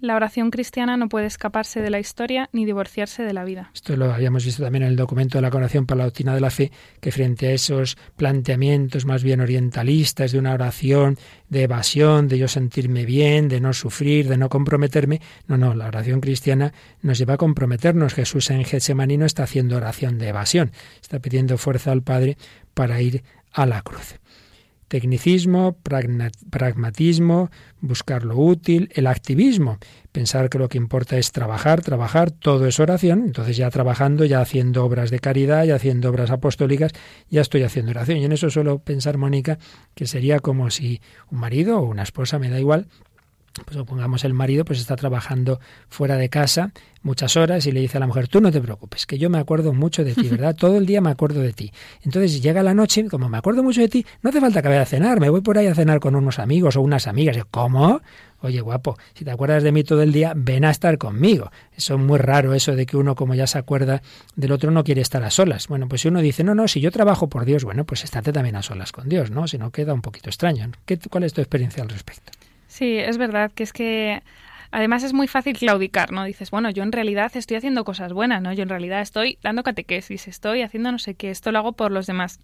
la 0.00 0.16
oración 0.16 0.50
cristiana 0.50 0.96
no 0.96 1.08
puede 1.08 1.26
escaparse 1.26 1.80
de 1.80 1.90
la 1.90 1.98
historia 1.98 2.48
ni 2.52 2.64
divorciarse 2.64 3.22
de 3.22 3.32
la 3.32 3.44
vida. 3.44 3.70
Esto 3.74 3.96
lo 3.96 4.12
habíamos 4.12 4.44
visto 4.44 4.62
también 4.62 4.84
en 4.84 4.90
el 4.90 4.96
documento 4.96 5.38
de 5.38 5.42
la 5.42 5.50
Coronación 5.50 5.86
para 5.86 5.98
la 5.98 6.04
Doctrina 6.04 6.34
de 6.34 6.40
la 6.40 6.50
Fe, 6.50 6.70
que 7.00 7.12
frente 7.12 7.48
a 7.48 7.52
esos 7.52 7.96
planteamientos 8.16 9.04
más 9.04 9.22
bien 9.22 9.40
orientalistas 9.40 10.32
de 10.32 10.38
una 10.38 10.54
oración 10.54 11.18
de 11.48 11.64
evasión, 11.64 12.28
de 12.28 12.38
yo 12.38 12.48
sentirme 12.48 13.04
bien, 13.04 13.48
de 13.48 13.60
no 13.60 13.72
sufrir, 13.72 14.28
de 14.28 14.36
no 14.36 14.48
comprometerme, 14.48 15.20
no, 15.46 15.56
no, 15.56 15.74
la 15.74 15.86
oración 15.86 16.20
cristiana 16.20 16.72
nos 17.02 17.18
lleva 17.18 17.34
a 17.34 17.38
comprometernos. 17.38 18.14
Jesús 18.14 18.50
en 18.50 18.64
Getsemaní 18.64 19.16
no 19.16 19.26
está 19.26 19.44
haciendo 19.44 19.76
oración 19.76 20.18
de 20.18 20.28
evasión, 20.28 20.72
está 21.00 21.18
pidiendo 21.18 21.58
fuerza 21.58 21.92
al 21.92 22.02
Padre 22.02 22.36
para 22.74 23.00
ir 23.00 23.24
a 23.52 23.66
la 23.66 23.82
cruz. 23.82 24.14
Tecnicismo, 24.88 25.76
pragmatismo, 26.50 27.50
buscar 27.80 28.24
lo 28.24 28.36
útil, 28.36 28.90
el 28.94 29.06
activismo, 29.06 29.78
pensar 30.12 30.48
que 30.48 30.58
lo 30.58 30.68
que 30.68 30.78
importa 30.78 31.18
es 31.18 31.30
trabajar, 31.30 31.82
trabajar, 31.82 32.30
todo 32.30 32.66
es 32.66 32.80
oración, 32.80 33.24
entonces 33.26 33.56
ya 33.56 33.70
trabajando, 33.70 34.24
ya 34.24 34.40
haciendo 34.40 34.84
obras 34.84 35.10
de 35.10 35.20
caridad, 35.20 35.64
ya 35.64 35.76
haciendo 35.76 36.08
obras 36.08 36.30
apostólicas, 36.30 36.92
ya 37.28 37.42
estoy 37.42 37.62
haciendo 37.62 37.90
oración. 37.90 38.18
Y 38.18 38.24
en 38.24 38.32
eso 38.32 38.50
suelo 38.50 38.78
pensar, 38.78 39.18
Mónica, 39.18 39.58
que 39.94 40.06
sería 40.06 40.40
como 40.40 40.70
si 40.70 41.00
un 41.30 41.38
marido 41.38 41.78
o 41.78 41.82
una 41.82 42.02
esposa, 42.02 42.38
me 42.38 42.48
da 42.48 42.58
igual, 42.58 42.86
pues 43.64 43.76
supongamos 43.76 44.24
el 44.24 44.34
marido 44.34 44.64
pues 44.64 44.80
está 44.80 44.96
trabajando 44.96 45.60
fuera 45.88 46.16
de 46.16 46.28
casa 46.28 46.72
muchas 47.02 47.36
horas 47.36 47.66
y 47.66 47.72
le 47.72 47.80
dice 47.80 47.96
a 47.96 48.00
la 48.00 48.06
mujer, 48.06 48.28
tú 48.28 48.40
no 48.40 48.50
te 48.50 48.60
preocupes, 48.60 49.06
que 49.06 49.18
yo 49.18 49.30
me 49.30 49.38
acuerdo 49.38 49.72
mucho 49.72 50.04
de 50.04 50.14
ti, 50.14 50.28
¿verdad? 50.30 50.54
Todo 50.54 50.76
el 50.76 50.86
día 50.86 51.00
me 51.00 51.10
acuerdo 51.10 51.40
de 51.40 51.52
ti. 51.52 51.72
Entonces 52.02 52.42
llega 52.42 52.62
la 52.62 52.74
noche, 52.74 53.08
como 53.08 53.28
me 53.28 53.38
acuerdo 53.38 53.62
mucho 53.62 53.80
de 53.80 53.88
ti, 53.88 54.06
no 54.22 54.30
hace 54.30 54.40
falta 54.40 54.62
que 54.62 54.68
vaya 54.68 54.82
a 54.82 54.86
cenar, 54.86 55.20
me 55.20 55.30
voy 55.30 55.40
por 55.40 55.58
ahí 55.58 55.66
a 55.66 55.74
cenar 55.74 56.00
con 56.00 56.14
unos 56.14 56.38
amigos 56.38 56.76
o 56.76 56.80
unas 56.80 57.06
amigas. 57.06 57.36
¿Cómo? 57.50 58.00
Oye, 58.40 58.60
guapo, 58.60 58.96
si 59.14 59.24
te 59.24 59.32
acuerdas 59.32 59.64
de 59.64 59.72
mí 59.72 59.82
todo 59.82 60.02
el 60.02 60.12
día, 60.12 60.32
ven 60.36 60.64
a 60.64 60.70
estar 60.70 60.96
conmigo. 60.96 61.50
Eso 61.76 61.94
es 61.94 62.00
muy 62.00 62.18
raro, 62.18 62.54
eso 62.54 62.76
de 62.76 62.86
que 62.86 62.96
uno, 62.96 63.16
como 63.16 63.34
ya 63.34 63.48
se 63.48 63.58
acuerda 63.58 64.00
del 64.36 64.52
otro, 64.52 64.70
no 64.70 64.84
quiere 64.84 65.00
estar 65.00 65.24
a 65.24 65.30
solas. 65.30 65.66
Bueno, 65.66 65.88
pues 65.88 66.02
si 66.02 66.08
uno 66.08 66.20
dice, 66.20 66.44
no, 66.44 66.54
no, 66.54 66.68
si 66.68 66.80
yo 66.80 66.92
trabajo 66.92 67.28
por 67.28 67.44
Dios, 67.44 67.64
bueno, 67.64 67.84
pues 67.84 68.04
estate 68.04 68.32
también 68.32 68.54
a 68.54 68.62
solas 68.62 68.92
con 68.92 69.08
Dios, 69.08 69.32
¿no? 69.32 69.48
Si 69.48 69.58
no, 69.58 69.72
queda 69.72 69.92
un 69.92 70.02
poquito 70.02 70.30
extraño. 70.30 70.70
¿Qué, 70.84 70.98
¿Cuál 70.98 71.24
es 71.24 71.32
tu 71.32 71.40
experiencia 71.40 71.82
al 71.82 71.88
respecto? 71.88 72.30
Sí, 72.78 72.96
es 72.96 73.18
verdad 73.18 73.50
que 73.50 73.64
es 73.64 73.72
que 73.72 74.22
además 74.70 75.02
es 75.02 75.12
muy 75.12 75.26
fácil 75.26 75.58
claudicar, 75.58 76.12
¿no? 76.12 76.22
Dices, 76.22 76.52
bueno, 76.52 76.70
yo 76.70 76.84
en 76.84 76.92
realidad 76.92 77.36
estoy 77.36 77.56
haciendo 77.56 77.84
cosas 77.84 78.12
buenas, 78.12 78.40
¿no? 78.40 78.52
Yo 78.52 78.62
en 78.62 78.68
realidad 78.68 79.00
estoy 79.00 79.36
dando 79.42 79.64
catequesis, 79.64 80.28
estoy 80.28 80.62
haciendo 80.62 80.92
no 80.92 81.00
sé 81.00 81.16
qué, 81.16 81.30
esto 81.30 81.50
lo 81.50 81.58
hago 81.58 81.72
por 81.72 81.90
los 81.90 82.06
demás. 82.06 82.38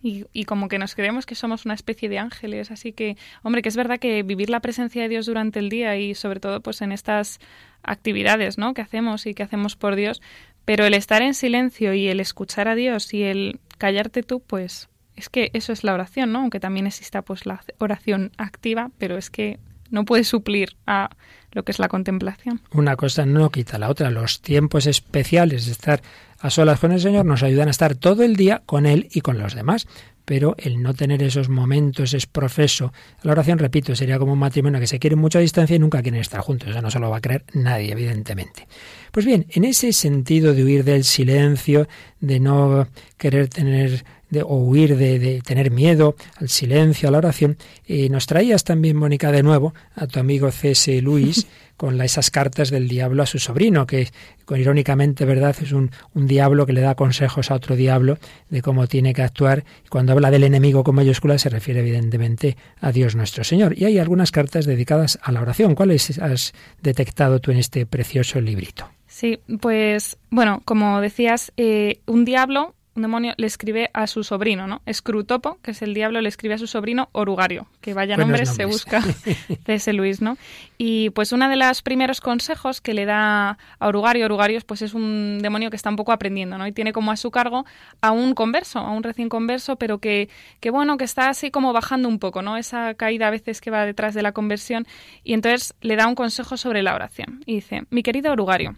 Y, 0.00 0.26
y, 0.32 0.44
como 0.44 0.68
que 0.68 0.78
nos 0.78 0.94
creemos 0.94 1.26
que 1.26 1.34
somos 1.34 1.64
una 1.64 1.74
especie 1.74 2.08
de 2.08 2.20
ángeles. 2.20 2.70
Así 2.70 2.92
que, 2.92 3.16
hombre, 3.42 3.62
que 3.62 3.68
es 3.68 3.76
verdad 3.76 3.98
que 3.98 4.22
vivir 4.22 4.48
la 4.48 4.60
presencia 4.60 5.02
de 5.02 5.08
Dios 5.08 5.26
durante 5.26 5.58
el 5.58 5.70
día 5.70 5.96
y 5.96 6.14
sobre 6.14 6.38
todo 6.38 6.60
pues 6.60 6.82
en 6.82 6.92
estas 6.92 7.40
actividades 7.82 8.58
¿no? 8.58 8.74
que 8.74 8.82
hacemos 8.82 9.26
y 9.26 9.34
que 9.34 9.42
hacemos 9.42 9.74
por 9.74 9.96
Dios, 9.96 10.22
pero 10.64 10.86
el 10.86 10.94
estar 10.94 11.20
en 11.20 11.34
silencio 11.34 11.94
y 11.94 12.06
el 12.06 12.20
escuchar 12.20 12.68
a 12.68 12.76
Dios 12.76 13.12
y 13.12 13.24
el 13.24 13.58
callarte 13.76 14.22
tú, 14.22 14.38
pues 14.38 14.88
es 15.16 15.28
que 15.28 15.50
eso 15.52 15.72
es 15.72 15.82
la 15.82 15.94
oración, 15.94 16.30
¿no? 16.30 16.38
Aunque 16.38 16.60
también 16.60 16.86
exista 16.86 17.22
pues 17.22 17.44
la 17.44 17.60
oración 17.78 18.30
activa, 18.38 18.92
pero 18.96 19.18
es 19.18 19.30
que 19.30 19.58
no 19.90 20.04
puede 20.04 20.24
suplir 20.24 20.76
a 20.86 21.10
lo 21.52 21.64
que 21.64 21.72
es 21.72 21.78
la 21.78 21.88
contemplación. 21.88 22.60
Una 22.72 22.96
cosa 22.96 23.26
no 23.26 23.50
quita 23.50 23.78
la 23.78 23.88
otra. 23.88 24.10
Los 24.10 24.40
tiempos 24.40 24.86
especiales 24.86 25.66
de 25.66 25.72
estar 25.72 26.02
a 26.38 26.50
solas 26.50 26.80
con 26.80 26.92
el 26.92 27.00
Señor 27.00 27.26
nos 27.26 27.42
ayudan 27.42 27.68
a 27.68 27.72
estar 27.72 27.94
todo 27.94 28.22
el 28.22 28.36
día 28.36 28.62
con 28.66 28.86
Él 28.86 29.08
y 29.12 29.20
con 29.20 29.38
los 29.38 29.54
demás. 29.54 29.86
Pero 30.24 30.54
el 30.58 30.80
no 30.80 30.94
tener 30.94 31.22
esos 31.24 31.48
momentos 31.48 32.14
es 32.14 32.26
profeso. 32.26 32.92
La 33.22 33.32
oración, 33.32 33.58
repito, 33.58 33.96
sería 33.96 34.18
como 34.18 34.34
un 34.34 34.38
matrimonio 34.38 34.78
que 34.78 34.86
se 34.86 35.00
quiere 35.00 35.16
mucho 35.16 35.38
a 35.38 35.40
distancia 35.40 35.74
y 35.74 35.80
nunca 35.80 36.02
quieren 36.02 36.20
estar 36.20 36.40
juntos. 36.40 36.68
Eso 36.68 36.82
no 36.82 36.90
se 36.90 37.00
lo 37.00 37.10
va 37.10 37.16
a 37.16 37.20
creer 37.20 37.44
nadie, 37.52 37.90
evidentemente. 37.90 38.68
Pues 39.10 39.26
bien, 39.26 39.46
en 39.50 39.64
ese 39.64 39.92
sentido 39.92 40.54
de 40.54 40.62
huir 40.62 40.84
del 40.84 41.02
silencio, 41.02 41.88
de 42.20 42.38
no 42.38 42.86
querer 43.16 43.48
tener 43.48 44.04
de, 44.30 44.42
o 44.42 44.56
huir 44.56 44.96
de, 44.96 45.42
tener 45.44 45.70
miedo 45.70 46.16
al 46.36 46.48
silencio, 46.48 47.08
a 47.08 47.12
la 47.12 47.18
oración. 47.18 47.56
Y 47.86 48.08
nos 48.08 48.26
traías 48.26 48.64
también, 48.64 48.96
Mónica, 48.96 49.30
de 49.32 49.42
nuevo 49.42 49.74
a 49.94 50.06
tu 50.06 50.20
amigo 50.20 50.50
C.S. 50.50 51.00
Luis 51.02 51.46
con 51.76 52.00
esas 52.02 52.30
cartas 52.30 52.70
del 52.70 52.88
diablo 52.88 53.22
a 53.22 53.26
su 53.26 53.38
sobrino, 53.38 53.86
que 53.86 54.08
irónicamente, 54.50 55.24
¿verdad?, 55.24 55.56
es 55.62 55.72
un, 55.72 55.90
un, 56.12 56.26
diablo 56.26 56.66
que 56.66 56.74
le 56.74 56.82
da 56.82 56.94
consejos 56.94 57.50
a 57.50 57.54
otro 57.54 57.74
diablo 57.74 58.18
de 58.50 58.60
cómo 58.60 58.86
tiene 58.86 59.14
que 59.14 59.22
actuar. 59.22 59.64
Cuando 59.88 60.12
habla 60.12 60.30
del 60.30 60.44
enemigo 60.44 60.84
con 60.84 60.96
mayúscula 60.96 61.38
se 61.38 61.48
refiere 61.48 61.80
evidentemente 61.80 62.56
a 62.80 62.92
Dios 62.92 63.16
nuestro 63.16 63.44
Señor. 63.44 63.78
Y 63.78 63.84
hay 63.84 63.98
algunas 63.98 64.30
cartas 64.30 64.66
dedicadas 64.66 65.18
a 65.22 65.32
la 65.32 65.40
oración. 65.40 65.74
¿Cuáles 65.74 66.18
has 66.18 66.52
detectado 66.82 67.40
tú 67.40 67.50
en 67.50 67.58
este 67.58 67.86
precioso 67.86 68.40
librito? 68.40 68.90
Sí, 69.06 69.40
pues 69.60 70.18
bueno, 70.30 70.62
como 70.64 71.00
decías, 71.00 71.52
eh, 71.56 72.00
un 72.06 72.24
diablo 72.24 72.74
un 72.94 73.02
demonio 73.02 73.34
le 73.36 73.46
escribe 73.46 73.90
a 73.92 74.06
su 74.06 74.24
sobrino, 74.24 74.66
¿no? 74.66 74.82
Escrutopo, 74.86 75.58
que 75.62 75.70
es 75.70 75.82
el 75.82 75.94
diablo, 75.94 76.20
le 76.20 76.28
escribe 76.28 76.54
a 76.54 76.58
su 76.58 76.66
sobrino 76.66 77.08
Orugario, 77.12 77.66
que 77.80 77.94
vaya 77.94 78.16
nombres, 78.16 78.50
se 78.50 78.64
busca 78.64 79.02
ese 79.66 79.92
Luis, 79.92 80.20
¿no? 80.20 80.36
Y 80.76 81.10
pues 81.10 81.32
uno 81.32 81.48
de 81.48 81.56
los 81.56 81.82
primeros 81.82 82.20
consejos 82.20 82.80
que 82.80 82.94
le 82.94 83.04
da 83.04 83.58
a 83.78 83.88
Orugario, 83.88 84.24
Orugario 84.24 84.60
pues 84.66 84.82
es 84.82 84.94
un 84.94 85.38
demonio 85.40 85.70
que 85.70 85.76
está 85.76 85.90
un 85.90 85.96
poco 85.96 86.12
aprendiendo, 86.12 86.58
¿no? 86.58 86.66
Y 86.66 86.72
tiene 86.72 86.92
como 86.92 87.12
a 87.12 87.16
su 87.16 87.30
cargo 87.30 87.64
a 88.00 88.10
un 88.10 88.34
converso, 88.34 88.80
a 88.80 88.90
un 88.90 89.02
recién 89.02 89.28
converso, 89.28 89.76
pero 89.76 89.98
que, 89.98 90.28
que 90.58 90.70
bueno, 90.70 90.96
que 90.96 91.04
está 91.04 91.28
así 91.28 91.50
como 91.50 91.72
bajando 91.72 92.08
un 92.08 92.18
poco, 92.18 92.42
¿no? 92.42 92.56
Esa 92.56 92.94
caída 92.94 93.28
a 93.28 93.30
veces 93.30 93.60
que 93.60 93.70
va 93.70 93.86
detrás 93.86 94.14
de 94.14 94.22
la 94.22 94.32
conversión. 94.32 94.86
Y 95.22 95.34
entonces 95.34 95.74
le 95.80 95.96
da 95.96 96.06
un 96.06 96.14
consejo 96.14 96.56
sobre 96.56 96.82
la 96.82 96.94
oración. 96.94 97.42
Y 97.46 97.56
dice, 97.56 97.84
mi 97.90 98.02
querido 98.02 98.32
Orugario, 98.32 98.76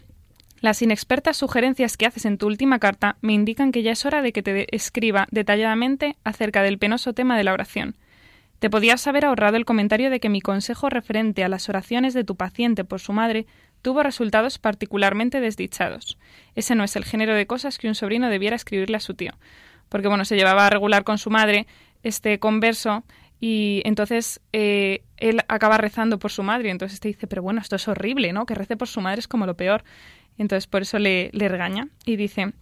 las 0.63 0.81
inexpertas 0.81 1.37
sugerencias 1.37 1.97
que 1.97 2.07
haces 2.07 2.25
en 2.25 2.39
tu 2.39 2.47
última 2.47 2.79
carta 2.79 3.17
me 3.21 3.33
indican 3.33 3.73
que 3.73 3.83
ya 3.83 3.91
es 3.91 4.07
hora 4.07 4.23
de 4.23 4.33
que 4.33 4.45
te 4.45 4.75
escriba 4.75 5.27
detalladamente 5.33 6.17
acerca 6.23 6.63
del 6.63 6.79
penoso 6.79 7.13
tema 7.13 7.37
de 7.37 7.43
la 7.43 7.53
oración. 7.53 7.97
Te 8.61 8.71
podías 8.71 9.05
haber 9.09 9.25
ahorrado 9.25 9.57
el 9.57 9.65
comentario 9.65 10.09
de 10.09 10.21
que 10.21 10.29
mi 10.29 10.41
consejo 10.41 10.89
referente 10.89 11.43
a 11.43 11.49
las 11.49 11.69
oraciones 11.69 12.15
de 12.15 12.23
tu 12.23 12.37
paciente 12.37 12.85
por 12.85 13.01
su 13.01 13.13
madre 13.13 13.45
tuvo 13.83 14.05
resultados 14.05 14.61
particularmente 14.61 15.41
desdichados. 15.41 16.17
Ese 16.55 16.77
no 16.77 16.85
es 16.85 16.95
el 16.95 17.05
género 17.05 17.35
de 17.35 17.49
cosas 17.49 17.77
que 17.77 17.89
un 17.89 17.97
sobrino 17.97 18.29
debiera 18.29 18.55
escribirle 18.55 18.99
a 18.99 19.01
su 19.01 19.15
tío. 19.15 19.33
Porque, 19.89 20.07
bueno, 20.07 20.25
se 20.25 20.37
llevaba 20.37 20.69
a 20.69 20.71
regular 20.71 21.03
con 21.03 21.19
su 21.19 21.29
madre 21.29 21.67
este 22.05 22.39
converso 22.39 23.03
y 23.41 23.83
entonces 23.85 24.41
eh, 24.53 25.03
él 25.17 25.41
acaba 25.49 25.77
rezando 25.77 26.21
por 26.21 26.31
su 26.31 26.45
madre. 26.45 26.69
Y 26.69 26.71
entonces 26.71 27.01
te 27.01 27.09
dice, 27.09 27.27
pero 27.27 27.43
bueno, 27.43 27.61
esto 27.61 27.75
es 27.75 27.89
horrible, 27.89 28.33
¿no? 28.33 28.47
Que 28.47 28.55
rece 28.55 28.77
por 28.77 28.87
su 28.87 29.01
madre 29.01 29.19
es 29.19 29.27
como 29.27 29.45
lo 29.45 29.57
peor. 29.57 29.83
Entonces 30.39 30.67
por 30.67 30.83
eso 30.83 30.99
le, 30.99 31.31
regaña 31.33 31.89
y 32.05 32.17
dice, 32.17 32.53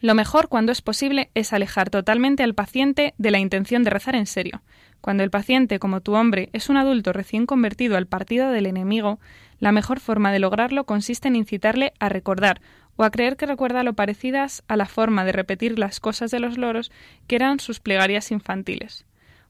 lo 0.00 0.14
mejor 0.14 0.48
cuando 0.48 0.72
es 0.72 0.82
posible 0.82 1.30
es 1.34 1.52
alejar 1.52 1.90
totalmente 1.90 2.42
al 2.42 2.54
paciente 2.54 3.14
de 3.18 3.30
la 3.30 3.38
intención 3.38 3.84
de 3.84 3.90
rezar 3.90 4.16
en 4.16 4.26
serio. 4.26 4.62
Cuando 5.00 5.24
el 5.24 5.30
paciente, 5.30 5.78
como 5.78 6.00
tu 6.00 6.14
hombre, 6.14 6.48
es 6.52 6.68
un 6.68 6.76
adulto 6.76 7.12
recién 7.12 7.46
convertido 7.46 7.96
al 7.96 8.06
partido 8.06 8.50
del 8.50 8.66
enemigo, 8.66 9.18
la 9.58 9.72
mejor 9.72 10.00
forma 10.00 10.32
de 10.32 10.38
lograrlo 10.38 10.84
consiste 10.84 11.28
en 11.28 11.36
incitarle 11.36 11.92
a 11.98 12.08
recordar 12.08 12.60
o 12.96 13.04
a 13.04 13.10
creer 13.10 13.36
que 13.36 13.46
recuerda 13.46 13.82
lo 13.82 13.94
parecidas 13.94 14.62
a 14.68 14.76
la 14.76 14.86
forma 14.86 15.24
de 15.24 15.32
repetir 15.32 15.78
las 15.78 16.00
cosas 16.00 16.30
de 16.30 16.40
los 16.40 16.58
loros 16.58 16.92
que 17.26 17.36
eran 17.36 17.60
sus 17.60 17.80
plegarias 17.80 18.30
infantiles. 18.30 19.06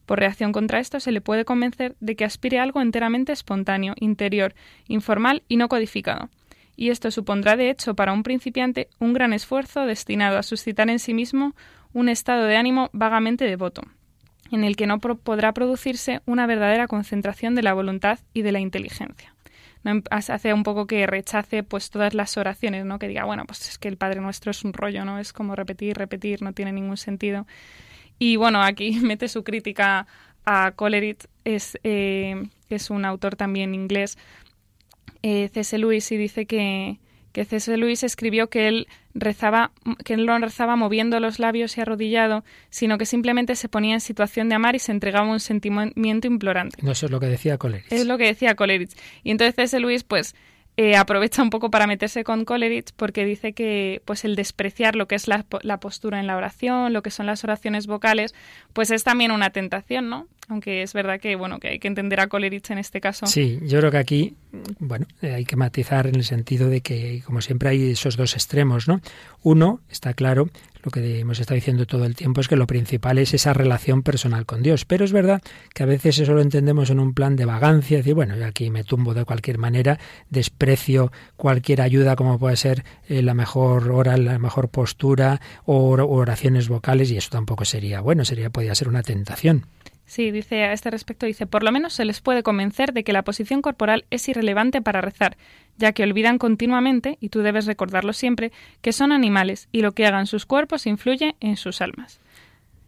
Por 0.07 0.19
reacción 0.19 0.53
contra 0.53 0.81
esto 0.81 1.01
se 1.01 1.13
le 1.13 1.21
puede 1.21 1.45
convencer 1.45 1.97
de 2.01 2.17
que 2.17 2.25
aspire 2.25 2.59
a 2.59 2.63
algo 2.63 2.81
enteramente 2.81 3.33
espontáneo, 3.33 3.95
interior, 3.99 4.55
informal 4.89 5.43
y 5.49 5.57
no 5.57 5.69
codificado, 5.69 6.29
y 6.77 6.91
esto 6.91 7.11
supondrá 7.11 7.57
de 7.57 7.71
hecho 7.71 7.95
para 7.95 8.13
un 8.13 8.23
principiante 8.23 8.89
un 8.99 9.13
gran 9.13 9.33
esfuerzo 9.33 9.87
destinado 9.87 10.39
a 10.39 10.43
suscitar 10.43 10.89
en 10.91 10.99
sí 10.99 11.15
mismo 11.15 11.55
un 11.93 12.09
estado 12.09 12.45
de 12.45 12.57
ánimo 12.57 12.91
vagamente 12.93 13.45
devoto, 13.45 13.83
en 14.51 14.65
el 14.65 14.77
que 14.77 14.87
no 14.87 14.99
podrá 14.99 15.53
producirse 15.53 16.21
una 16.27 16.47
verdadera 16.47 16.87
concentración 16.87 17.55
de 17.55 17.63
la 17.63 17.75
voluntad 17.75 18.19
y 18.33 18.43
de 18.43 18.53
la 18.53 18.61
inteligencia. 18.61 19.35
No 19.85 20.01
hace 20.11 20.55
un 20.55 20.63
poco 20.63 20.87
que 20.87 21.07
rechace 21.07 21.65
pues 21.65 21.91
todas 21.91 22.15
las 22.15 22.37
oraciones, 22.37 22.85
¿no? 22.85 22.99
Que 22.99 23.09
diga, 23.09 23.25
bueno, 23.25 23.45
pues 23.47 23.69
es 23.69 23.79
que 23.79 23.89
el 23.89 23.97
Padre 23.97 24.21
Nuestro 24.21 24.53
es 24.53 24.65
un 24.65 24.73
rollo, 24.73 25.05
¿no? 25.05 25.19
Es 25.19 25.33
como 25.33 25.57
repetir, 25.57 25.97
repetir, 25.97 26.41
no 26.41 26.53
tiene 26.53 26.73
ningún 26.73 26.97
sentido. 26.97 27.47
Y 28.19 28.37
bueno, 28.37 28.63
aquí 28.63 28.93
mete 29.03 29.29
su 29.29 29.43
crítica 29.43 30.07
a 30.45 30.73
Coleridge, 30.73 31.27
es, 31.45 31.79
eh, 31.83 32.49
es 32.69 32.91
un 32.91 33.05
autor 33.05 33.37
también 33.37 33.75
inglés, 33.75 34.19
eh, 35.23 35.49
C.S. 35.53 35.79
Lewis, 35.79 36.11
y 36.13 36.17
dice 36.17 36.47
que, 36.47 36.99
que 37.33 37.45
C.S. 37.45 37.77
Lewis 37.77 38.03
escribió 38.03 38.49
que 38.49 38.69
él 38.69 38.89
rezaba, 39.15 39.73
que 40.05 40.15
él 40.15 40.27
no 40.27 40.39
rezaba 40.39 40.77
moviendo 40.77 41.21
los 41.21 41.39
labios 41.39 41.77
y 41.77 41.81
arrodillado, 41.81 42.45
sino 42.71 42.99
que 42.99 43.07
simplemente 43.07 43.57
se 43.57 43.69
ponía 43.69 43.95
en 43.95 44.01
situación 44.01 44.49
de 44.49 44.55
amar 44.55 44.75
y 44.75 44.79
se 44.79 44.93
entregaba 44.93 45.29
un 45.29 45.41
sentimiento 45.41 46.27
implorante. 46.27 46.79
No, 46.83 46.93
eso 46.93 47.07
es 47.07 47.13
lo 47.13 47.21
que 47.21 47.27
decía 47.27 47.59
Coleridge. 47.59 47.93
Es 47.93 48.07
lo 48.07 48.19
que 48.19 48.27
decía 48.27 48.55
Coleridge. 48.55 48.97
Y 49.23 49.31
entonces 49.31 49.55
C.S. 49.55 49.79
Lewis, 49.81 50.05
pues, 50.05 50.35
eh, 50.79 50.97
aprovecha 50.97 51.43
un 51.43 51.51
poco 51.51 51.71
para 51.71 51.87
meterse 51.87 52.25
con 52.25 52.47
Coleridge 52.47 52.93
porque 52.97 53.27
dice 53.27 53.53
que 53.53 54.01
pues 54.07 54.25
el 54.25 54.37
despreciar 54.37 54.97
lo 54.97 55.07
que 55.07 55.17
es 55.17 55.29
la, 55.29 55.45
la, 55.61 55.81
postura 55.81 56.19
en 56.19 56.27
la 56.27 56.35
oración, 56.35 56.95
lo 56.95 57.03
que 57.03 57.11
son 57.11 57.27
las 57.27 57.45
oraciones 57.45 57.87
vocales, 57.87 58.35
pues 58.73 58.91
es 58.91 59.05
también 59.05 59.33
una 59.33 59.51
tentación, 59.51 60.09
¿no? 60.09 60.29
Aunque 60.49 60.83
es 60.83 60.93
verdad 60.93 61.21
que 61.21 61.37
bueno 61.37 61.59
que 61.61 61.69
hay 61.69 61.79
que 61.79 61.89
entender 61.89 62.21
a 62.21 62.27
Coleridge 62.27 62.71
en 62.71 62.79
este 62.79 63.01
caso. 63.01 63.27
Sí, 63.27 63.61
yo 63.63 63.79
creo 63.79 63.91
que 63.91 63.99
aquí 63.99 64.35
bueno 64.79 65.07
eh, 65.23 65.35
hay 65.35 65.45
que 65.45 65.57
matizar 65.57 66.07
en 66.07 66.17
el 66.17 66.25
sentido 66.25 66.69
de 66.69 66.81
que 66.81 67.23
como 67.25 67.41
siempre 67.41 67.69
hay 67.71 67.91
esos 67.93 68.17
dos 68.17 68.35
extremos, 68.35 68.89
¿no? 68.89 69.01
Uno 69.43 69.81
está 69.89 70.15
claro 70.15 70.49
lo 70.83 70.91
que 70.91 71.21
hemos 71.21 71.39
estado 71.39 71.55
diciendo 71.55 71.87
todo 71.87 72.05
el 72.05 72.17
tiempo 72.17 72.41
es 72.41 72.49
que 72.49 72.57
lo 72.57 72.67
principal 72.67 73.19
es 73.19 73.35
esa 73.35 73.53
relación 73.53 74.03
personal 74.03 74.47
con 74.47 74.63
Dios. 74.63 74.85
Pero 74.85 75.05
es 75.05 75.13
verdad 75.13 75.41
que 75.75 75.85
a 75.85 75.87
veces 75.87 76.19
eso 76.19 76.35
lo 76.35 76.41
entendemos 76.41 76.91
en 76.91 76.99
un 76.99 77.15
plan 77.15 77.37
de 77.37 77.45
vagancia, 77.45 77.99
decir, 77.99 78.15
bueno, 78.15 78.35
aquí 78.45 78.69
me 78.71 78.83
tumbo 78.83 79.15
de 79.15 79.25
cualquier 79.25 79.59
manera, 79.59 79.99
desprecio 80.29 81.13
cualquier 81.37 81.83
ayuda 81.83 82.17
como 82.17 82.39
puede 82.39 82.57
ser 82.57 82.85
eh, 83.09 83.23
la 83.23 83.35
mejor 83.35 83.93
hora, 83.93 84.17
la 84.17 84.39
mejor 84.39 84.69
postura 84.69 85.41
o 85.65 85.91
oraciones 85.91 86.69
vocales 86.69 87.11
y 87.11 87.17
eso 87.17 87.31
tampoco 87.31 87.65
sería 87.65 88.01
bueno, 88.01 88.25
sería 88.25 88.51
podría 88.51 88.75
ser 88.75 88.89
una 88.89 89.03
tentación. 89.03 89.67
Sí, 90.13 90.31
dice 90.31 90.65
a 90.65 90.75
este 90.75 90.91
respecto, 90.91 91.25
dice, 91.25 91.47
por 91.47 91.63
lo 91.63 91.73
menos 91.73 91.95
se 91.95 92.05
les 92.05 92.21
puede 92.21 92.43
convencer 92.43 92.93
de 92.93 93.03
que 93.03 93.15
la 93.15 93.23
posición 93.23 93.63
corporal 93.63 94.05
es 94.11 94.29
irrelevante 94.29 94.83
para 94.83 95.01
rezar, 95.01 95.39
ya 95.79 95.93
que 95.93 96.03
olvidan 96.03 96.37
continuamente, 96.37 97.17
y 97.19 97.31
tú 97.31 97.41
debes 97.41 97.65
recordarlo 97.65 98.13
siempre, 98.13 98.53
que 98.83 98.93
son 98.93 99.11
animales 99.11 99.71
y 99.73 99.81
lo 99.81 99.93
que 99.93 100.05
hagan 100.05 100.27
sus 100.27 100.45
cuerpos 100.45 100.87
influye 100.87 101.35
en 101.41 101.57
sus 101.57 101.81
almas. 101.81 102.21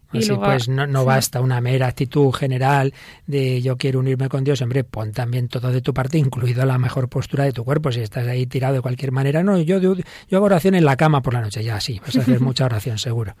Así 0.09 0.33
pues 0.35 0.69
no, 0.69 0.85
no 0.85 1.03
basta 1.03 1.41
una 1.41 1.61
mera 1.61 1.87
actitud 1.87 2.31
general 2.31 2.93
de 3.25 3.59
yo 3.59 3.75
quiero 3.75 4.01
unirme 4.01 4.29
con 4.29 4.43
Dios, 4.43 4.61
hombre, 4.61 4.83
pon 4.83 5.11
también 5.11 5.47
todo 5.47 5.71
de 5.71 5.81
tu 5.81 5.95
parte, 5.95 6.19
incluido 6.19 6.63
la 6.63 6.77
mejor 6.77 7.09
postura 7.09 7.43
de 7.43 7.53
tu 7.53 7.63
cuerpo. 7.65 7.91
Si 7.91 8.01
estás 8.01 8.27
ahí 8.27 8.45
tirado 8.45 8.75
de 8.75 8.81
cualquier 8.81 9.11
manera, 9.11 9.41
no, 9.41 9.59
yo, 9.59 9.79
yo, 9.79 9.95
yo 9.95 10.37
hago 10.37 10.45
oración 10.45 10.75
en 10.75 10.85
la 10.85 10.95
cama 10.95 11.23
por 11.23 11.33
la 11.33 11.41
noche, 11.41 11.63
ya 11.63 11.81
sí, 11.81 11.99
vas 12.05 12.15
a 12.17 12.19
hacer 12.19 12.39
mucha 12.39 12.65
oración 12.65 12.99
seguro. 12.99 13.33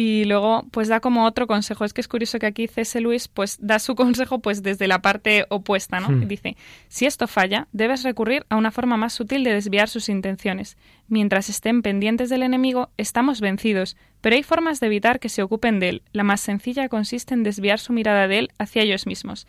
Y 0.00 0.26
luego, 0.26 0.64
pues 0.70 0.86
da 0.86 1.00
como 1.00 1.24
otro 1.24 1.48
consejo. 1.48 1.84
Es 1.84 1.92
que 1.92 2.00
es 2.00 2.06
curioso 2.06 2.38
que 2.38 2.46
aquí 2.46 2.68
C.S. 2.68 3.00
Luis, 3.00 3.26
pues 3.26 3.58
da 3.60 3.80
su 3.80 3.94
consejo, 3.96 4.38
pues 4.38 4.62
desde 4.62 4.86
la 4.86 5.02
parte 5.02 5.44
opuesta, 5.48 5.98
¿no? 5.98 6.10
Hmm. 6.10 6.28
Dice, 6.28 6.56
si 6.86 7.04
esto 7.04 7.26
falla, 7.26 7.66
debes 7.72 8.04
recurrir 8.04 8.46
a 8.48 8.54
una 8.54 8.70
forma 8.70 8.96
más 8.96 9.12
sutil 9.12 9.42
de 9.42 9.54
desviar 9.54 9.88
sus 9.88 10.08
intenciones. 10.08 10.76
Mientras 11.08 11.48
estén 11.48 11.82
pendientes 11.82 12.30
del 12.30 12.44
enemigo, 12.44 12.90
estamos 12.96 13.40
vencidos, 13.40 13.96
pero 14.20 14.36
hay 14.36 14.44
formas 14.44 14.78
de 14.78 14.86
evitar 14.86 15.18
que 15.18 15.28
se 15.28 15.42
ocupen 15.42 15.80
de 15.80 15.88
él. 15.88 16.02
La 16.12 16.22
más 16.22 16.42
sencilla 16.42 16.88
consiste 16.88 17.34
en 17.34 17.42
desviar 17.42 17.80
su 17.80 17.92
mirada 17.92 18.28
de 18.28 18.38
él 18.38 18.52
hacia 18.56 18.82
ellos 18.82 19.04
mismos 19.04 19.48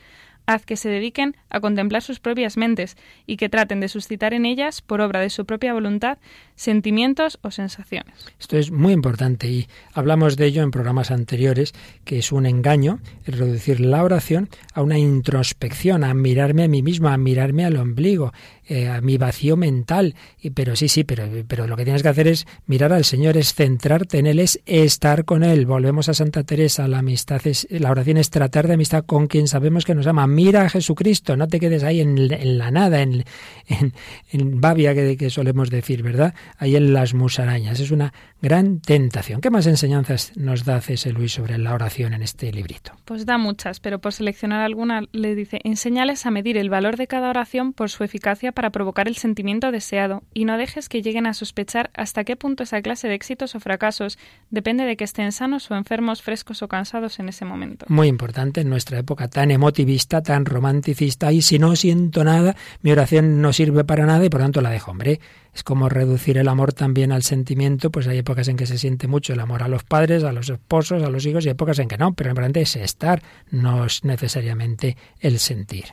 haz 0.49 0.65
que 0.65 0.77
se 0.77 0.89
dediquen 0.89 1.37
a 1.51 1.59
contemplar 1.59 2.01
sus 2.01 2.19
propias 2.19 2.57
mentes 2.57 2.97
y 3.27 3.37
que 3.37 3.49
traten 3.49 3.79
de 3.79 3.87
suscitar 3.87 4.33
en 4.33 4.47
ellas, 4.47 4.81
por 4.81 4.99
obra 4.99 5.19
de 5.19 5.29
su 5.29 5.45
propia 5.45 5.73
voluntad, 5.73 6.17
sentimientos 6.55 7.37
o 7.43 7.51
sensaciones. 7.51 8.15
Esto 8.39 8.57
es 8.57 8.71
muy 8.71 8.93
importante 8.93 9.47
y 9.47 9.67
hablamos 9.93 10.37
de 10.37 10.47
ello 10.47 10.63
en 10.63 10.71
programas 10.71 11.11
anteriores, 11.11 11.73
que 12.03 12.17
es 12.17 12.31
un 12.31 12.47
engaño 12.47 12.99
el 13.25 13.33
reducir 13.33 13.79
la 13.79 14.03
oración 14.03 14.49
a 14.73 14.81
una 14.81 14.97
introspección, 14.97 16.03
a 16.03 16.15
mirarme 16.15 16.63
a 16.63 16.67
mí 16.67 16.81
mismo, 16.81 17.09
a 17.09 17.17
mirarme 17.17 17.65
al 17.65 17.77
ombligo, 17.77 18.33
eh, 18.69 18.87
a 18.87 19.01
mi 19.01 19.17
vacío 19.17 19.57
mental. 19.57 20.15
Y, 20.39 20.51
pero 20.51 20.75
sí, 20.75 20.87
sí, 20.87 21.03
pero, 21.03 21.27
pero 21.47 21.67
lo 21.67 21.75
que 21.75 21.83
tienes 21.83 22.03
que 22.03 22.09
hacer 22.09 22.27
es 22.27 22.47
mirar 22.67 22.93
al 22.93 23.03
Señor, 23.03 23.35
es 23.35 23.53
centrarte 23.53 24.19
en 24.19 24.27
Él, 24.27 24.39
es 24.39 24.61
estar 24.65 25.25
con 25.25 25.43
Él. 25.43 25.65
Volvemos 25.65 26.07
a 26.07 26.13
Santa 26.13 26.43
Teresa, 26.43 26.87
la 26.87 26.99
amistad 26.99 27.45
es, 27.45 27.67
la 27.71 27.91
oración 27.91 28.17
es 28.17 28.29
tratar 28.29 28.67
de 28.67 28.75
amistad 28.75 29.03
con 29.05 29.27
quien 29.27 29.47
sabemos 29.47 29.85
que 29.85 29.95
nos 29.95 30.07
ama. 30.07 30.27
Mira 30.27 30.63
a 30.63 30.69
Jesucristo, 30.69 31.35
no 31.35 31.47
te 31.47 31.59
quedes 31.59 31.83
ahí 31.83 31.99
en, 31.99 32.17
en 32.31 32.57
la 32.57 32.71
nada, 32.71 33.01
en, 33.01 33.25
en, 33.67 33.93
en 34.31 34.61
babia 34.61 34.93
que, 34.93 35.17
que 35.17 35.29
solemos 35.29 35.69
decir, 35.69 36.03
¿verdad? 36.03 36.33
Ahí 36.57 36.75
en 36.75 36.93
las 36.93 37.13
musarañas. 37.13 37.79
Es 37.79 37.91
una 37.91 38.13
gran 38.41 38.79
tentación. 38.79 39.41
¿Qué 39.41 39.49
más 39.49 39.67
enseñanzas 39.67 40.31
nos 40.35 40.65
da 40.65 40.79
C.S. 40.81 41.11
Luis 41.11 41.33
sobre 41.33 41.57
la 41.57 41.73
oración 41.73 42.13
en 42.13 42.23
este 42.23 42.51
librito? 42.51 42.93
Pues 43.05 43.25
da 43.25 43.37
muchas, 43.37 43.79
pero 43.79 43.99
por 43.99 44.13
seleccionar 44.13 44.61
alguna 44.61 45.03
le 45.11 45.35
dice, 45.35 45.59
enseñales 45.63 46.25
a 46.25 46.31
medir 46.31 46.57
el 46.57 46.69
valor 46.69 46.97
de 46.97 47.07
cada 47.07 47.29
oración 47.29 47.73
por 47.73 47.89
su 47.89 48.03
eficacia 48.03 48.51
para 48.51 48.69
provocar 48.69 49.07
el 49.07 49.15
sentimiento 49.15 49.71
deseado 49.71 50.23
y 50.33 50.45
no 50.45 50.57
dejes 50.57 50.89
que 50.89 51.01
lleguen 51.01 51.27
a 51.27 51.33
sospechar 51.33 51.89
hasta 51.93 52.23
qué 52.23 52.35
punto 52.35 52.63
esa 52.63 52.81
clase 52.81 53.07
de 53.07 53.15
éxitos 53.15 53.55
o 53.55 53.59
fracasos 53.59 54.17
depende 54.49 54.85
de 54.85 54.95
que 54.95 55.03
estén 55.03 55.31
sanos 55.31 55.69
o 55.71 55.75
enfermos, 55.75 56.21
frescos 56.21 56.61
o 56.61 56.67
cansados 56.67 57.19
en 57.19 57.29
ese 57.29 57.45
momento. 57.45 57.85
Muy 57.89 58.07
importante 58.07 58.61
en 58.61 58.69
nuestra 58.69 58.99
época 58.99 59.27
tan 59.27 59.51
emotivista, 59.51 60.21
tan 60.21 60.45
romanticista 60.45 61.31
y 61.31 61.41
si 61.41 61.59
no 61.59 61.75
siento 61.75 62.23
nada, 62.23 62.55
mi 62.81 62.91
oración 62.91 63.41
no 63.41 63.53
sirve 63.53 63.83
para 63.83 64.05
nada 64.05 64.23
y 64.25 64.29
por 64.29 64.41
tanto 64.41 64.61
la 64.61 64.69
dejo, 64.69 64.91
hombre. 64.91 65.19
Es 65.53 65.63
como 65.63 65.89
reducir 65.89 66.37
el 66.37 66.47
amor 66.47 66.73
también 66.73 67.11
al 67.11 67.23
sentimiento, 67.23 67.89
pues 67.89 68.07
hay 68.07 68.19
épocas 68.29 68.47
en 68.47 68.57
que 68.57 68.67
se 68.67 68.77
siente 68.77 69.07
mucho 69.07 69.33
el 69.33 69.39
amor 69.39 69.63
a 69.63 69.67
los 69.67 69.83
padres, 69.83 70.23
a 70.23 70.31
los 70.31 70.49
esposos, 70.51 71.01
a 71.01 71.09
los 71.09 71.25
hijos 71.25 71.45
y 71.45 71.49
épocas 71.49 71.79
en 71.79 71.87
que 71.87 71.97
no, 71.97 72.13
pero 72.13 72.27
lo 72.27 72.33
importante 72.33 72.61
es 72.61 72.75
estar, 72.75 73.23
no 73.49 73.85
es 73.85 74.03
necesariamente 74.03 74.97
el 75.19 75.39
sentir. 75.39 75.85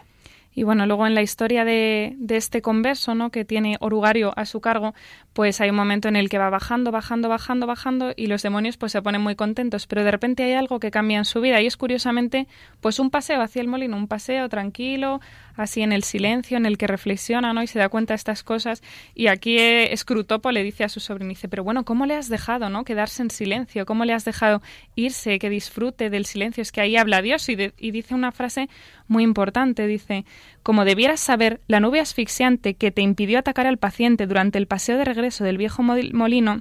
Y 0.53 0.62
bueno, 0.62 0.87
luego 0.87 1.07
en 1.07 1.14
la 1.14 1.22
historia 1.22 1.64
de, 1.64 2.14
de, 2.18 2.37
este 2.37 2.61
converso, 2.62 3.14
¿no? 3.14 3.30
que 3.30 3.45
tiene 3.45 3.76
Orugario 3.80 4.32
a 4.37 4.45
su 4.47 4.61
cargo, 4.61 4.95
pues 5.34 5.61
hay 5.61 5.70
un 5.70 5.76
momento 5.76 6.09
en 6.09 6.16
el 6.16 6.28
que 6.28 6.39
va 6.39 6.49
bajando, 6.51 6.91
bajando, 6.91 7.28
bajando, 7.28 7.66
bajando, 7.66 8.12
y 8.16 8.26
los 8.26 8.43
demonios 8.43 8.76
pues 8.76 8.93
se 8.93 9.03
ponen 9.03 9.20
muy 9.20 9.34
contentos, 9.34 9.87
pero 9.87 10.05
de 10.05 10.11
repente 10.11 10.45
hay 10.45 10.53
algo 10.55 10.78
que 10.78 10.91
cambia 10.91 11.18
en 11.18 11.26
su 11.26 11.43
vida, 11.43 11.61
y 11.61 11.66
es 11.66 11.76
curiosamente 11.76 12.49
pues 12.80 12.99
un 12.99 13.11
paseo 13.11 13.43
hacia 13.43 13.61
el 13.61 13.68
molino, 13.68 13.97
un 13.97 14.09
paseo 14.09 14.49
tranquilo, 14.49 15.20
así 15.57 15.83
en 15.83 15.93
el 15.93 16.03
silencio, 16.03 16.57
en 16.57 16.67
el 16.67 16.79
que 16.79 16.87
reflexiona, 16.87 17.53
¿no? 17.53 17.63
y 17.63 17.67
se 17.67 17.79
da 17.79 17.89
cuenta 17.89 18.15
de 18.15 18.17
estas 18.17 18.43
cosas, 18.43 18.83
y 19.15 19.29
aquí 19.29 19.59
eh, 19.59 19.95
Scrutopo 19.97 20.53
le 20.53 20.63
dice 20.63 20.85
a 20.85 20.89
su 20.89 21.01
sobrino, 21.01 21.31
dice, 21.31 21.49
pero 21.49 21.65
bueno, 21.65 21.85
¿cómo 21.85 22.07
le 22.07 22.15
has 22.15 22.29
dejado, 22.29 22.69
no? 22.69 22.85
Quedarse 22.85 23.23
en 23.23 23.31
silencio, 23.31 23.87
¿cómo 23.87 24.05
le 24.05 24.13
has 24.13 24.25
dejado 24.25 24.63
irse, 24.95 25.39
que 25.39 25.51
disfrute 25.51 26.11
del 26.11 26.27
silencio? 26.27 26.63
Es 26.63 26.73
que 26.73 26.81
ahí 26.81 26.97
habla 26.97 27.23
Dios 27.23 27.49
y 27.49 27.57
dice 27.91 28.15
una 28.15 28.33
frase 28.33 28.69
muy 29.09 29.23
importante, 29.23 29.87
dice, 29.87 30.25
como 30.63 30.85
debieras 30.85 31.21
saber, 31.21 31.61
la 31.67 31.81
nube 31.81 32.01
asfixiante 32.01 32.75
que 32.75 32.91
te 32.91 33.03
impidió 33.03 33.39
atacar 33.39 33.67
al 33.67 33.79
paciente 33.79 34.27
durante 34.27 34.59
el 34.59 34.67
paseo 34.67 34.99
de 34.99 35.05
regreso 35.05 35.45
del 35.45 35.59
viejo 35.59 35.83
molino 35.83 36.61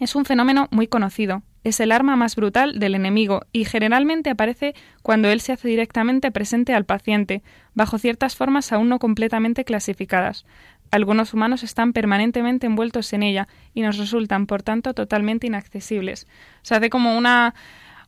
es 0.00 0.14
un 0.14 0.24
fenómeno 0.24 0.68
muy 0.70 0.86
conocido. 0.86 1.42
Es 1.64 1.80
el 1.80 1.92
arma 1.92 2.14
más 2.14 2.36
brutal 2.36 2.78
del 2.78 2.94
enemigo 2.94 3.40
y 3.50 3.64
generalmente 3.64 4.30
aparece 4.30 4.74
cuando 5.02 5.28
él 5.28 5.40
se 5.40 5.52
hace 5.52 5.66
directamente 5.66 6.30
presente 6.30 6.74
al 6.74 6.84
paciente, 6.84 7.42
bajo 7.74 7.98
ciertas 7.98 8.36
formas 8.36 8.70
aún 8.72 8.88
no 8.88 8.98
completamente 8.98 9.64
clasificadas. 9.64 10.44
Algunos 10.90 11.34
humanos 11.34 11.62
están 11.62 11.92
permanentemente 11.92 12.66
envueltos 12.66 13.12
en 13.14 13.22
ella 13.22 13.48
y 13.72 13.80
nos 13.80 13.96
resultan, 13.96 14.46
por 14.46 14.62
tanto, 14.62 14.94
totalmente 14.94 15.46
inaccesibles. 15.46 16.28
Se 16.62 16.74
hace 16.74 16.90
como 16.90 17.16
una 17.16 17.54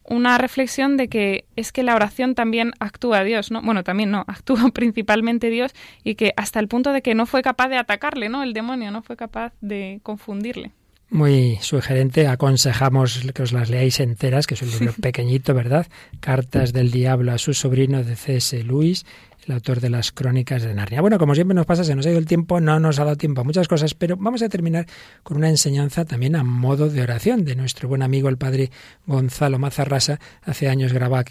una 0.09 0.39
reflexión 0.39 0.97
de 0.97 1.09
que 1.09 1.47
es 1.57 1.73
que 1.73 1.83
la 1.83 1.95
oración 1.95 2.35
también 2.35 2.73
actúa 2.79 3.25
Dios, 3.25 3.51
¿no? 3.51 3.61
Bueno, 3.63 3.83
también 3.83 4.11
no, 4.11 4.21
actúa 4.29 4.71
principalmente 4.71 5.51
Dios 5.51 5.73
y 6.05 6.15
que 6.15 6.33
hasta 6.37 6.61
el 6.61 6.69
punto 6.69 6.93
de 6.93 7.03
que 7.03 7.15
no 7.15 7.27
fue 7.27 7.43
capaz 7.43 7.69
de 7.69 7.77
atacarle, 7.77 8.29
¿no? 8.29 8.43
El 8.43 8.53
demonio 8.53 8.91
no 8.91 9.03
fue 9.03 9.17
capaz 9.17 9.53
de 9.61 10.01
confundirle. 10.03 10.73
Muy 11.09 11.59
sugerente, 11.61 12.27
aconsejamos 12.27 13.21
que 13.33 13.43
os 13.43 13.53
las 13.53 13.71
leáis 13.71 14.01
enteras, 14.01 14.47
que 14.47 14.55
es 14.55 14.63
un 14.63 14.71
libro 14.71 14.93
pequeñito, 15.01 15.55
¿verdad? 15.55 15.87
Cartas 16.21 16.73
del 16.73 16.91
Diablo 16.91 17.33
a 17.33 17.39
su 17.39 17.55
sobrino 17.55 18.03
de 18.03 18.17
C.S. 18.17 18.65
Lewis, 18.65 19.07
el 19.47 19.55
autor 19.55 19.81
de 19.81 19.91
las 19.91 20.11
crónicas 20.11 20.63
de 20.63 20.75
Narnia. 20.75 21.01
Bueno, 21.01 21.19
como 21.19 21.35
siempre 21.35 21.55
nos 21.55 21.67
pasa, 21.67 21.85
se 21.85 21.95
nos 21.95 22.05
ha 22.07 22.11
ido 22.11 22.19
el 22.19 22.27
tiempo, 22.27 22.61
no 22.61 22.81
nos 22.81 22.99
ha 22.99 23.05
dado 23.05 23.17
tiempo 23.17 23.43
a 23.43 23.45
muchas 23.45 23.69
cosas, 23.69 23.95
pero 23.95 24.17
vamos 24.17 24.43
a 24.43 24.49
terminar 24.49 24.87
con 25.23 25.37
una 25.37 25.49
enseñanza 25.49 26.05
también 26.05 26.35
a 26.35 26.43
modo 26.43 26.89
de 26.89 27.01
oración 27.01 27.45
de 27.45 27.55
nuestro 27.55 27.89
buen 27.89 28.03
amigo 28.03 28.29
el 28.29 28.39
padre 28.39 28.71
Gonzalo 29.07 29.59
Mazarrasa. 29.59 30.19
Hace 30.43 30.69
años 30.69 30.93
grababa, 30.93 31.25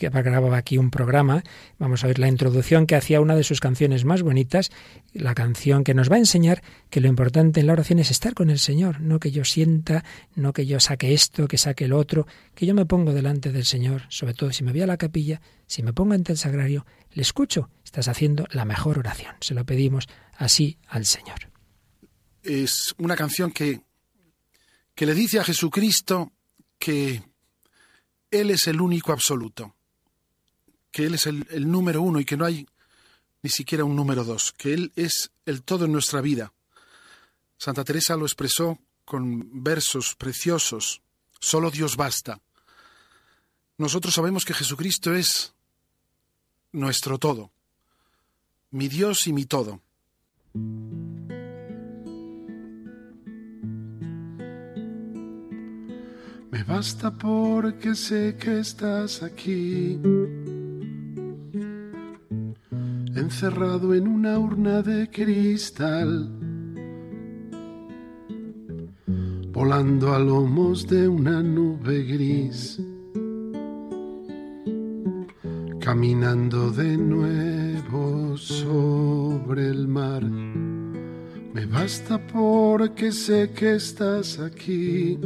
aquí 0.58 0.78
un 0.78 0.92
programa. 0.92 1.44
Vamos 1.78 2.04
a 2.04 2.08
oír 2.08 2.20
la 2.20 2.30
introducción 2.30 2.88
que 2.88 2.96
hacía 2.96 3.20
una 3.20 3.36
de 3.36 3.44
sus 3.44 3.60
canciones 3.60 4.06
más 4.06 4.22
bonitas, 4.22 4.72
la 5.14 5.36
canción 5.36 5.84
que 5.84 5.94
nos 5.94 6.10
va 6.10 6.16
a 6.16 6.20
enseñar 6.20 6.64
que 6.90 7.02
lo 7.02 7.10
importante 7.10 7.60
en 7.60 7.68
la 7.68 7.74
oración 7.74 8.00
es 8.00 8.12
estar 8.12 8.34
con 8.34 8.50
el 8.50 8.60
Señor, 8.60 9.02
no 9.02 9.20
que 9.20 9.32
yo 9.32 9.44
sienta, 9.44 10.06
no 10.36 10.54
que 10.54 10.66
yo 10.66 10.80
saque 10.80 11.14
esto, 11.14 11.48
que 11.48 11.58
saque 11.58 11.86
el 11.86 11.94
otro, 11.94 12.28
que 12.54 12.66
yo 12.66 12.74
me 12.74 12.86
pongo 12.86 13.14
delante 13.14 13.52
del 13.52 13.66
Señor, 13.66 14.04
sobre 14.08 14.34
todo 14.34 14.52
si 14.52 14.64
me 14.64 14.72
voy 14.72 14.82
a 14.82 14.88
la 14.88 14.98
capilla, 14.98 15.42
si 15.68 15.84
me 15.84 15.94
pongo 15.94 16.14
ante 16.14 16.32
el 16.32 16.38
sagrario, 16.38 16.86
le 17.12 17.22
escucho, 17.22 17.70
estás 17.84 18.08
haciendo 18.08 18.46
la 18.52 18.66
mejor 18.66 19.00
oración. 19.00 19.36
Se 19.42 19.54
lo 19.54 19.66
pedimos 19.66 20.08
así 20.38 20.78
al 20.88 21.06
Señor. 21.06 21.52
Es 22.44 22.94
una 22.98 23.16
canción 23.16 23.52
que, 23.52 23.82
que 24.94 25.06
le 25.06 25.14
dice 25.14 25.40
a 25.40 25.44
Jesucristo 25.44 26.32
que 26.78 27.24
Él 28.30 28.52
es 28.52 28.68
el 28.68 28.82
único 28.82 29.12
absoluto, 29.12 29.76
que 30.92 31.06
Él 31.06 31.16
es 31.16 31.26
el, 31.26 31.48
el 31.50 31.72
número 31.72 32.02
uno 32.02 32.20
y 32.20 32.26
que 32.26 32.38
no 32.38 32.46
hay 32.46 32.68
ni 33.42 33.50
siquiera 33.50 33.84
un 33.84 33.96
número 33.96 34.24
dos, 34.24 34.52
que 34.52 34.74
Él 34.74 34.92
es 34.96 35.32
el 35.46 35.64
todo 35.64 35.86
en 35.86 35.92
nuestra 35.92 36.22
vida. 36.22 36.54
Santa 37.58 37.84
Teresa 37.84 38.16
lo 38.16 38.26
expresó 38.26 38.80
con 39.06 39.64
versos 39.64 40.16
preciosos. 40.16 41.02
Solo 41.40 41.72
Dios 41.72 41.96
basta. 41.96 42.42
Nosotros 43.78 44.14
sabemos 44.14 44.46
que 44.46 44.54
Jesucristo 44.54 45.14
es 45.14 45.55
nuestro 46.76 47.18
todo, 47.18 47.52
mi 48.72 48.90
Dios 48.90 49.28
y 49.28 49.34
mi 49.34 49.46
todo. 49.46 49.82
Me 56.52 56.64
basta 56.64 57.12
porque 57.12 57.96
sé 57.96 58.36
que 58.38 58.60
estás 58.60 59.24
aquí, 59.24 60.00
encerrado 63.16 63.94
en 63.94 64.08
una 64.08 64.38
urna 64.38 64.82
de 64.82 65.10
cristal, 65.10 66.30
volando 69.52 70.14
a 70.14 70.20
lomos 70.20 70.88
de 70.88 71.08
una 71.08 71.42
nube 71.42 72.04
gris, 72.04 72.82
caminando 75.86 76.72
de 76.72 76.98
nuevo 76.98 78.36
sobre 78.38 79.68
el 79.68 79.88
mar. 79.88 80.24
Me 80.24 81.68
basta 81.68 82.18
porque 82.26 83.12
sé 83.12 83.52
que 83.52 83.76
estás 83.76 84.40
aquí 84.40 85.20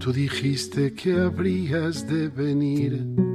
Tú 0.00 0.12
dijiste 0.12 0.92
que 0.92 1.12
habrías 1.20 2.06
de 2.06 2.28
venir. 2.28 3.33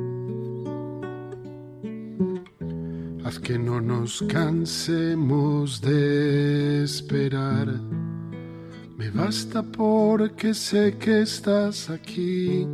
Que 3.37 3.59
no 3.59 3.79
nos 3.79 4.23
cansemos 4.23 5.81
de 5.81 6.83
esperar. 6.83 7.67
Me 8.97 9.11
basta 9.11 9.61
porque 9.61 10.55
sé 10.55 10.97
que 10.97 11.21
estás 11.21 11.91
aquí. 11.91 12.67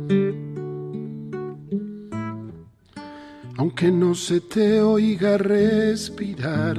Aunque 3.58 3.90
no 3.92 4.14
se 4.14 4.40
te 4.40 4.80
oiga 4.80 5.36
respirar. 5.36 6.78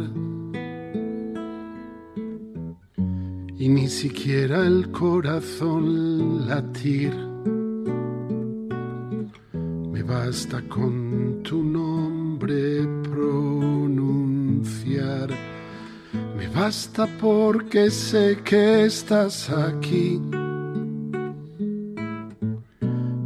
y 3.59 3.69
ni 3.69 3.88
siquiera 3.88 4.65
el 4.67 4.91
corazón 4.91 6.47
latir. 6.47 7.13
Me 9.91 10.03
basta 10.03 10.61
con 10.69 11.41
tu 11.43 11.63
nombre 11.63 12.16
pronunciar. 13.03 14.37
Me 16.37 16.47
basta 16.47 17.07
porque 17.19 17.89
sé 17.91 18.37
que 18.43 18.85
estás 18.85 19.49
aquí. 19.49 20.21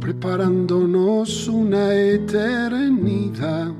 Preparándonos 0.00 1.48
una 1.48 1.94
eternidad. 1.94 3.72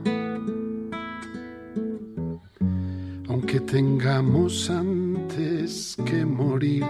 Aunque 3.28 3.60
tengamos 3.60 4.70
antes 4.70 5.96
que 6.04 6.24
morir 6.24 6.84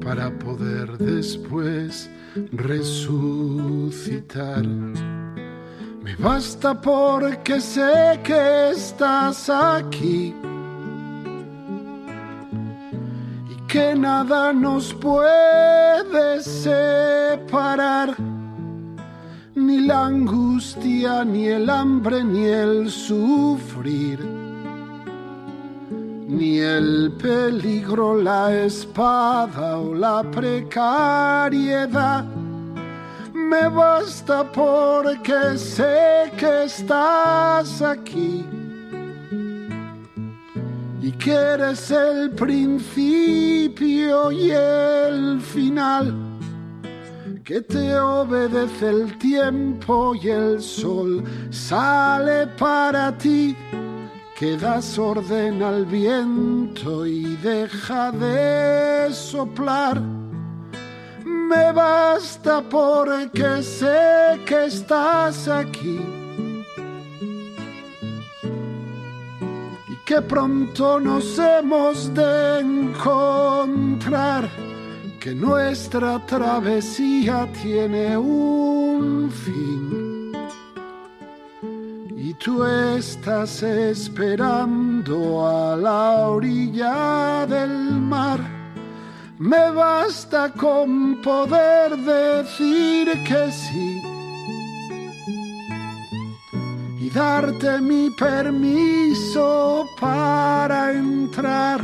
para 0.00 0.30
poder 0.38 0.96
después 0.98 2.08
resucitar. 2.52 3.44
Basta 6.18 6.74
porque 6.80 7.60
sé 7.60 8.20
que 8.22 8.70
estás 8.70 9.50
aquí 9.50 10.34
y 13.50 13.54
que 13.66 13.94
nada 13.94 14.52
nos 14.52 14.94
puede 14.94 16.40
separar. 16.40 18.14
Ni 19.54 19.86
la 19.86 20.06
angustia, 20.06 21.24
ni 21.24 21.46
el 21.46 21.70
hambre, 21.70 22.24
ni 22.24 22.44
el 22.44 22.90
sufrir 22.90 24.44
ni 26.34 26.58
el 26.58 27.12
peligro, 27.12 28.20
la 28.20 28.52
espada 28.64 29.78
o 29.78 29.94
la 29.94 30.22
precariedad. 30.30 32.24
Me 33.54 33.68
basta 33.68 34.42
porque 34.42 35.56
sé 35.56 36.32
que 36.36 36.64
estás 36.64 37.80
aquí 37.82 38.44
y 41.00 41.12
que 41.12 41.32
eres 41.32 41.88
el 41.92 42.30
principio 42.30 44.32
y 44.32 44.50
el 44.50 45.40
final, 45.40 46.12
que 47.44 47.60
te 47.60 47.96
obedece 47.96 48.88
el 48.88 49.18
tiempo 49.18 50.16
y 50.16 50.30
el 50.30 50.60
sol 50.60 51.22
sale 51.50 52.48
para 52.58 53.16
ti 53.16 53.56
que 54.36 54.56
das 54.56 54.98
orden 54.98 55.62
al 55.62 55.86
viento 55.86 57.06
y 57.06 57.36
deja 57.36 58.10
de 58.10 59.12
soplar. 59.12 60.13
Me 61.48 61.72
basta 61.72 62.62
porque 62.62 63.62
sé 63.62 64.40
que 64.46 64.66
estás 64.66 65.48
aquí 65.48 66.00
y 69.88 69.96
que 70.04 70.20
pronto 70.22 71.00
nos 71.00 71.38
hemos 71.38 72.12
de 72.14 72.60
encontrar, 72.60 74.48
que 75.20 75.34
nuestra 75.34 76.18
travesía 76.26 77.48
tiene 77.62 78.16
un 78.16 79.30
fin 79.30 80.04
tú 82.44 82.62
estás 82.64 83.62
esperando 83.62 85.46
a 85.46 85.76
la 85.76 86.28
orilla 86.28 87.46
del 87.46 88.00
mar. 88.00 88.63
Me 89.38 89.70
basta 89.72 90.52
con 90.52 91.20
poder 91.20 91.96
decir 91.96 93.08
que 93.24 93.50
sí 93.50 94.00
y 97.00 97.10
darte 97.10 97.80
mi 97.80 98.10
permiso 98.10 99.86
para 100.00 100.92
entrar. 100.92 101.80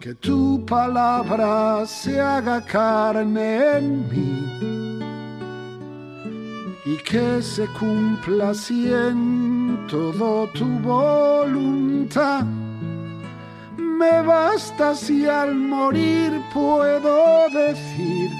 Que 0.00 0.14
tu 0.14 0.66
palabra 0.66 1.86
se 1.86 2.20
haga 2.20 2.60
carne 2.64 3.78
en 3.78 4.08
mí 4.10 4.52
y 6.84 6.96
que 6.98 7.40
se 7.40 7.66
cumpla 7.78 8.50
así 8.50 8.90
todo 9.88 10.48
tu 10.48 10.66
voluntad. 10.80 12.44
Me 14.02 14.20
basta 14.20 14.96
si 14.96 15.26
al 15.26 15.54
morir 15.54 16.32
puedo 16.52 17.48
decir 17.50 18.30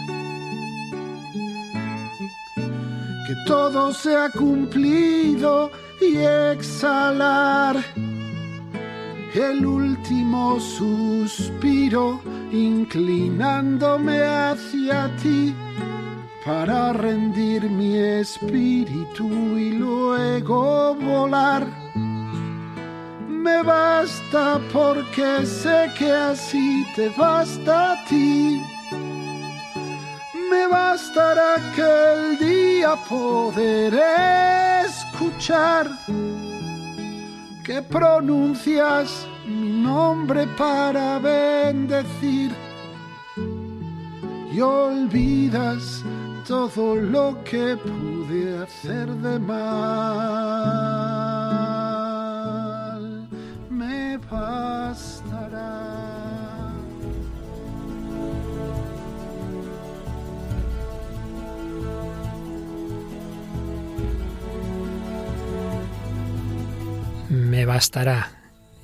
que 3.27 3.35
todo 3.47 3.93
se 3.93 4.17
ha 4.17 4.29
cumplido 4.31 5.71
y 6.01 6.17
exhalar 6.17 7.77
el 9.35 9.65
último 9.65 10.59
suspiro 10.59 12.21
inclinándome 12.51 14.21
hacia 14.21 15.15
ti 15.23 15.55
para 16.45 16.93
rendir 16.93 17.71
mi 17.71 17.97
espíritu 17.97 19.29
y 19.57 19.71
luego 19.79 20.97
volar. 20.97 21.82
Me 23.43 23.61
basta 23.65 24.61
porque 24.73 25.45
sé 25.45 25.91
que 25.99 26.13
así 26.13 26.87
te 26.95 27.09
basta 27.09 27.93
a 27.93 28.05
ti. 28.05 28.63
Me 30.49 30.69
bastará 30.69 31.57
que 31.75 31.91
el 32.15 32.39
día 32.39 32.95
poder 33.09 33.95
escuchar 34.87 35.91
que 37.65 37.83
pronuncias 37.83 39.27
mi 39.45 39.83
nombre 39.83 40.47
para 40.57 41.19
bendecir 41.19 42.53
y 44.53 44.61
olvidas 44.61 46.05
todo 46.47 46.95
lo 46.95 47.43
que 47.43 47.77
pude 47.77 48.63
hacer 48.63 49.09
de 49.09 49.39
mal 49.41 51.22
me 54.13 54.19
bastará. 54.19 55.73
Me 67.31 67.65
bastará 67.65 68.33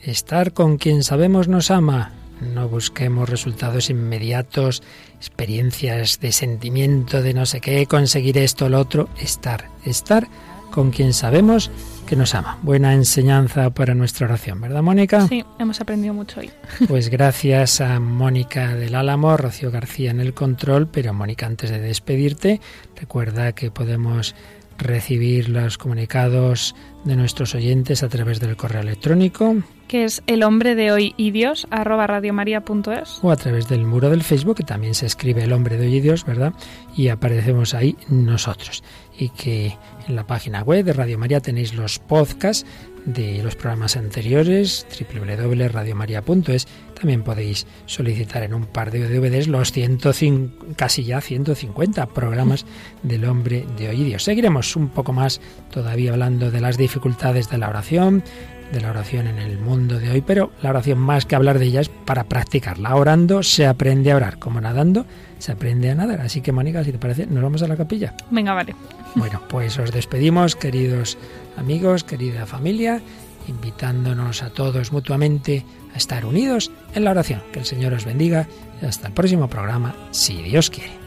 estar 0.01 0.53
con 0.53 0.79
quien 0.79 1.03
sabemos 1.03 1.49
nos 1.49 1.70
ama. 1.70 2.12
No 2.41 2.68
busquemos 2.68 3.29
resultados 3.29 3.91
inmediatos, 3.91 4.83
experiencias 5.16 6.20
de 6.20 6.33
sentimiento 6.33 7.20
de 7.20 7.35
no 7.35 7.45
sé 7.47 7.61
qué, 7.61 7.85
conseguir 7.87 8.39
esto 8.39 8.66
o 8.66 8.68
lo 8.68 8.81
otro. 8.81 9.09
Estar, 9.20 9.68
estar 9.85 10.29
con 10.70 10.91
quien 10.91 11.12
sabemos 11.12 11.70
que 12.09 12.17
nos 12.17 12.35
ama. 12.35 12.59
Buena 12.63 12.95
enseñanza 12.95 13.69
para 13.71 13.95
nuestra 13.95 14.27
oración, 14.27 14.63
¿verdad, 14.63 14.83
Mónica? 14.83 15.29
Sí, 15.29 15.45
hemos 15.59 15.81
aprendido 15.83 16.15
mucho 16.15 16.41
hoy. 16.41 16.51
Pues 16.89 17.11
gracias 17.11 17.83
a 17.83 18.01
Mónica 18.01 18.75
del 18.75 18.95
Álamo, 18.95 19.37
Rocío 19.37 19.71
García 19.71 20.11
en 20.11 20.21
el 20.21 20.33
control, 20.33 20.89
pero 20.89 21.13
Mónica, 21.13 21.45
antes 21.45 21.69
de 21.71 21.81
despedirte, 21.81 22.63
recuerda 22.97 23.53
que 23.53 23.71
podemos 23.71 24.35
recibir 24.79 25.49
los 25.49 25.76
comunicados 25.76 26.74
de 27.05 27.16
nuestros 27.16 27.55
oyentes 27.55 28.03
a 28.03 28.09
través 28.09 28.41
del 28.41 28.57
correo 28.57 28.81
electrónico 28.81 29.57
que 29.89 30.05
es 30.05 30.22
el 30.26 30.43
hombre 30.43 30.74
de 30.74 30.93
hoy 30.93 31.14
y 31.16 31.31
Dios 31.33 31.66
arroba 31.70 32.07
radiomaria.es 32.07 33.18
o 33.22 33.31
a 33.31 33.37
través 33.37 33.68
del 33.68 33.87
muro 33.87 34.11
del 34.11 34.22
Facebook 34.22 34.59
que 34.59 34.62
también 34.62 34.95
se 34.95 35.07
escribe 35.07 35.43
el 35.43 35.53
hombre 35.53 35.79
de 35.79 35.87
hoy 35.87 35.97
y 35.97 36.01
Dios, 36.01 36.24
¿verdad? 36.24 36.53
Y 36.95 37.09
aparecemos 37.09 37.74
ahí 37.74 37.97
nosotros 38.09 38.85
y 39.18 39.31
que 39.31 39.76
en 40.07 40.14
la 40.14 40.26
página 40.26 40.62
web 40.62 40.85
de 40.85 40.93
Radio 40.93 41.18
María 41.18 41.41
tenéis 41.41 41.74
los 41.74 41.99
podcasts 41.99 42.66
de 43.05 43.43
los 43.43 43.57
programas 43.57 43.97
anteriores, 43.97 44.87
www.radiomaria.es. 45.01 46.68
También 46.99 47.22
podéis 47.22 47.66
solicitar 47.86 48.42
en 48.42 48.55
un 48.55 48.66
par 48.66 48.90
de 48.90 49.09
DVDs 49.09 49.46
los 49.46 49.70
105, 49.70 50.66
casi 50.76 51.05
ya 51.05 51.20
150 51.20 52.07
programas 52.07 52.66
del 53.03 53.24
hombre 53.24 53.64
de 53.76 53.88
hoy 53.88 54.03
y 54.03 54.05
Dios. 54.05 54.24
Seguiremos 54.24 54.74
un 54.74 54.88
poco 54.88 55.12
más 55.12 55.40
todavía 55.70 56.12
hablando 56.12 56.51
de 56.51 56.61
las 56.61 56.76
dificultades 56.76 57.51
de 57.51 57.59
la 57.59 57.68
oración, 57.68 58.24
de 58.72 58.80
la 58.80 58.90
oración 58.90 59.28
en 59.28 59.38
el 59.38 59.59
mundo 59.59 59.99
de 59.99 60.11
hoy, 60.11 60.22
pero 60.22 60.51
la 60.61 60.70
oración 60.70 60.99
más 60.99 61.24
que 61.24 61.36
hablar 61.36 61.59
de 61.59 61.66
ella 61.66 61.80
es 61.80 61.88
para 61.88 62.24
practicarla. 62.24 62.96
Orando 62.96 63.42
se 63.42 63.66
aprende 63.66 64.11
a 64.11 64.16
orar, 64.16 64.38
como 64.38 64.61
nadando 64.61 65.07
se 65.38 65.53
aprende 65.53 65.90
a 65.90 65.94
nadar. 65.94 66.20
Así 66.20 66.40
que, 66.40 66.51
Mónica, 66.51 66.82
si 66.82 66.92
te 66.92 66.99
parece, 66.99 67.26
nos 67.26 67.42
vamos 67.42 67.62
a 67.62 67.68
la 67.68 67.76
capilla. 67.76 68.14
Venga, 68.30 68.55
vale. 68.55 68.74
Bueno, 69.14 69.40
pues 69.49 69.78
os 69.78 69.92
despedimos, 69.92 70.57
queridos 70.57 71.16
amigos, 71.57 72.05
querida 72.05 72.44
familia, 72.44 73.01
invitándonos 73.46 74.42
a 74.42 74.51
todos 74.51 74.92
mutuamente 74.92 75.64
estar 75.99 76.24
unidos 76.24 76.70
en 76.94 77.05
la 77.05 77.11
oración. 77.11 77.42
Que 77.53 77.61
el 77.61 77.66
Señor 77.66 77.92
os 77.92 78.05
bendiga 78.05 78.49
y 78.80 78.86
hasta 78.86 79.09
el 79.09 79.12
próximo 79.12 79.49
programa, 79.49 79.94
si 80.11 80.42
Dios 80.42 80.70
quiere. 80.70 80.99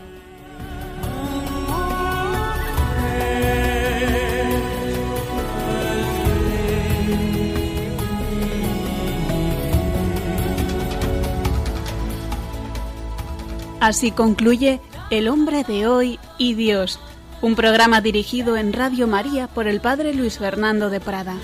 Así 13.81 14.11
concluye 14.11 14.79
El 15.09 15.27
hombre 15.27 15.63
de 15.63 15.87
hoy 15.87 16.19
y 16.37 16.53
Dios, 16.53 16.99
un 17.41 17.55
programa 17.55 17.99
dirigido 17.99 18.55
en 18.55 18.73
Radio 18.73 19.07
María 19.07 19.47
por 19.47 19.67
el 19.67 19.81
Padre 19.81 20.13
Luis 20.13 20.37
Fernando 20.37 20.91
de 20.91 20.99
Prada. 20.99 21.37